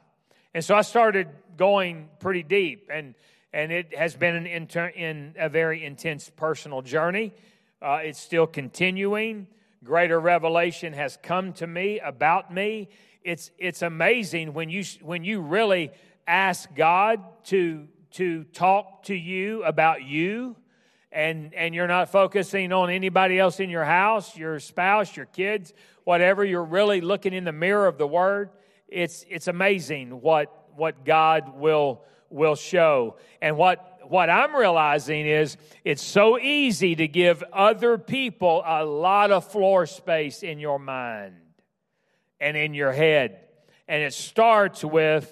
And 0.54 0.64
so 0.64 0.74
I 0.74 0.80
started 0.80 1.28
going 1.58 2.08
pretty 2.20 2.44
deep, 2.44 2.88
and, 2.90 3.14
and 3.52 3.70
it 3.70 3.94
has 3.94 4.16
been 4.16 4.36
an 4.36 4.46
inter- 4.46 4.86
in 4.86 5.34
a 5.38 5.50
very 5.50 5.84
intense 5.84 6.30
personal 6.34 6.80
journey. 6.80 7.34
Uh, 7.80 8.00
it's 8.02 8.20
still 8.20 8.46
continuing 8.46 9.46
greater 9.86 10.18
revelation 10.18 10.92
has 10.92 11.16
come 11.22 11.52
to 11.54 11.66
me 11.66 12.00
about 12.00 12.52
me. 12.52 12.88
It's, 13.22 13.50
it's 13.56 13.82
amazing 13.82 14.52
when 14.52 14.68
you, 14.68 14.84
when 15.00 15.24
you 15.24 15.40
really 15.40 15.90
ask 16.26 16.74
God 16.74 17.22
to, 17.44 17.86
to 18.12 18.44
talk 18.44 19.04
to 19.04 19.14
you 19.14 19.62
about 19.62 20.02
you 20.02 20.56
and, 21.12 21.54
and 21.54 21.74
you're 21.74 21.86
not 21.86 22.10
focusing 22.10 22.72
on 22.72 22.90
anybody 22.90 23.38
else 23.38 23.60
in 23.60 23.70
your 23.70 23.84
house, 23.84 24.36
your 24.36 24.58
spouse, 24.58 25.16
your 25.16 25.26
kids, 25.26 25.72
whatever. 26.04 26.44
You're 26.44 26.64
really 26.64 27.00
looking 27.00 27.32
in 27.32 27.44
the 27.44 27.52
mirror 27.52 27.86
of 27.86 27.96
the 27.96 28.06
Word. 28.06 28.50
It's, 28.88 29.24
it's 29.28 29.48
amazing 29.48 30.20
what, 30.20 30.68
what 30.74 31.04
God 31.04 31.56
will, 31.56 32.02
will 32.28 32.56
show. 32.56 33.16
And 33.40 33.56
what 33.56 33.95
what 34.10 34.30
I'm 34.30 34.54
realizing 34.54 35.26
is 35.26 35.56
it's 35.84 36.02
so 36.02 36.38
easy 36.38 36.94
to 36.96 37.08
give 37.08 37.42
other 37.52 37.98
people 37.98 38.62
a 38.64 38.84
lot 38.84 39.30
of 39.30 39.50
floor 39.50 39.86
space 39.86 40.42
in 40.42 40.58
your 40.58 40.78
mind 40.78 41.34
and 42.40 42.56
in 42.56 42.74
your 42.74 42.92
head. 42.92 43.40
And 43.88 44.02
it 44.02 44.12
starts 44.12 44.84
with 44.84 45.30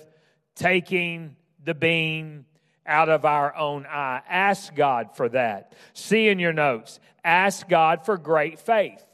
taking 0.54 1.36
the 1.62 1.74
beam 1.74 2.46
out 2.86 3.08
of 3.08 3.24
our 3.24 3.54
own 3.56 3.86
eye. 3.86 4.22
Ask 4.28 4.74
God 4.74 5.16
for 5.16 5.28
that. 5.30 5.72
See 5.92 6.28
in 6.28 6.38
your 6.38 6.52
notes, 6.52 7.00
ask 7.24 7.68
God 7.68 8.04
for 8.04 8.18
great 8.18 8.58
faith. 8.58 9.04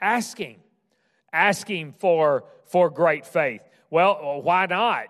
Asking. 0.00 0.58
Asking 1.32 1.92
for, 1.92 2.44
for 2.66 2.90
great 2.90 3.26
faith. 3.26 3.62
Well, 3.90 4.40
why 4.42 4.66
not? 4.66 5.06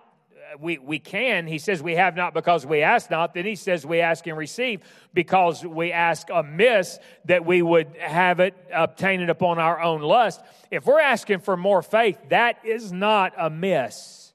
We, 0.59 0.77
we 0.77 0.99
can. 0.99 1.47
He 1.47 1.57
says 1.57 1.81
we 1.81 1.95
have 1.95 2.15
not 2.15 2.33
because 2.33 2.65
we 2.65 2.81
ask 2.81 3.09
not. 3.09 3.33
Then 3.33 3.45
he 3.45 3.55
says 3.55 3.85
we 3.85 4.01
ask 4.01 4.25
and 4.27 4.37
receive 4.37 4.81
because 5.13 5.65
we 5.65 5.91
ask 5.91 6.29
amiss 6.29 6.99
that 7.25 7.45
we 7.45 7.61
would 7.61 7.95
have 7.97 8.39
it, 8.39 8.55
obtain 8.73 9.21
it 9.21 9.29
upon 9.29 9.59
our 9.59 9.81
own 9.81 10.01
lust. 10.01 10.41
If 10.69 10.85
we're 10.85 10.99
asking 10.99 11.39
for 11.39 11.57
more 11.57 11.81
faith, 11.81 12.17
that 12.29 12.57
is 12.65 12.91
not 12.91 13.33
amiss. 13.37 14.33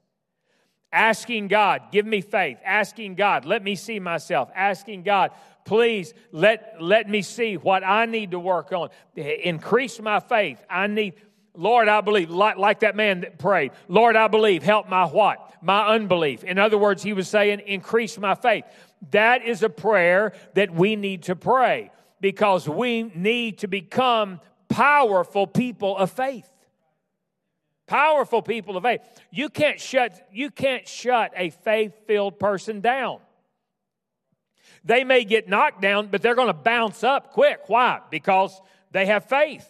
Asking 0.93 1.49
God, 1.49 1.83
give 1.93 2.07
me 2.07 2.21
faith. 2.21 2.59
Asking 2.65 3.17
God, 3.17 3.45
let 3.45 3.63
me 3.63 3.75
see 3.75 4.01
myself. 4.01 4.51
Asking 4.55 5.03
God, 5.03 5.33
please 5.67 6.15
let, 6.33 6.77
let 6.81 7.09
me 7.09 7.21
see 7.21 7.57
what 7.57 7.85
I 7.85 8.07
need 8.07 8.31
to 8.31 8.39
work 8.39 8.73
on. 8.73 8.89
Increase 9.15 10.01
my 10.01 10.21
faith. 10.21 10.63
I 10.71 10.87
need, 10.87 11.15
Lord, 11.57 11.89
I 11.89 12.01
believe, 12.01 12.31
like, 12.31 12.59
like 12.59 12.81
that 12.81 12.97
man 12.97 13.23
that 13.23 13.39
prayed, 13.39 13.73
Lord, 13.89 14.17
I 14.17 14.29
believe, 14.29 14.63
help 14.63 14.89
my 14.89 15.07
what? 15.07 15.55
My 15.63 15.89
unbelief. 15.89 16.45
In 16.45 16.59
other 16.59 16.79
words, 16.79 17.03
he 17.03 17.13
was 17.13 17.29
saying, 17.29 17.61
increase 17.67 18.19
my 18.19 18.35
faith. 18.35 18.65
That 19.11 19.45
is 19.45 19.63
a 19.63 19.69
prayer 19.69 20.33
that 20.55 20.73
we 20.73 20.97
need 20.97 21.25
to 21.25 21.37
pray 21.37 21.91
because 22.21 22.69
we 22.69 23.05
need 23.15 23.59
to 23.59 23.69
become 23.69 24.41
powerful 24.69 25.47
people 25.47 25.97
of 25.97 26.11
faith. 26.11 26.49
Powerful 27.87 28.43
people 28.43 28.77
of 28.77 28.83
faith. 28.83 29.01
You 29.31 29.49
can't 29.49 29.81
shut, 29.81 30.29
you 30.33 30.51
can't 30.51 30.87
shut 30.89 31.33
a 31.37 31.51
faith-filled 31.51 32.39
person 32.39 32.81
down. 32.81 33.21
They 34.85 35.05
may 35.05 35.25
get 35.25 35.49
knocked 35.49 35.81
down, 35.83 36.09
but 36.09 36.23
they're 36.23 36.35
going 36.35 36.49
to 36.49 36.53
bounce 36.53 37.03
up 37.03 37.33
quick. 37.33 37.61
Why? 37.69 38.01
Because 38.11 38.61
they 38.91 39.07
have 39.07 39.25
faith. 39.25 39.69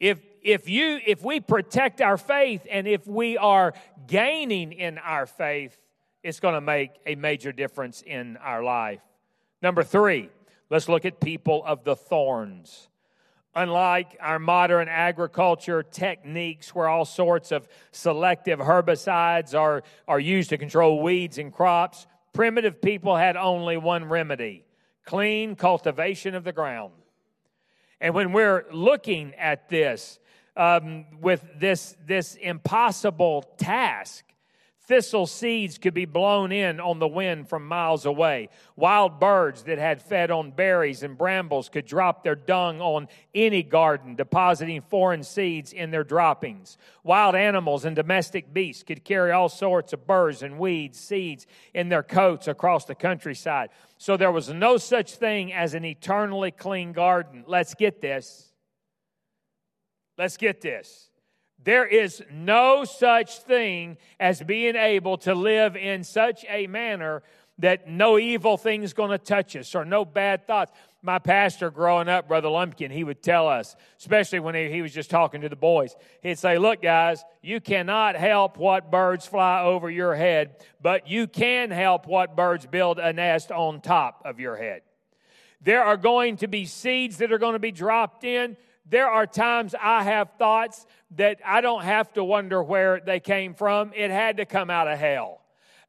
If 0.00 0.18
if 0.42 0.68
you 0.68 0.98
if 1.06 1.22
we 1.22 1.40
protect 1.40 2.00
our 2.00 2.16
faith 2.16 2.66
and 2.70 2.86
if 2.86 3.06
we 3.06 3.36
are 3.38 3.74
gaining 4.06 4.72
in 4.72 4.98
our 4.98 5.26
faith, 5.26 5.78
it's 6.22 6.40
going 6.40 6.54
to 6.54 6.60
make 6.60 6.90
a 7.06 7.14
major 7.14 7.52
difference 7.52 8.02
in 8.02 8.36
our 8.38 8.62
life. 8.62 9.00
Number 9.60 9.82
3, 9.82 10.28
let's 10.70 10.88
look 10.88 11.04
at 11.04 11.20
people 11.20 11.62
of 11.64 11.84
the 11.84 11.96
thorns. 11.96 12.88
Unlike 13.54 14.16
our 14.20 14.38
modern 14.38 14.88
agriculture 14.88 15.82
techniques, 15.82 16.74
where 16.74 16.88
all 16.88 17.04
sorts 17.04 17.52
of 17.52 17.68
selective 17.90 18.58
herbicides 18.58 19.58
are, 19.58 19.82
are 20.08 20.18
used 20.18 20.50
to 20.50 20.58
control 20.58 21.02
weeds 21.02 21.36
and 21.36 21.52
crops, 21.52 22.06
primitive 22.32 22.80
people 22.80 23.14
had 23.14 23.36
only 23.36 23.76
one 23.76 24.06
remedy 24.06 24.64
clean 25.04 25.56
cultivation 25.56 26.34
of 26.34 26.44
the 26.44 26.52
ground. 26.52 26.92
And 28.00 28.14
when 28.14 28.32
we're 28.32 28.64
looking 28.72 29.34
at 29.34 29.68
this, 29.68 30.18
um, 30.56 31.06
with 31.20 31.44
this, 31.58 31.96
this 32.06 32.34
impossible 32.36 33.42
task, 33.56 34.24
Thistle 34.88 35.28
seeds 35.28 35.78
could 35.78 35.94
be 35.94 36.06
blown 36.06 36.50
in 36.50 36.80
on 36.80 36.98
the 36.98 37.06
wind 37.06 37.48
from 37.48 37.66
miles 37.68 38.04
away. 38.04 38.48
Wild 38.74 39.20
birds 39.20 39.62
that 39.62 39.78
had 39.78 40.02
fed 40.02 40.32
on 40.32 40.50
berries 40.50 41.04
and 41.04 41.16
brambles 41.16 41.68
could 41.68 41.86
drop 41.86 42.24
their 42.24 42.34
dung 42.34 42.80
on 42.80 43.06
any 43.32 43.62
garden, 43.62 44.16
depositing 44.16 44.80
foreign 44.80 45.22
seeds 45.22 45.72
in 45.72 45.92
their 45.92 46.02
droppings. 46.02 46.78
Wild 47.04 47.36
animals 47.36 47.84
and 47.84 47.94
domestic 47.94 48.52
beasts 48.52 48.82
could 48.82 49.04
carry 49.04 49.30
all 49.30 49.48
sorts 49.48 49.92
of 49.92 50.04
burrs 50.04 50.42
and 50.42 50.58
weeds, 50.58 50.98
seeds 50.98 51.46
in 51.72 51.88
their 51.88 52.02
coats 52.02 52.48
across 52.48 52.84
the 52.84 52.96
countryside. 52.96 53.70
So 53.98 54.16
there 54.16 54.32
was 54.32 54.48
no 54.48 54.78
such 54.78 55.14
thing 55.14 55.52
as 55.52 55.74
an 55.74 55.84
eternally 55.84 56.50
clean 56.50 56.92
garden. 56.92 57.44
Let's 57.46 57.74
get 57.74 58.02
this. 58.02 58.51
Let's 60.18 60.36
get 60.36 60.60
this. 60.60 61.10
There 61.64 61.86
is 61.86 62.22
no 62.30 62.84
such 62.84 63.38
thing 63.38 63.96
as 64.18 64.42
being 64.42 64.74
able 64.76 65.18
to 65.18 65.34
live 65.34 65.76
in 65.76 66.02
such 66.02 66.44
a 66.48 66.66
manner 66.66 67.22
that 67.58 67.88
no 67.88 68.18
evil 68.18 68.56
thing's 68.56 68.92
going 68.92 69.10
to 69.10 69.18
touch 69.18 69.54
us 69.54 69.74
or 69.74 69.84
no 69.84 70.04
bad 70.04 70.46
thoughts. 70.46 70.72
My 71.02 71.18
pastor 71.18 71.70
growing 71.70 72.08
up, 72.08 72.26
Brother 72.26 72.48
Lumpkin, 72.48 72.90
he 72.90 73.04
would 73.04 73.22
tell 73.22 73.48
us, 73.48 73.76
especially 73.98 74.40
when 74.40 74.54
he, 74.54 74.82
was 74.82 74.92
just 74.92 75.10
talking 75.10 75.42
to 75.42 75.48
the 75.48 75.56
boys, 75.56 75.94
he'd 76.22 76.38
say, 76.38 76.58
Look, 76.58 76.82
guys, 76.82 77.24
you 77.42 77.60
cannot 77.60 78.16
help 78.16 78.56
what 78.56 78.90
birds 78.90 79.26
fly 79.26 79.62
over 79.62 79.90
your 79.90 80.14
head, 80.14 80.56
but 80.80 81.08
you 81.08 81.26
can 81.26 81.70
help 81.70 82.06
what 82.06 82.36
birds 82.36 82.66
build 82.66 82.98
a 82.98 83.12
nest 83.12 83.52
on 83.52 83.80
top 83.80 84.22
of 84.24 84.40
your 84.40 84.56
head. 84.56 84.82
There 85.60 85.84
are 85.84 85.96
going 85.96 86.38
to 86.38 86.48
be 86.48 86.64
seeds 86.64 87.18
that 87.18 87.32
are 87.32 87.38
going 87.38 87.52
to 87.52 87.60
be 87.60 87.72
dropped 87.72 88.24
in 88.24 88.56
there 88.88 89.08
are 89.08 89.26
times 89.26 89.74
I 89.80 90.02
have 90.02 90.30
thoughts 90.38 90.86
that 91.16 91.38
I 91.44 91.60
don't 91.60 91.82
have 91.84 92.12
to 92.14 92.24
wonder 92.24 92.62
where 92.62 93.00
they 93.04 93.20
came 93.20 93.54
from. 93.54 93.92
It 93.94 94.10
had 94.10 94.38
to 94.38 94.44
come 94.44 94.70
out 94.70 94.88
of 94.88 94.98
hell. 94.98 95.40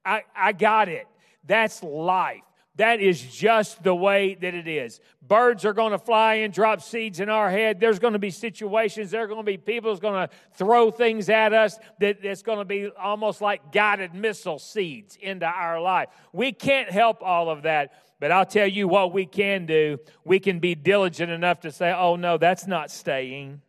I, 0.05 0.23
I 0.35 0.51
got 0.51 0.89
it. 0.89 1.07
That's 1.45 1.81
life. 1.83 2.43
That 2.77 3.01
is 3.01 3.21
just 3.21 3.83
the 3.83 3.93
way 3.93 4.33
that 4.33 4.55
it 4.55 4.67
is. 4.67 4.99
Birds 5.21 5.63
are 5.63 5.73
going 5.73 5.91
to 5.91 5.99
fly 5.99 6.35
and 6.35 6.51
drop 6.51 6.81
seeds 6.81 7.19
in 7.19 7.29
our 7.29 7.49
head. 7.51 7.79
There's 7.79 7.99
going 7.99 8.13
to 8.13 8.19
be 8.19 8.31
situations, 8.31 9.11
there 9.11 9.23
are 9.23 9.27
going 9.27 9.39
to 9.39 9.43
be 9.43 9.57
people 9.57 9.91
who's 9.91 9.99
going 9.99 10.27
to 10.27 10.33
throw 10.55 10.89
things 10.89 11.29
at 11.29 11.53
us 11.53 11.77
that 11.99 12.25
it's 12.25 12.41
going 12.41 12.57
to 12.57 12.65
be 12.65 12.89
almost 12.99 13.41
like 13.41 13.71
guided 13.71 14.15
missile 14.15 14.57
seeds 14.57 15.17
into 15.21 15.45
our 15.45 15.79
life. 15.79 16.09
We 16.31 16.51
can't 16.51 16.89
help 16.89 17.21
all 17.21 17.49
of 17.49 17.61
that, 17.63 17.93
but 18.23 18.31
I'll 18.31 18.45
tell 18.45 18.65
you 18.65 18.87
what 18.87 19.11
we 19.11 19.25
can 19.25 19.65
do. 19.65 19.99
We 20.23 20.39
can 20.39 20.59
be 20.59 20.75
diligent 20.75 21.29
enough 21.29 21.59
to 21.59 21.73
say, 21.73 21.91
oh, 21.91 22.15
no, 22.15 22.37
that's 22.37 22.65
not 22.65 22.89
staying. 22.89 23.61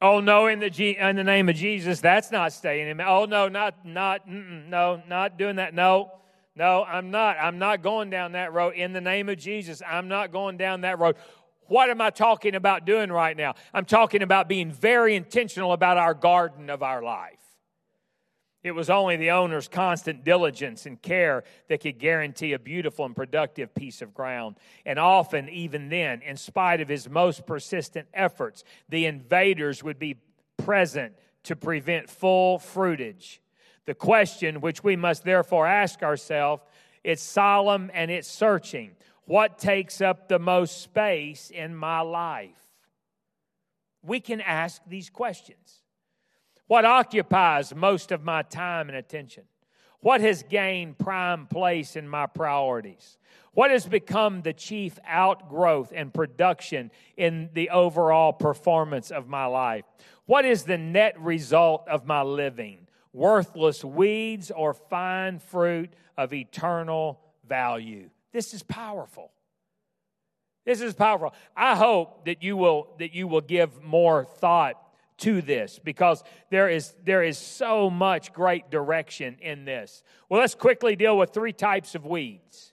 Oh 0.00 0.20
no, 0.20 0.46
in 0.46 0.60
the 0.60 0.70
G, 0.70 0.96
in 0.96 1.16
the 1.16 1.24
name 1.24 1.48
of 1.48 1.56
Jesus, 1.56 2.00
that's 2.00 2.30
not 2.30 2.52
staying. 2.52 3.00
Oh 3.00 3.24
no, 3.24 3.48
not 3.48 3.84
not 3.84 4.28
no, 4.28 5.02
not 5.08 5.36
doing 5.36 5.56
that. 5.56 5.74
No, 5.74 6.12
no, 6.54 6.84
I'm 6.84 7.10
not. 7.10 7.36
I'm 7.40 7.58
not 7.58 7.82
going 7.82 8.10
down 8.10 8.32
that 8.32 8.52
road. 8.52 8.74
In 8.74 8.92
the 8.92 9.00
name 9.00 9.28
of 9.28 9.38
Jesus, 9.38 9.82
I'm 9.84 10.06
not 10.06 10.30
going 10.30 10.56
down 10.56 10.82
that 10.82 11.00
road. 11.00 11.16
What 11.66 11.90
am 11.90 12.00
I 12.00 12.10
talking 12.10 12.54
about 12.54 12.86
doing 12.86 13.10
right 13.10 13.36
now? 13.36 13.54
I'm 13.74 13.86
talking 13.86 14.22
about 14.22 14.48
being 14.48 14.70
very 14.70 15.16
intentional 15.16 15.72
about 15.72 15.98
our 15.98 16.14
garden 16.14 16.70
of 16.70 16.84
our 16.84 17.02
life. 17.02 17.41
It 18.62 18.72
was 18.72 18.90
only 18.90 19.16
the 19.16 19.32
owner's 19.32 19.66
constant 19.66 20.22
diligence 20.24 20.86
and 20.86 21.00
care 21.00 21.42
that 21.68 21.80
could 21.80 21.98
guarantee 21.98 22.52
a 22.52 22.58
beautiful 22.60 23.04
and 23.04 23.16
productive 23.16 23.74
piece 23.74 24.02
of 24.02 24.14
ground. 24.14 24.56
And 24.86 25.00
often, 25.00 25.48
even 25.48 25.88
then, 25.88 26.22
in 26.22 26.36
spite 26.36 26.80
of 26.80 26.88
his 26.88 27.08
most 27.08 27.44
persistent 27.44 28.06
efforts, 28.14 28.62
the 28.88 29.06
invaders 29.06 29.82
would 29.82 29.98
be 29.98 30.16
present 30.58 31.14
to 31.44 31.56
prevent 31.56 32.08
full 32.08 32.58
fruitage. 32.58 33.40
The 33.84 33.94
question 33.94 34.60
which 34.60 34.84
we 34.84 34.94
must 34.94 35.24
therefore 35.24 35.66
ask 35.66 36.02
ourselves 36.04 36.62
it's 37.02 37.22
solemn 37.22 37.90
and 37.92 38.12
it's 38.12 38.28
searching. 38.28 38.92
What 39.24 39.58
takes 39.58 40.00
up 40.00 40.28
the 40.28 40.38
most 40.38 40.82
space 40.82 41.50
in 41.50 41.74
my 41.74 42.00
life? 42.00 42.50
We 44.04 44.20
can 44.20 44.40
ask 44.40 44.82
these 44.86 45.10
questions. 45.10 45.81
What 46.66 46.84
occupies 46.84 47.74
most 47.74 48.12
of 48.12 48.22
my 48.22 48.42
time 48.42 48.88
and 48.88 48.96
attention? 48.96 49.44
What 50.00 50.20
has 50.20 50.42
gained 50.42 50.98
prime 50.98 51.46
place 51.46 51.94
in 51.94 52.08
my 52.08 52.26
priorities? 52.26 53.18
What 53.54 53.70
has 53.70 53.86
become 53.86 54.42
the 54.42 54.52
chief 54.52 54.98
outgrowth 55.06 55.92
and 55.94 56.12
production 56.12 56.90
in 57.16 57.50
the 57.52 57.70
overall 57.70 58.32
performance 58.32 59.10
of 59.10 59.28
my 59.28 59.44
life? 59.46 59.84
What 60.26 60.44
is 60.44 60.64
the 60.64 60.78
net 60.78 61.20
result 61.20 61.86
of 61.88 62.06
my 62.06 62.22
living? 62.22 62.88
Worthless 63.12 63.84
weeds 63.84 64.50
or 64.50 64.74
fine 64.74 65.38
fruit 65.38 65.92
of 66.16 66.32
eternal 66.32 67.20
value? 67.46 68.10
This 68.32 68.54
is 68.54 68.62
powerful. 68.62 69.30
This 70.64 70.80
is 70.80 70.94
powerful. 70.94 71.34
I 71.56 71.76
hope 71.76 72.24
that 72.24 72.42
you 72.42 72.56
will 72.56 72.94
that 72.98 73.14
you 73.14 73.28
will 73.28 73.40
give 73.40 73.82
more 73.82 74.24
thought 74.24 74.81
to 75.22 75.40
this 75.40 75.78
because 75.78 76.22
there 76.50 76.68
is, 76.68 76.94
there 77.04 77.22
is 77.22 77.38
so 77.38 77.88
much 77.88 78.32
great 78.32 78.70
direction 78.70 79.36
in 79.40 79.64
this. 79.64 80.02
Well, 80.28 80.40
let's 80.40 80.54
quickly 80.54 80.96
deal 80.96 81.16
with 81.16 81.30
three 81.30 81.52
types 81.52 81.94
of 81.94 82.04
weeds. 82.04 82.72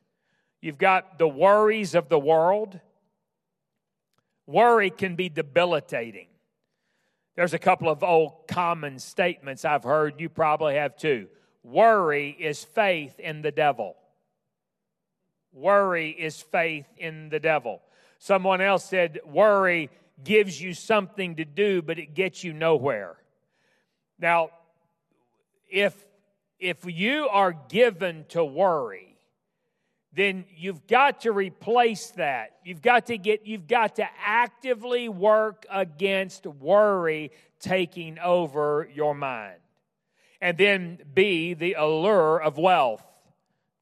You've 0.61 0.77
got 0.77 1.19
the 1.19 1.27
worries 1.27 1.95
of 1.95 2.09
the 2.09 2.19
world. 2.19 2.79
Worry 4.47 4.89
can 4.89 5.15
be 5.15 5.29
debilitating. 5.29 6.27
There's 7.35 7.53
a 7.53 7.59
couple 7.59 7.87
of 7.87 8.03
old 8.03 8.47
common 8.47 8.99
statements 8.99 9.63
I've 9.63 9.83
heard. 9.83 10.19
You 10.19 10.27
probably 10.27 10.75
have 10.75 10.97
too. 10.97 11.27
Worry 11.63 12.35
is 12.37 12.63
faith 12.63 13.19
in 13.19 13.41
the 13.41 13.51
devil. 13.51 13.95
Worry 15.53 16.09
is 16.09 16.41
faith 16.41 16.87
in 16.97 17.29
the 17.29 17.39
devil. 17.39 17.81
Someone 18.17 18.59
else 18.59 18.83
said, 18.83 19.19
Worry 19.25 19.89
gives 20.23 20.61
you 20.61 20.73
something 20.73 21.35
to 21.37 21.45
do, 21.45 21.81
but 21.81 21.99
it 21.99 22.13
gets 22.13 22.43
you 22.43 22.53
nowhere. 22.53 23.15
Now, 24.19 24.49
if 25.69 25.95
if 26.59 26.83
you 26.85 27.29
are 27.29 27.53
given 27.69 28.25
to 28.29 28.43
worry, 28.43 29.17
then 30.13 30.45
you've 30.55 30.85
got 30.87 31.21
to 31.21 31.31
replace 31.31 32.09
that. 32.11 32.57
You've 32.65 32.81
got 32.81 33.07
to 33.07 33.17
get 33.17 33.45
you've 33.45 33.67
got 33.67 33.95
to 33.97 34.07
actively 34.25 35.07
work 35.07 35.65
against 35.69 36.45
worry 36.45 37.31
taking 37.59 38.19
over 38.19 38.89
your 38.93 39.15
mind. 39.15 39.59
And 40.41 40.57
then 40.57 40.99
B, 41.13 41.53
the 41.53 41.73
allure 41.73 42.41
of 42.41 42.57
wealth. 42.57 43.03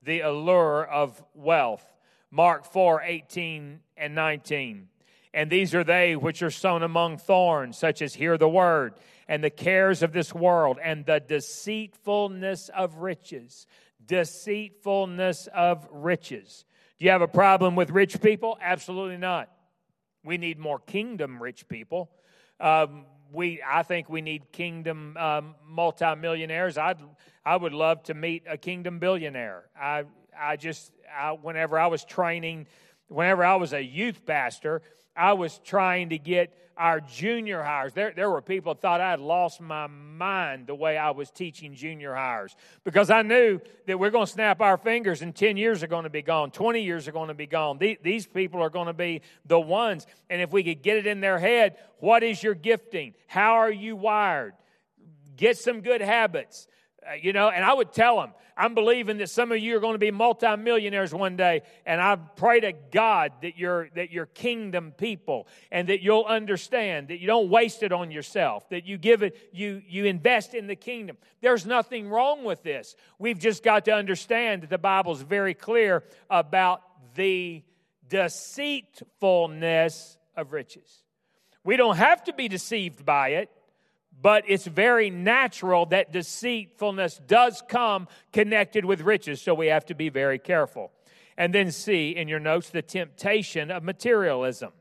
The 0.03 0.21
allure 0.21 0.85
of 0.85 1.21
wealth. 1.33 1.85
Mark 2.31 2.65
4, 2.65 3.01
18 3.03 3.79
and 3.95 4.15
19. 4.15 4.87
And 5.37 5.51
these 5.51 5.75
are 5.75 5.83
they 5.83 6.15
which 6.15 6.41
are 6.41 6.49
sown 6.49 6.81
among 6.81 7.19
thorns, 7.19 7.77
such 7.77 8.01
as 8.01 8.15
hear 8.15 8.39
the 8.39 8.49
word, 8.49 8.95
and 9.27 9.43
the 9.43 9.51
cares 9.51 10.01
of 10.01 10.11
this 10.11 10.33
world, 10.33 10.79
and 10.83 11.05
the 11.05 11.19
deceitfulness 11.19 12.69
of 12.69 12.95
riches. 12.95 13.67
Deceitfulness 14.03 15.47
of 15.53 15.87
riches. 15.91 16.65
Do 16.97 17.05
you 17.05 17.11
have 17.11 17.21
a 17.21 17.27
problem 17.27 17.75
with 17.75 17.91
rich 17.91 18.19
people? 18.19 18.57
Absolutely 18.59 19.17
not. 19.17 19.51
We 20.25 20.39
need 20.39 20.57
more 20.57 20.79
kingdom 20.79 21.39
rich 21.39 21.67
people. 21.67 22.09
Um, 22.59 23.05
we, 23.31 23.61
I 23.61 23.83
think 23.83 24.09
we 24.09 24.21
need 24.21 24.51
kingdom 24.51 25.15
um, 25.17 25.53
multimillionaires. 25.67 26.79
I'd, 26.79 26.97
I 27.45 27.57
would 27.57 27.73
love 27.73 28.01
to 28.05 28.15
meet 28.15 28.45
a 28.49 28.57
kingdom 28.57 28.97
billionaire. 28.97 29.65
I, 29.79 30.05
I 30.35 30.55
just, 30.55 30.91
I, 31.15 31.33
whenever 31.33 31.77
I 31.77 31.85
was 31.85 32.03
training 32.03 32.65
whenever 33.07 33.43
I 33.43 33.55
was 33.55 33.73
a 33.73 33.81
youth 33.81 34.25
pastor, 34.25 34.81
I 35.17 35.33
was 35.33 35.59
trying 35.65 36.09
to 36.09 36.17
get 36.17 36.53
our 36.77 37.01
junior 37.01 37.63
hires. 37.63 37.93
There, 37.93 38.13
there 38.15 38.29
were 38.29 38.41
people 38.41 38.75
thought 38.75 39.01
I 39.01 39.09
had 39.09 39.19
lost 39.19 39.59
my 39.59 39.87
mind 39.87 40.67
the 40.67 40.75
way 40.75 40.97
I 40.97 41.11
was 41.11 41.31
teaching 41.31 41.73
junior 41.73 42.13
hires 42.13 42.55
because 42.83 43.09
I 43.09 43.23
knew 43.23 43.59
that 43.87 43.99
we're 43.99 44.11
going 44.11 44.27
to 44.27 44.31
snap 44.31 44.61
our 44.61 44.77
fingers 44.77 45.21
and 45.21 45.35
10 45.35 45.57
years 45.57 45.81
are 45.81 45.87
going 45.87 46.03
to 46.03 46.09
be 46.09 46.21
gone, 46.21 46.51
20 46.51 46.81
years 46.81 47.07
are 47.07 47.11
going 47.11 47.29
to 47.29 47.33
be 47.33 47.47
gone. 47.47 47.79
These, 47.79 47.97
these 48.03 48.27
people 48.27 48.61
are 48.61 48.69
going 48.69 48.87
to 48.87 48.93
be 48.93 49.21
the 49.45 49.59
ones. 49.59 50.05
And 50.29 50.41
if 50.41 50.51
we 50.51 50.63
could 50.63 50.83
get 50.83 50.97
it 50.97 51.07
in 51.07 51.19
their 51.19 51.39
head, 51.39 51.77
what 51.99 52.21
is 52.21 52.41
your 52.43 52.53
gifting? 52.53 53.15
How 53.25 53.55
are 53.55 53.71
you 53.71 53.95
wired? 53.95 54.53
Get 55.35 55.57
some 55.57 55.81
good 55.81 56.01
habits. 56.01 56.67
Uh, 57.07 57.13
you 57.21 57.31
know, 57.31 57.49
and 57.49 57.63
I 57.63 57.73
would 57.73 57.93
tell 57.93 58.19
them, 58.19 58.31
I'm 58.57 58.73
believing 58.73 59.19
that 59.19 59.29
some 59.29 59.51
of 59.51 59.59
you 59.59 59.77
are 59.77 59.79
going 59.79 59.93
to 59.93 59.99
be 59.99 60.11
multimillionaires 60.11 61.13
one 61.13 61.37
day, 61.37 61.61
and 61.85 62.01
I 62.01 62.15
pray 62.15 62.59
to 62.61 62.73
God 62.73 63.33
that 63.43 63.57
you're 63.57 63.89
that 63.95 64.11
you're 64.11 64.25
kingdom 64.25 64.91
people 64.91 65.47
and 65.71 65.87
that 65.89 66.01
you'll 66.01 66.25
understand 66.25 67.09
that 67.09 67.19
you 67.19 67.27
don't 67.27 67.49
waste 67.49 67.83
it 67.83 67.91
on 67.91 68.09
yourself, 68.11 68.67
that 68.69 68.85
you 68.85 68.97
give 68.97 69.21
it, 69.21 69.37
you 69.53 69.83
you 69.87 70.05
invest 70.05 70.55
in 70.55 70.67
the 70.67 70.75
kingdom. 70.75 71.17
There's 71.39 71.65
nothing 71.65 72.09
wrong 72.09 72.43
with 72.43 72.63
this. 72.63 72.95
We've 73.19 73.39
just 73.39 73.63
got 73.63 73.85
to 73.85 73.93
understand 73.93 74.63
that 74.63 74.69
the 74.69 74.79
Bible's 74.79 75.21
very 75.21 75.53
clear 75.53 76.03
about 76.29 76.81
the 77.15 77.63
deceitfulness 78.09 80.17
of 80.35 80.51
riches. 80.51 81.03
We 81.63 81.77
don't 81.77 81.97
have 81.97 82.23
to 82.25 82.33
be 82.33 82.47
deceived 82.47 83.05
by 83.05 83.29
it 83.29 83.51
but 84.19 84.43
it's 84.47 84.65
very 84.65 85.09
natural 85.09 85.85
that 85.87 86.11
deceitfulness 86.11 87.19
does 87.27 87.63
come 87.67 88.07
connected 88.33 88.83
with 88.85 89.01
riches, 89.01 89.41
so 89.41 89.53
we 89.53 89.67
have 89.67 89.85
to 89.85 89.95
be 89.95 90.09
very 90.09 90.39
careful. 90.39 90.91
And 91.37 91.53
then 91.53 91.71
see 91.71 92.15
in 92.15 92.27
your 92.27 92.39
notes 92.39 92.69
the 92.69 92.81
temptation 92.81 93.69
of 93.69 93.83
materialism. 93.83 94.71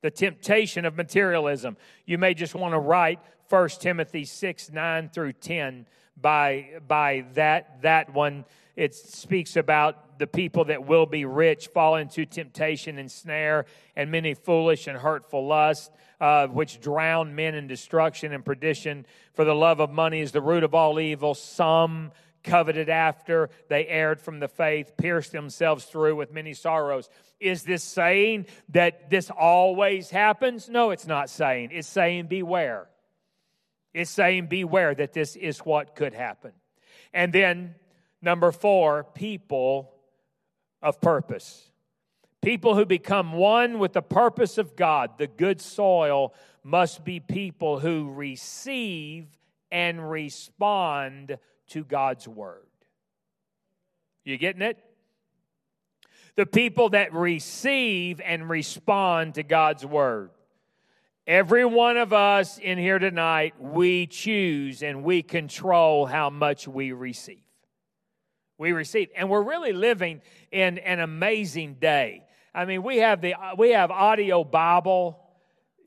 The 0.00 0.10
temptation 0.10 0.86
of 0.86 0.96
materialism. 0.96 1.76
You 2.06 2.16
may 2.16 2.32
just 2.32 2.54
want 2.54 2.72
to 2.72 2.78
write 2.78 3.20
1 3.50 3.68
Timothy 3.80 4.24
6 4.24 4.70
9 4.70 5.10
through 5.10 5.34
10 5.34 5.86
by, 6.16 6.80
by 6.86 7.26
that, 7.34 7.82
that 7.82 8.12
one. 8.14 8.44
It 8.76 8.94
speaks 8.94 9.56
about 9.56 10.18
the 10.18 10.26
people 10.26 10.66
that 10.66 10.86
will 10.86 11.06
be 11.06 11.24
rich 11.24 11.68
fall 11.68 11.96
into 11.96 12.26
temptation 12.26 12.98
and 12.98 13.10
snare 13.10 13.66
and 13.96 14.10
many 14.10 14.34
foolish 14.34 14.86
and 14.86 14.96
hurtful 14.96 15.46
lusts 15.46 15.90
uh, 16.20 16.46
which 16.46 16.80
drown 16.80 17.34
men 17.34 17.54
in 17.54 17.66
destruction 17.66 18.32
and 18.32 18.44
perdition. 18.44 19.06
For 19.34 19.44
the 19.44 19.54
love 19.54 19.80
of 19.80 19.90
money 19.90 20.20
is 20.20 20.32
the 20.32 20.40
root 20.40 20.64
of 20.64 20.74
all 20.74 21.00
evil. 21.00 21.34
Some 21.34 22.12
coveted 22.42 22.88
after, 22.88 23.50
they 23.68 23.86
erred 23.86 24.20
from 24.20 24.40
the 24.40 24.48
faith, 24.48 24.92
pierced 24.96 25.32
themselves 25.32 25.84
through 25.84 26.16
with 26.16 26.32
many 26.32 26.54
sorrows. 26.54 27.08
Is 27.40 27.64
this 27.64 27.82
saying 27.82 28.46
that 28.70 29.10
this 29.10 29.30
always 29.30 30.10
happens? 30.10 30.68
No, 30.68 30.90
it's 30.90 31.06
not 31.06 31.28
saying. 31.28 31.70
It's 31.72 31.88
saying 31.88 32.26
beware. 32.28 32.88
It's 33.92 34.10
saying 34.10 34.46
beware 34.46 34.94
that 34.94 35.12
this 35.12 35.36
is 35.36 35.58
what 35.58 35.96
could 35.96 36.14
happen. 36.14 36.52
And 37.12 37.32
then, 37.32 37.74
number 38.26 38.52
four, 38.52 39.04
people 39.04 39.94
of 40.82 41.00
purpose. 41.00 41.70
People 42.42 42.74
who 42.74 42.84
become 42.84 43.32
one 43.32 43.78
with 43.78 43.94
the 43.94 44.02
purpose 44.02 44.58
of 44.58 44.76
God, 44.76 45.12
the 45.16 45.28
good 45.28 45.60
soil, 45.60 46.34
must 46.62 47.04
be 47.04 47.20
people 47.20 47.78
who 47.78 48.12
receive 48.12 49.28
and 49.70 50.10
respond 50.10 51.38
to 51.68 51.84
God's 51.84 52.26
word. 52.28 52.66
You 54.24 54.36
getting 54.36 54.62
it? 54.62 54.78
The 56.34 56.46
people 56.46 56.90
that 56.90 57.14
receive 57.14 58.20
and 58.20 58.50
respond 58.50 59.34
to 59.34 59.44
God's 59.44 59.86
word. 59.86 60.30
Every 61.26 61.64
one 61.64 61.96
of 61.96 62.12
us 62.12 62.58
in 62.58 62.76
here 62.76 62.98
tonight, 62.98 63.54
we 63.60 64.06
choose 64.06 64.82
and 64.82 65.04
we 65.04 65.22
control 65.22 66.06
how 66.06 66.30
much 66.30 66.68
we 66.68 66.92
receive. 66.92 67.45
We 68.58 68.72
receive. 68.72 69.08
And 69.16 69.28
we're 69.28 69.42
really 69.42 69.72
living 69.72 70.22
in 70.50 70.78
an 70.78 71.00
amazing 71.00 71.74
day. 71.74 72.24
I 72.54 72.64
mean, 72.64 72.82
we 72.82 72.98
have 72.98 73.20
the 73.20 73.34
we 73.58 73.70
have 73.70 73.90
audio 73.90 74.42
Bible. 74.42 75.22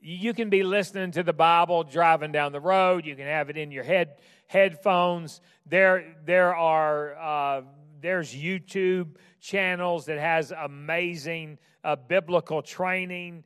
You 0.00 0.32
can 0.32 0.50
be 0.50 0.62
listening 0.62 1.10
to 1.12 1.22
the 1.22 1.32
Bible 1.32 1.82
driving 1.84 2.32
down 2.32 2.52
the 2.52 2.60
road. 2.60 3.04
You 3.04 3.16
can 3.16 3.26
have 3.26 3.50
it 3.50 3.56
in 3.56 3.72
your 3.72 3.82
head 3.82 4.18
headphones. 4.46 5.40
There 5.66 6.16
there 6.24 6.54
are 6.54 7.16
uh, 7.16 7.62
there's 8.00 8.32
YouTube 8.32 9.16
channels 9.40 10.06
that 10.06 10.18
has 10.18 10.52
amazing 10.52 11.58
uh, 11.82 11.96
biblical 11.96 12.62
training. 12.62 13.42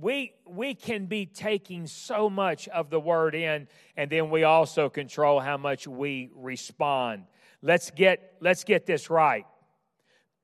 We 0.00 0.34
we 0.46 0.74
can 0.74 1.06
be 1.06 1.26
taking 1.26 1.88
so 1.88 2.30
much 2.30 2.68
of 2.68 2.90
the 2.90 3.00
word 3.00 3.34
in, 3.34 3.66
and 3.96 4.08
then 4.08 4.30
we 4.30 4.44
also 4.44 4.88
control 4.88 5.40
how 5.40 5.56
much 5.56 5.88
we 5.88 6.30
respond. 6.34 7.24
Let's 7.62 7.90
get 7.92 8.34
let's 8.40 8.64
get 8.64 8.86
this 8.86 9.08
right. 9.08 9.46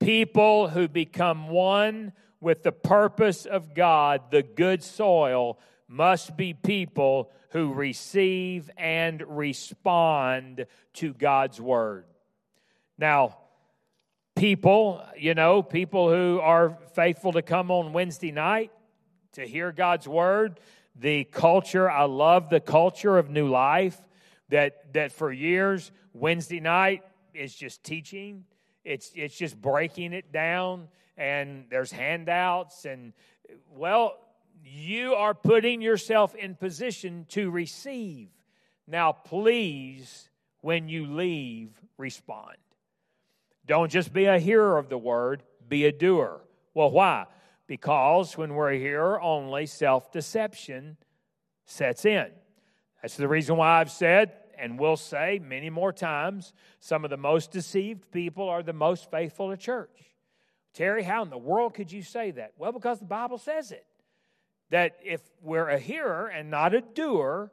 People 0.00 0.68
who 0.68 0.86
become 0.86 1.48
one 1.48 2.12
with 2.40 2.62
the 2.62 2.72
purpose 2.72 3.44
of 3.44 3.74
God, 3.74 4.30
the 4.30 4.44
good 4.44 4.84
soil, 4.84 5.58
must 5.88 6.36
be 6.36 6.54
people 6.54 7.32
who 7.50 7.72
receive 7.72 8.70
and 8.76 9.22
respond 9.36 10.66
to 10.94 11.12
God's 11.12 11.60
word. 11.60 12.04
Now, 12.96 13.38
people, 14.36 15.02
you 15.16 15.34
know, 15.34 15.62
people 15.62 16.10
who 16.10 16.38
are 16.40 16.78
faithful 16.94 17.32
to 17.32 17.42
come 17.42 17.72
on 17.72 17.92
Wednesday 17.92 18.30
night 18.30 18.70
to 19.32 19.44
hear 19.44 19.72
God's 19.72 20.06
word, 20.06 20.60
the 20.94 21.24
culture, 21.24 21.90
I 21.90 22.04
love 22.04 22.50
the 22.50 22.60
culture 22.60 23.18
of 23.18 23.30
new 23.30 23.48
life 23.48 24.00
that 24.50 24.92
that 24.94 25.12
for 25.12 25.32
years 25.32 25.90
Wednesday 26.12 26.60
night 26.60 27.02
is 27.38 27.54
just 27.54 27.82
teaching 27.84 28.44
it's, 28.88 29.12
it's 29.14 29.36
just 29.36 29.60
breaking 29.60 30.14
it 30.14 30.32
down, 30.32 30.88
and 31.18 31.66
there's 31.70 31.92
handouts. 31.92 32.86
And, 32.86 33.12
well, 33.70 34.14
you 34.64 35.14
are 35.14 35.34
putting 35.34 35.82
yourself 35.82 36.34
in 36.34 36.54
position 36.54 37.26
to 37.30 37.50
receive. 37.50 38.28
Now, 38.86 39.12
please, 39.12 40.30
when 40.62 40.88
you 40.88 41.06
leave, 41.06 41.70
respond. 41.98 42.56
Don't 43.66 43.92
just 43.92 44.10
be 44.10 44.24
a 44.24 44.38
hearer 44.38 44.78
of 44.78 44.88
the 44.88 44.96
word, 44.96 45.42
be 45.68 45.84
a 45.84 45.92
doer. 45.92 46.40
Well, 46.72 46.90
why? 46.90 47.26
Because 47.66 48.38
when 48.38 48.54
we're 48.54 48.72
a 48.72 48.78
hearer 48.78 49.20
only, 49.20 49.66
self 49.66 50.10
deception 50.10 50.96
sets 51.66 52.06
in. 52.06 52.28
That's 53.02 53.18
the 53.18 53.28
reason 53.28 53.58
why 53.58 53.80
I've 53.80 53.90
said 53.90 54.32
and 54.58 54.78
will 54.78 54.96
say 54.96 55.40
many 55.42 55.70
more 55.70 55.92
times 55.92 56.52
some 56.80 57.04
of 57.04 57.10
the 57.10 57.16
most 57.16 57.50
deceived 57.50 58.10
people 58.10 58.48
are 58.48 58.62
the 58.62 58.72
most 58.72 59.10
faithful 59.10 59.50
to 59.50 59.56
church. 59.56 59.90
Terry, 60.74 61.02
how 61.02 61.22
in 61.22 61.30
the 61.30 61.38
world 61.38 61.74
could 61.74 61.90
you 61.90 62.02
say 62.02 62.30
that? 62.32 62.52
Well, 62.58 62.72
because 62.72 62.98
the 62.98 63.06
Bible 63.06 63.38
says 63.38 63.72
it. 63.72 63.84
That 64.70 64.98
if 65.02 65.20
we're 65.42 65.68
a 65.68 65.78
hearer 65.78 66.28
and 66.28 66.50
not 66.50 66.74
a 66.74 66.82
doer, 66.82 67.50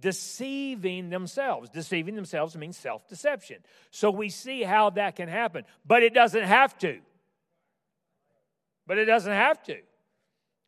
deceiving 0.00 1.10
themselves. 1.10 1.70
Deceiving 1.70 2.16
themselves 2.16 2.56
means 2.56 2.76
self 2.76 3.06
deception. 3.08 3.58
So 3.90 4.10
we 4.10 4.30
see 4.30 4.62
how 4.62 4.90
that 4.90 5.16
can 5.16 5.28
happen, 5.28 5.64
but 5.86 6.02
it 6.02 6.14
doesn't 6.14 6.42
have 6.42 6.76
to. 6.78 6.98
But 8.86 8.98
it 8.98 9.04
doesn't 9.04 9.32
have 9.32 9.62
to. 9.64 9.76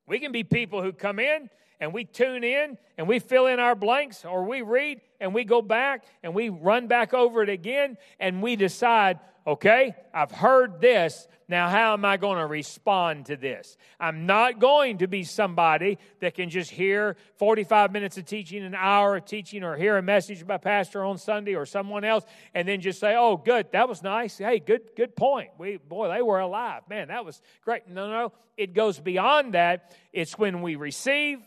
We 0.06 0.18
can 0.18 0.32
be 0.32 0.44
people 0.44 0.82
who 0.82 0.92
come 0.92 1.18
in 1.18 1.50
and 1.82 1.92
we 1.92 2.04
tune 2.04 2.44
in 2.44 2.78
and 2.96 3.08
we 3.08 3.18
fill 3.18 3.48
in 3.48 3.58
our 3.58 3.74
blanks 3.74 4.24
or 4.24 4.44
we 4.44 4.62
read 4.62 5.00
and 5.18 5.34
we 5.34 5.42
go 5.42 5.60
back 5.60 6.04
and 6.22 6.32
we 6.32 6.48
run 6.48 6.86
back 6.86 7.12
over 7.12 7.42
it 7.42 7.48
again 7.48 7.98
and 8.20 8.40
we 8.40 8.54
decide, 8.54 9.18
okay, 9.48 9.96
I've 10.14 10.30
heard 10.30 10.80
this. 10.80 11.26
Now, 11.48 11.68
how 11.68 11.94
am 11.94 12.04
I 12.04 12.18
going 12.18 12.38
to 12.38 12.46
respond 12.46 13.26
to 13.26 13.36
this? 13.36 13.76
I'm 13.98 14.26
not 14.26 14.60
going 14.60 14.98
to 14.98 15.08
be 15.08 15.24
somebody 15.24 15.98
that 16.20 16.34
can 16.34 16.50
just 16.50 16.70
hear 16.70 17.16
45 17.38 17.90
minutes 17.90 18.16
of 18.16 18.26
teaching, 18.26 18.62
an 18.62 18.76
hour 18.76 19.16
of 19.16 19.24
teaching, 19.24 19.64
or 19.64 19.74
hear 19.76 19.96
a 19.96 20.02
message 20.02 20.46
by 20.46 20.58
pastor 20.58 21.04
on 21.04 21.18
Sunday 21.18 21.56
or 21.56 21.66
someone 21.66 22.04
else, 22.04 22.24
and 22.54 22.68
then 22.68 22.80
just 22.80 23.00
say, 23.00 23.16
"Oh, 23.16 23.36
good, 23.36 23.72
that 23.72 23.88
was 23.88 24.04
nice. 24.04 24.38
Hey, 24.38 24.60
good, 24.60 24.94
good 24.96 25.16
point. 25.16 25.50
We, 25.58 25.78
boy, 25.78 26.14
they 26.14 26.22
were 26.22 26.38
alive. 26.38 26.82
Man, 26.88 27.08
that 27.08 27.24
was 27.24 27.42
great." 27.64 27.88
No, 27.88 28.08
no, 28.08 28.32
it 28.56 28.72
goes 28.72 29.00
beyond 29.00 29.54
that. 29.54 29.94
It's 30.12 30.38
when 30.38 30.62
we 30.62 30.76
receive 30.76 31.40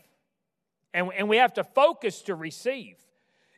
and, 0.96 1.10
and 1.16 1.28
we 1.28 1.36
have 1.36 1.54
to 1.54 1.64
focus 1.64 2.22
to 2.22 2.34
receive. 2.34 2.96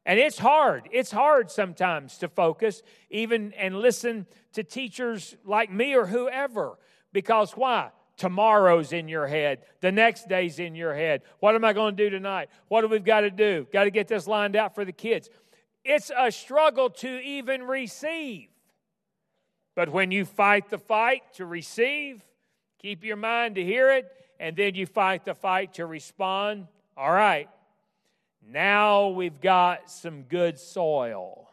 And 0.05 0.19
it's 0.19 0.39
hard. 0.39 0.89
It's 0.91 1.11
hard 1.11 1.51
sometimes 1.51 2.19
to 2.19 2.29
focus, 2.29 2.83
even 3.11 3.53
and 3.55 3.77
listen 3.77 4.27
to 4.55 4.63
teachers 4.63 5.37
like 5.45 5.71
me 5.71 5.95
or 5.95 6.07
whoever. 6.07 6.79
Because 7.13 7.53
why? 7.53 7.91
Tomorrow's 8.17 8.93
in 8.93 9.07
your 9.07 9.27
head. 9.27 9.61
The 9.81 9.93
next 9.93 10.29
day's 10.29 10.59
in 10.59 10.75
your 10.75 10.95
head. 10.95 11.23
What 11.41 11.55
am 11.55 11.65
I 11.65 11.73
going 11.73 11.97
to 11.97 12.05
do 12.05 12.11
tonight? 12.11 12.49
What 12.69 12.81
do 12.81 12.89
we 12.89 12.99
got 12.99 13.21
to 13.21 13.31
do? 13.31 13.67
Got 13.73 13.85
to 13.85 13.91
get 13.91 14.09
this 14.09 14.27
lined 14.27 14.57
out 14.57 14.75
for 14.75 14.85
the 14.85 14.93
kids. 14.93 15.31
It's 15.85 16.11
a 16.17 16.33
struggle 16.33 16.91
to 16.91 17.21
even 17.21 17.63
receive. 17.63 18.49
But 19.75 19.91
when 19.91 20.11
you 20.11 20.25
fight 20.25 20.71
the 20.71 20.79
fight 20.79 21.23
to 21.35 21.47
receive, 21.47 22.25
Keep 22.81 23.03
your 23.05 23.17
mind 23.17 23.57
to 23.57 23.65
hear 23.65 23.91
it, 23.91 24.11
and 24.39 24.57
then 24.57 24.77
you 24.77 24.87
fight 24.87 25.25
the 25.25 25.35
fight 25.35 25.75
to 25.75 25.87
respond. 25.87 26.69
All 26.99 27.13
right. 27.13 27.49
Now 28.45 29.11
we've 29.11 29.41
got 29.41 29.89
some 29.89 30.23
good 30.23 30.59
soil. 30.59 31.49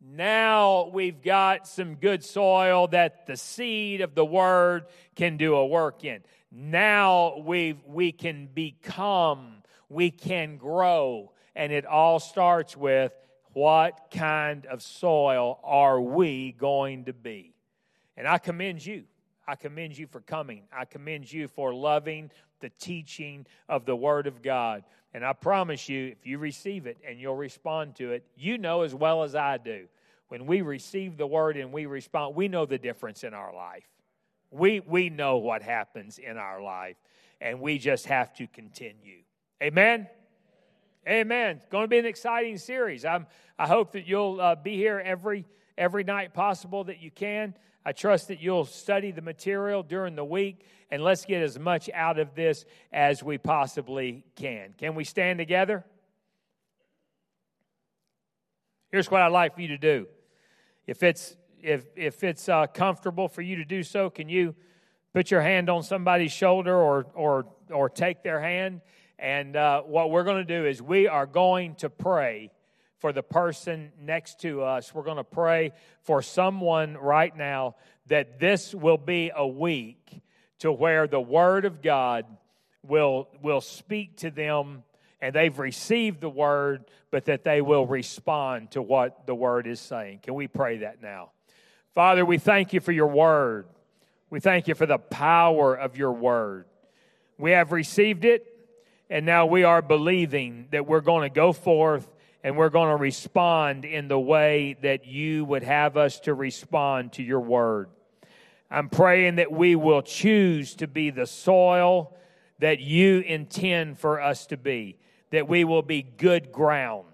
Now 0.00 0.88
we've 0.94 1.20
got 1.20 1.68
some 1.68 1.96
good 1.96 2.24
soil 2.24 2.86
that 2.86 3.26
the 3.26 3.36
seed 3.36 4.00
of 4.00 4.14
the 4.14 4.24
word 4.24 4.86
can 5.14 5.36
do 5.36 5.56
a 5.56 5.66
work 5.66 6.06
in. 6.06 6.22
Now 6.50 7.36
we 7.44 7.78
we 7.86 8.12
can 8.12 8.46
become, 8.46 9.62
we 9.90 10.10
can 10.10 10.56
grow, 10.56 11.32
and 11.54 11.70
it 11.70 11.84
all 11.84 12.18
starts 12.18 12.78
with 12.78 13.12
what 13.52 14.06
kind 14.10 14.64
of 14.64 14.80
soil 14.80 15.60
are 15.62 16.00
we 16.00 16.52
going 16.52 17.04
to 17.04 17.12
be? 17.12 17.52
And 18.16 18.26
I 18.26 18.38
commend 18.38 18.86
you. 18.86 19.04
I 19.46 19.54
commend 19.54 19.96
you 19.96 20.06
for 20.06 20.20
coming. 20.20 20.64
I 20.70 20.84
commend 20.84 21.30
you 21.32 21.48
for 21.48 21.74
loving 21.74 22.30
the 22.60 22.70
teaching 22.70 23.46
of 23.68 23.84
the 23.84 23.96
Word 23.96 24.26
of 24.26 24.42
God. 24.42 24.84
And 25.14 25.24
I 25.24 25.32
promise 25.32 25.88
you, 25.88 26.08
if 26.08 26.26
you 26.26 26.38
receive 26.38 26.86
it 26.86 26.98
and 27.06 27.18
you'll 27.18 27.36
respond 27.36 27.96
to 27.96 28.12
it, 28.12 28.24
you 28.36 28.58
know 28.58 28.82
as 28.82 28.94
well 28.94 29.22
as 29.22 29.34
I 29.34 29.56
do. 29.56 29.86
When 30.28 30.46
we 30.46 30.60
receive 30.62 31.16
the 31.16 31.26
Word 31.26 31.56
and 31.56 31.72
we 31.72 31.86
respond, 31.86 32.36
we 32.36 32.48
know 32.48 32.66
the 32.66 32.78
difference 32.78 33.24
in 33.24 33.32
our 33.32 33.54
life. 33.54 33.88
We, 34.50 34.80
we 34.80 35.10
know 35.10 35.38
what 35.38 35.62
happens 35.62 36.18
in 36.18 36.36
our 36.36 36.62
life, 36.62 36.96
and 37.40 37.60
we 37.60 37.78
just 37.78 38.06
have 38.06 38.34
to 38.34 38.46
continue. 38.46 39.20
Amen? 39.62 40.08
Amen. 41.08 41.56
It's 41.56 41.66
going 41.68 41.84
to 41.84 41.88
be 41.88 41.96
an 41.96 42.04
exciting 42.04 42.58
series. 42.58 43.06
I'm, 43.06 43.26
I 43.58 43.66
hope 43.66 43.92
that 43.92 44.06
you'll 44.06 44.42
uh, 44.42 44.56
be 44.56 44.76
here 44.76 45.00
every, 45.02 45.46
every 45.78 46.04
night 46.04 46.34
possible 46.34 46.84
that 46.84 47.00
you 47.00 47.10
can. 47.10 47.54
I 47.82 47.92
trust 47.92 48.28
that 48.28 48.42
you'll 48.42 48.66
study 48.66 49.10
the 49.10 49.22
material 49.22 49.82
during 49.82 50.16
the 50.16 50.24
week, 50.24 50.66
and 50.90 51.02
let's 51.02 51.24
get 51.24 51.42
as 51.42 51.58
much 51.58 51.88
out 51.94 52.18
of 52.18 52.34
this 52.34 52.66
as 52.92 53.22
we 53.22 53.38
possibly 53.38 54.22
can. 54.36 54.74
Can 54.76 54.94
we 54.94 55.04
stand 55.04 55.38
together? 55.38 55.82
Here's 58.90 59.10
what 59.10 59.22
I'd 59.22 59.28
like 59.28 59.54
for 59.54 59.62
you 59.62 59.68
to 59.68 59.78
do. 59.78 60.08
If 60.86 61.02
it's 61.02 61.36
if 61.62 61.86
if 61.96 62.22
it's 62.22 62.50
uh, 62.50 62.66
comfortable 62.66 63.28
for 63.28 63.40
you 63.40 63.56
to 63.56 63.64
do 63.64 63.82
so, 63.82 64.10
can 64.10 64.28
you 64.28 64.54
put 65.14 65.30
your 65.30 65.40
hand 65.40 65.70
on 65.70 65.82
somebody's 65.82 66.32
shoulder 66.32 66.76
or 66.76 67.06
or 67.14 67.46
or 67.70 67.88
take 67.88 68.22
their 68.22 68.40
hand? 68.40 68.82
And 69.18 69.56
uh, 69.56 69.82
what 69.82 70.10
we're 70.10 70.24
going 70.24 70.46
to 70.46 70.60
do 70.60 70.66
is 70.66 70.80
we 70.80 71.08
are 71.08 71.26
going 71.26 71.74
to 71.76 71.90
pray 71.90 72.50
for 72.98 73.12
the 73.12 73.22
person 73.22 73.92
next 74.00 74.40
to 74.40 74.62
us. 74.62 74.94
We're 74.94 75.02
going 75.02 75.16
to 75.16 75.24
pray 75.24 75.72
for 76.02 76.22
someone 76.22 76.96
right 76.96 77.36
now 77.36 77.76
that 78.06 78.38
this 78.38 78.74
will 78.74 78.96
be 78.98 79.30
a 79.34 79.46
week 79.46 80.22
to 80.60 80.72
where 80.72 81.06
the 81.06 81.20
Word 81.20 81.64
of 81.64 81.82
God 81.82 82.26
will, 82.86 83.28
will 83.42 83.60
speak 83.60 84.16
to 84.18 84.30
them 84.30 84.82
and 85.20 85.34
they've 85.34 85.58
received 85.58 86.20
the 86.20 86.28
Word, 86.28 86.84
but 87.10 87.24
that 87.24 87.42
they 87.42 87.60
will 87.60 87.86
respond 87.86 88.70
to 88.72 88.82
what 88.82 89.26
the 89.26 89.34
Word 89.34 89.66
is 89.66 89.80
saying. 89.80 90.20
Can 90.22 90.34
we 90.34 90.46
pray 90.46 90.78
that 90.78 91.02
now? 91.02 91.30
Father, 91.94 92.24
we 92.24 92.38
thank 92.38 92.72
you 92.72 92.80
for 92.80 92.92
your 92.92 93.08
Word. 93.08 93.66
We 94.30 94.40
thank 94.40 94.68
you 94.68 94.74
for 94.74 94.86
the 94.86 94.98
power 94.98 95.74
of 95.74 95.96
your 95.96 96.12
Word. 96.12 96.66
We 97.36 97.52
have 97.52 97.72
received 97.72 98.24
it, 98.24 98.46
and 99.10 99.24
now 99.24 99.46
we 99.46 99.64
are 99.64 99.80
believing 99.80 100.68
that 100.70 100.86
we're 100.86 101.00
going 101.00 101.28
to 101.28 101.34
go 101.34 101.52
forth 101.52 102.08
and 102.44 102.56
we're 102.56 102.68
going 102.68 102.90
to 102.90 102.96
respond 102.96 103.84
in 103.84 104.08
the 104.08 104.18
way 104.18 104.76
that 104.82 105.06
you 105.06 105.44
would 105.44 105.62
have 105.62 105.96
us 105.96 106.20
to 106.20 106.34
respond 106.34 107.12
to 107.14 107.22
your 107.22 107.40
word. 107.40 107.88
I'm 108.70 108.88
praying 108.88 109.36
that 109.36 109.50
we 109.50 109.76
will 109.76 110.02
choose 110.02 110.74
to 110.76 110.86
be 110.86 111.10
the 111.10 111.26
soil 111.26 112.14
that 112.58 112.80
you 112.80 113.20
intend 113.20 113.98
for 113.98 114.20
us 114.20 114.46
to 114.46 114.56
be, 114.56 114.98
that 115.30 115.48
we 115.48 115.64
will 115.64 115.82
be 115.82 116.02
good 116.02 116.52
ground, 116.52 117.06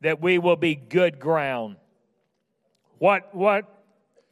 that 0.00 0.20
we 0.20 0.38
will 0.38 0.56
be 0.56 0.74
good 0.74 1.20
ground. 1.20 1.76
What, 2.98 3.34
what, 3.34 3.84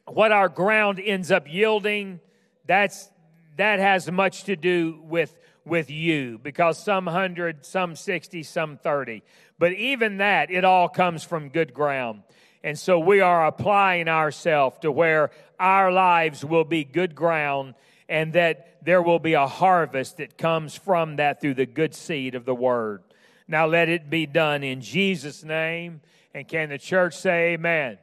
what 0.05 0.31
our 0.31 0.49
ground 0.49 0.99
ends 1.03 1.31
up 1.31 1.47
yielding, 1.51 2.19
that's, 2.65 3.09
that 3.57 3.79
has 3.79 4.11
much 4.11 4.43
to 4.45 4.55
do 4.55 4.99
with 5.03 5.35
with 5.65 5.89
you 5.89 6.39
because 6.41 6.81
some 6.81 7.05
100, 7.05 7.65
some 7.65 7.95
60, 7.95 8.43
some 8.43 8.77
30. 8.77 9.23
But 9.57 9.73
even 9.73 10.17
that, 10.17 10.51
it 10.51 10.63
all 10.63 10.89
comes 10.89 11.23
from 11.23 11.49
good 11.49 11.73
ground. 11.73 12.23
And 12.63 12.77
so 12.77 12.99
we 12.99 13.21
are 13.21 13.45
applying 13.45 14.07
ourselves 14.07 14.79
to 14.79 14.91
where 14.91 15.31
our 15.59 15.91
lives 15.91 16.43
will 16.43 16.63
be 16.63 16.83
good 16.83 17.15
ground 17.15 17.75
and 18.07 18.33
that 18.33 18.83
there 18.83 19.01
will 19.01 19.19
be 19.19 19.33
a 19.33 19.47
harvest 19.47 20.17
that 20.17 20.37
comes 20.37 20.75
from 20.75 21.17
that 21.17 21.41
through 21.41 21.53
the 21.53 21.65
good 21.65 21.93
seed 21.93 22.35
of 22.35 22.45
the 22.45 22.55
word. 22.55 23.03
Now 23.47 23.67
let 23.67 23.89
it 23.89 24.09
be 24.09 24.25
done 24.25 24.63
in 24.63 24.81
Jesus' 24.81 25.43
name. 25.43 26.01
And 26.33 26.47
can 26.47 26.69
the 26.69 26.77
church 26.77 27.17
say 27.17 27.53
amen? 27.53 27.97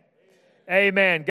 Amen. 0.70 1.24